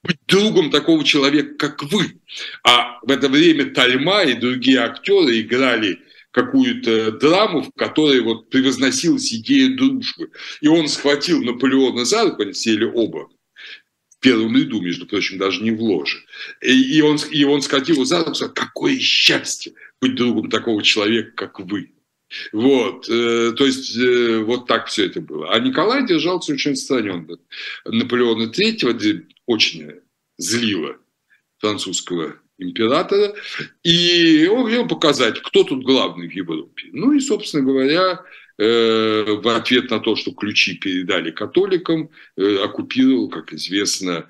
быть 0.04 0.18
другом 0.28 0.72
такого 0.72 1.04
человека, 1.04 1.54
как 1.60 1.84
вы. 1.84 2.20
А 2.64 3.00
в 3.04 3.12
это 3.12 3.30
время 3.30 3.72
Тальма 3.72 4.24
и 4.24 4.34
другие 4.34 4.80
актеры 4.80 5.42
играли 5.42 6.00
какую-то 6.32 7.12
драму, 7.12 7.64
в 7.64 7.72
которой 7.74 8.22
вот 8.22 8.50
превозносилась 8.50 9.34
идея 9.34 9.76
дружбы. 9.76 10.32
И 10.62 10.68
он 10.68 10.88
схватил 10.88 11.44
Наполеона 11.44 12.06
за 12.06 12.24
руку, 12.24 12.42
они 12.42 12.54
сели 12.54 12.86
оба, 12.86 13.30
в 14.10 14.20
первом 14.20 14.56
ряду, 14.56 14.82
между 14.82 15.06
прочим, 15.06 15.38
даже 15.38 15.62
не 15.62 15.72
в 15.72 15.82
ложе. 15.82 16.20
И, 16.62 16.98
и, 16.98 17.02
он, 17.02 17.18
и 17.32 17.44
он 17.44 17.62
схватил 17.62 17.96
его 17.96 18.06
за 18.06 18.20
руку 18.20 18.36
сказал, 18.36 18.54
какое 18.54 18.98
счастье 19.00 19.74
быть 20.00 20.16
другом 20.16 20.50
такого 20.50 20.82
человека, 20.84 21.32
как 21.36 21.60
вы. 21.60 21.92
Вот, 22.54 23.10
э, 23.10 23.52
то 23.58 23.66
есть 23.66 23.98
э, 23.98 24.40
вот 24.40 24.66
так 24.66 24.88
все 24.88 25.08
это 25.08 25.20
было. 25.20 25.54
А 25.54 25.60
Николай 25.60 26.08
держался 26.08 26.54
очень 26.54 26.72
отстраненно. 26.72 27.38
Наполеона 27.84 28.44
III 28.44 29.26
очень 29.48 29.92
злило 30.38 30.98
французского 31.60 32.38
императора, 32.62 33.34
и 33.84 34.48
он 34.48 34.66
хотел 34.66 34.88
показать, 34.88 35.42
кто 35.42 35.64
тут 35.64 35.84
главный 35.84 36.28
в 36.28 36.32
Европе. 36.32 36.90
Ну 36.92 37.14
и, 37.14 37.20
собственно 37.20 37.64
говоря, 37.64 38.22
э, 38.58 39.24
в 39.28 39.48
ответ 39.48 39.90
на 39.90 40.00
то, 40.00 40.16
что 40.16 40.32
ключи 40.32 40.78
передали 40.78 41.32
католикам, 41.32 42.10
оккупировал, 42.38 43.30
как 43.30 43.54
известно, 43.54 44.28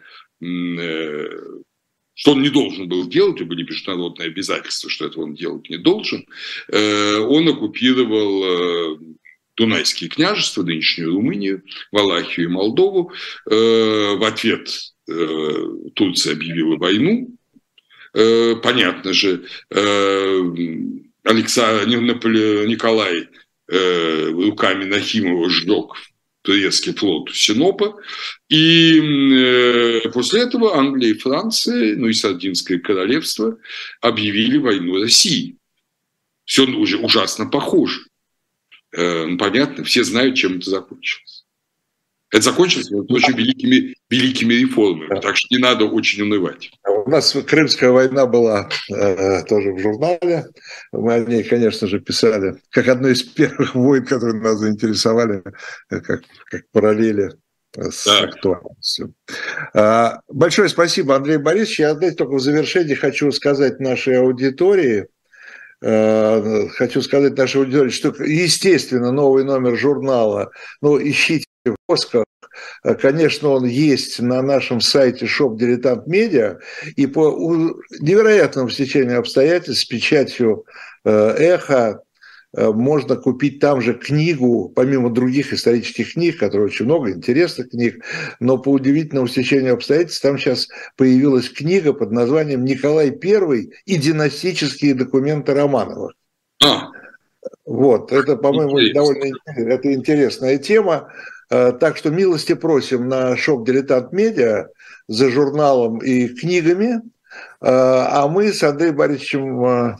что 2.21 2.33
он 2.33 2.43
не 2.43 2.49
должен 2.49 2.87
был 2.87 3.07
делать, 3.07 3.41
у 3.41 3.45
были 3.45 3.63
международные 3.63 4.27
обязательства, 4.27 4.91
что 4.91 5.05
этого 5.07 5.23
он 5.23 5.33
делать 5.33 5.69
не 5.69 5.77
должен, 5.77 6.27
э, 6.67 7.17
он 7.17 7.47
оккупировал 7.47 8.43
э, 8.43 8.97
Дунайские 9.57 10.09
княжества, 10.09 10.61
нынешнюю 10.63 11.13
Румынию, 11.13 11.63
Валахию 11.91 12.45
и 12.45 12.49
Молдову. 12.49 13.11
Э, 13.49 14.15
в 14.15 14.23
ответ 14.23 14.69
Турция 15.95 16.33
объявила 16.33 16.77
войну. 16.77 17.35
Понятно 18.13 19.13
же, 19.13 19.45
Александр, 21.23 21.87
Николай 21.87 23.29
руками 23.67 24.83
Нахимова 24.85 25.49
сжег 25.49 25.95
турецкий 26.41 26.93
флот 26.93 27.31
Синопа. 27.33 27.97
И 28.49 28.99
э, 28.99 30.09
после 30.09 30.41
этого 30.41 30.75
Англия 30.77 31.11
и 31.11 31.17
Франция, 31.17 31.95
ну 31.95 32.07
и 32.07 32.13
Сардинское 32.13 32.79
королевство 32.79 33.57
объявили 34.01 34.57
войну 34.57 34.99
России. 34.99 35.57
Все 36.45 36.65
уже 36.65 36.97
ужасно 36.97 37.45
похоже. 37.47 38.01
Э, 38.91 39.25
ну, 39.25 39.37
понятно, 39.37 39.83
все 39.83 40.03
знают, 40.03 40.35
чем 40.35 40.57
это 40.57 40.69
закончилось. 40.69 41.40
Это 42.31 42.43
закончилось 42.43 42.89
очень 43.09 43.35
великими, 43.35 43.93
великими 44.09 44.53
реформами, 44.53 45.09
да. 45.09 45.19
так 45.19 45.35
что 45.35 45.53
не 45.53 45.61
надо 45.61 45.85
очень 45.85 46.23
унывать. 46.23 46.71
У 46.87 47.09
нас 47.09 47.35
Крымская 47.45 47.91
война 47.91 48.25
была 48.25 48.69
э, 48.89 49.43
тоже 49.43 49.73
в 49.73 49.79
журнале. 49.79 50.45
Мы 50.93 51.13
о 51.13 51.19
ней, 51.19 51.43
конечно 51.43 51.87
же, 51.87 51.99
писали 51.99 52.55
как 52.69 52.87
одной 52.87 53.13
из 53.13 53.23
первых 53.23 53.75
войн, 53.75 54.05
которые 54.05 54.41
нас 54.41 54.59
заинтересовали, 54.59 55.43
э, 55.89 55.99
как, 55.99 56.21
как 56.49 56.61
параллели 56.71 57.31
с 57.75 58.05
да. 58.05 58.23
актуальностью. 58.23 59.13
А, 59.73 60.21
большое 60.29 60.69
спасибо, 60.69 61.17
Андрей 61.17 61.37
Борисович. 61.37 61.79
Я 61.81 61.91
опять 61.91 62.15
только 62.15 62.35
в 62.35 62.39
завершении 62.39 62.93
хочу 62.93 63.29
сказать 63.33 63.81
нашей 63.81 64.19
аудитории, 64.19 65.07
э, 65.81 66.67
хочу 66.75 67.01
сказать 67.01 67.37
нашей 67.37 67.61
аудитории, 67.61 67.89
что, 67.89 68.13
естественно, 68.23 69.11
новый 69.11 69.43
номер 69.43 69.75
журнала, 69.77 70.51
ну, 70.81 70.97
ищите 70.97 71.45
в 71.69 71.75
поисках. 71.85 72.25
Конечно, 73.01 73.49
он 73.49 73.65
есть 73.65 74.19
на 74.19 74.41
нашем 74.41 74.81
сайте 74.81 75.25
Shop 75.25 75.55
Дилетант 75.57 76.07
Медиа, 76.07 76.59
и 76.95 77.07
по 77.07 77.31
невероятному 77.99 78.69
стечению 78.69 79.19
обстоятельств 79.19 79.83
с 79.83 79.85
печатью 79.85 80.65
э, 81.05 81.09
«Эхо» 81.11 82.01
э, 82.53 82.71
можно 82.71 83.15
купить 83.15 83.59
там 83.59 83.81
же 83.81 83.93
книгу, 83.93 84.69
помимо 84.75 85.11
других 85.11 85.53
исторических 85.53 86.13
книг, 86.13 86.39
которые 86.39 86.67
очень 86.67 86.85
много, 86.85 87.11
интересных 87.11 87.69
книг, 87.69 88.03
но 88.39 88.57
по 88.57 88.69
удивительному 88.69 89.27
стечению 89.27 89.75
обстоятельств 89.75 90.21
там 90.21 90.37
сейчас 90.37 90.67
появилась 90.97 91.49
книга 91.49 91.93
под 91.93 92.11
названием 92.11 92.65
«Николай 92.65 93.11
I 93.11 93.69
и 93.85 93.95
династические 93.95 94.95
документы 94.95 95.53
Романовых». 95.53 96.13
А. 96.63 96.89
Вот, 97.65 98.11
это, 98.11 98.35
по-моему, 98.35 98.77
довольно 98.93 99.33
это 99.55 99.93
интересная 99.93 100.57
тема. 100.57 101.11
Э, 101.51 101.73
так 101.73 101.97
что 101.97 102.09
милости 102.09 102.55
просим 102.55 103.09
на 103.09 103.35
шоп 103.35 103.67
«Дилетант 103.67 104.13
Медиа» 104.13 104.69
за 105.07 105.29
журналом 105.29 105.99
и 105.99 106.29
книгами. 106.29 106.95
Э, 106.95 107.01
а 107.61 108.27
мы 108.29 108.53
с 108.53 108.63
Андреем 108.63 108.95
Борисовичем 108.95 109.65
э, 109.65 109.95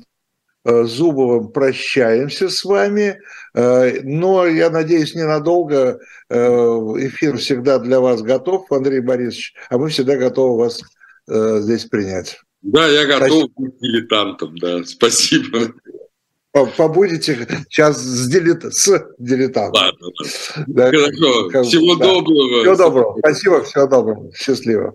Зубовым 0.63 1.51
прощаемся 1.51 2.47
с 2.47 2.63
вами, 2.63 3.19
но 3.55 4.45
я 4.45 4.69
надеюсь 4.69 5.15
ненадолго. 5.15 5.99
Эфир 6.29 7.37
всегда 7.37 7.79
для 7.79 7.99
вас 7.99 8.21
готов, 8.21 8.71
Андрей 8.71 8.99
Борисович, 8.99 9.55
а 9.71 9.79
мы 9.79 9.89
всегда 9.89 10.17
готовы 10.17 10.59
вас 10.59 10.81
здесь 11.27 11.85
принять. 11.85 12.39
Да, 12.61 12.87
я 12.87 13.07
готов 13.07 13.27
Спасибо. 13.27 13.51
быть 13.57 13.79
дилетантом, 13.79 14.57
да, 14.59 14.83
спасибо 14.83 15.73
побудете 16.53 17.47
сейчас 17.69 17.97
с, 17.97 18.27
дилет... 18.27 18.63
с 18.73 19.05
дилетантом. 19.17 19.83
Ладно, 19.83 20.07
да. 20.67 20.85
Хорошо. 20.85 21.63
Всего 21.63 21.95
да. 21.95 22.05
доброго. 22.05 22.61
Всего 22.61 22.75
доброго. 22.75 23.15
Спасибо, 23.19 23.63
всего 23.63 23.87
доброго. 23.87 24.31
Счастливо. 24.35 24.93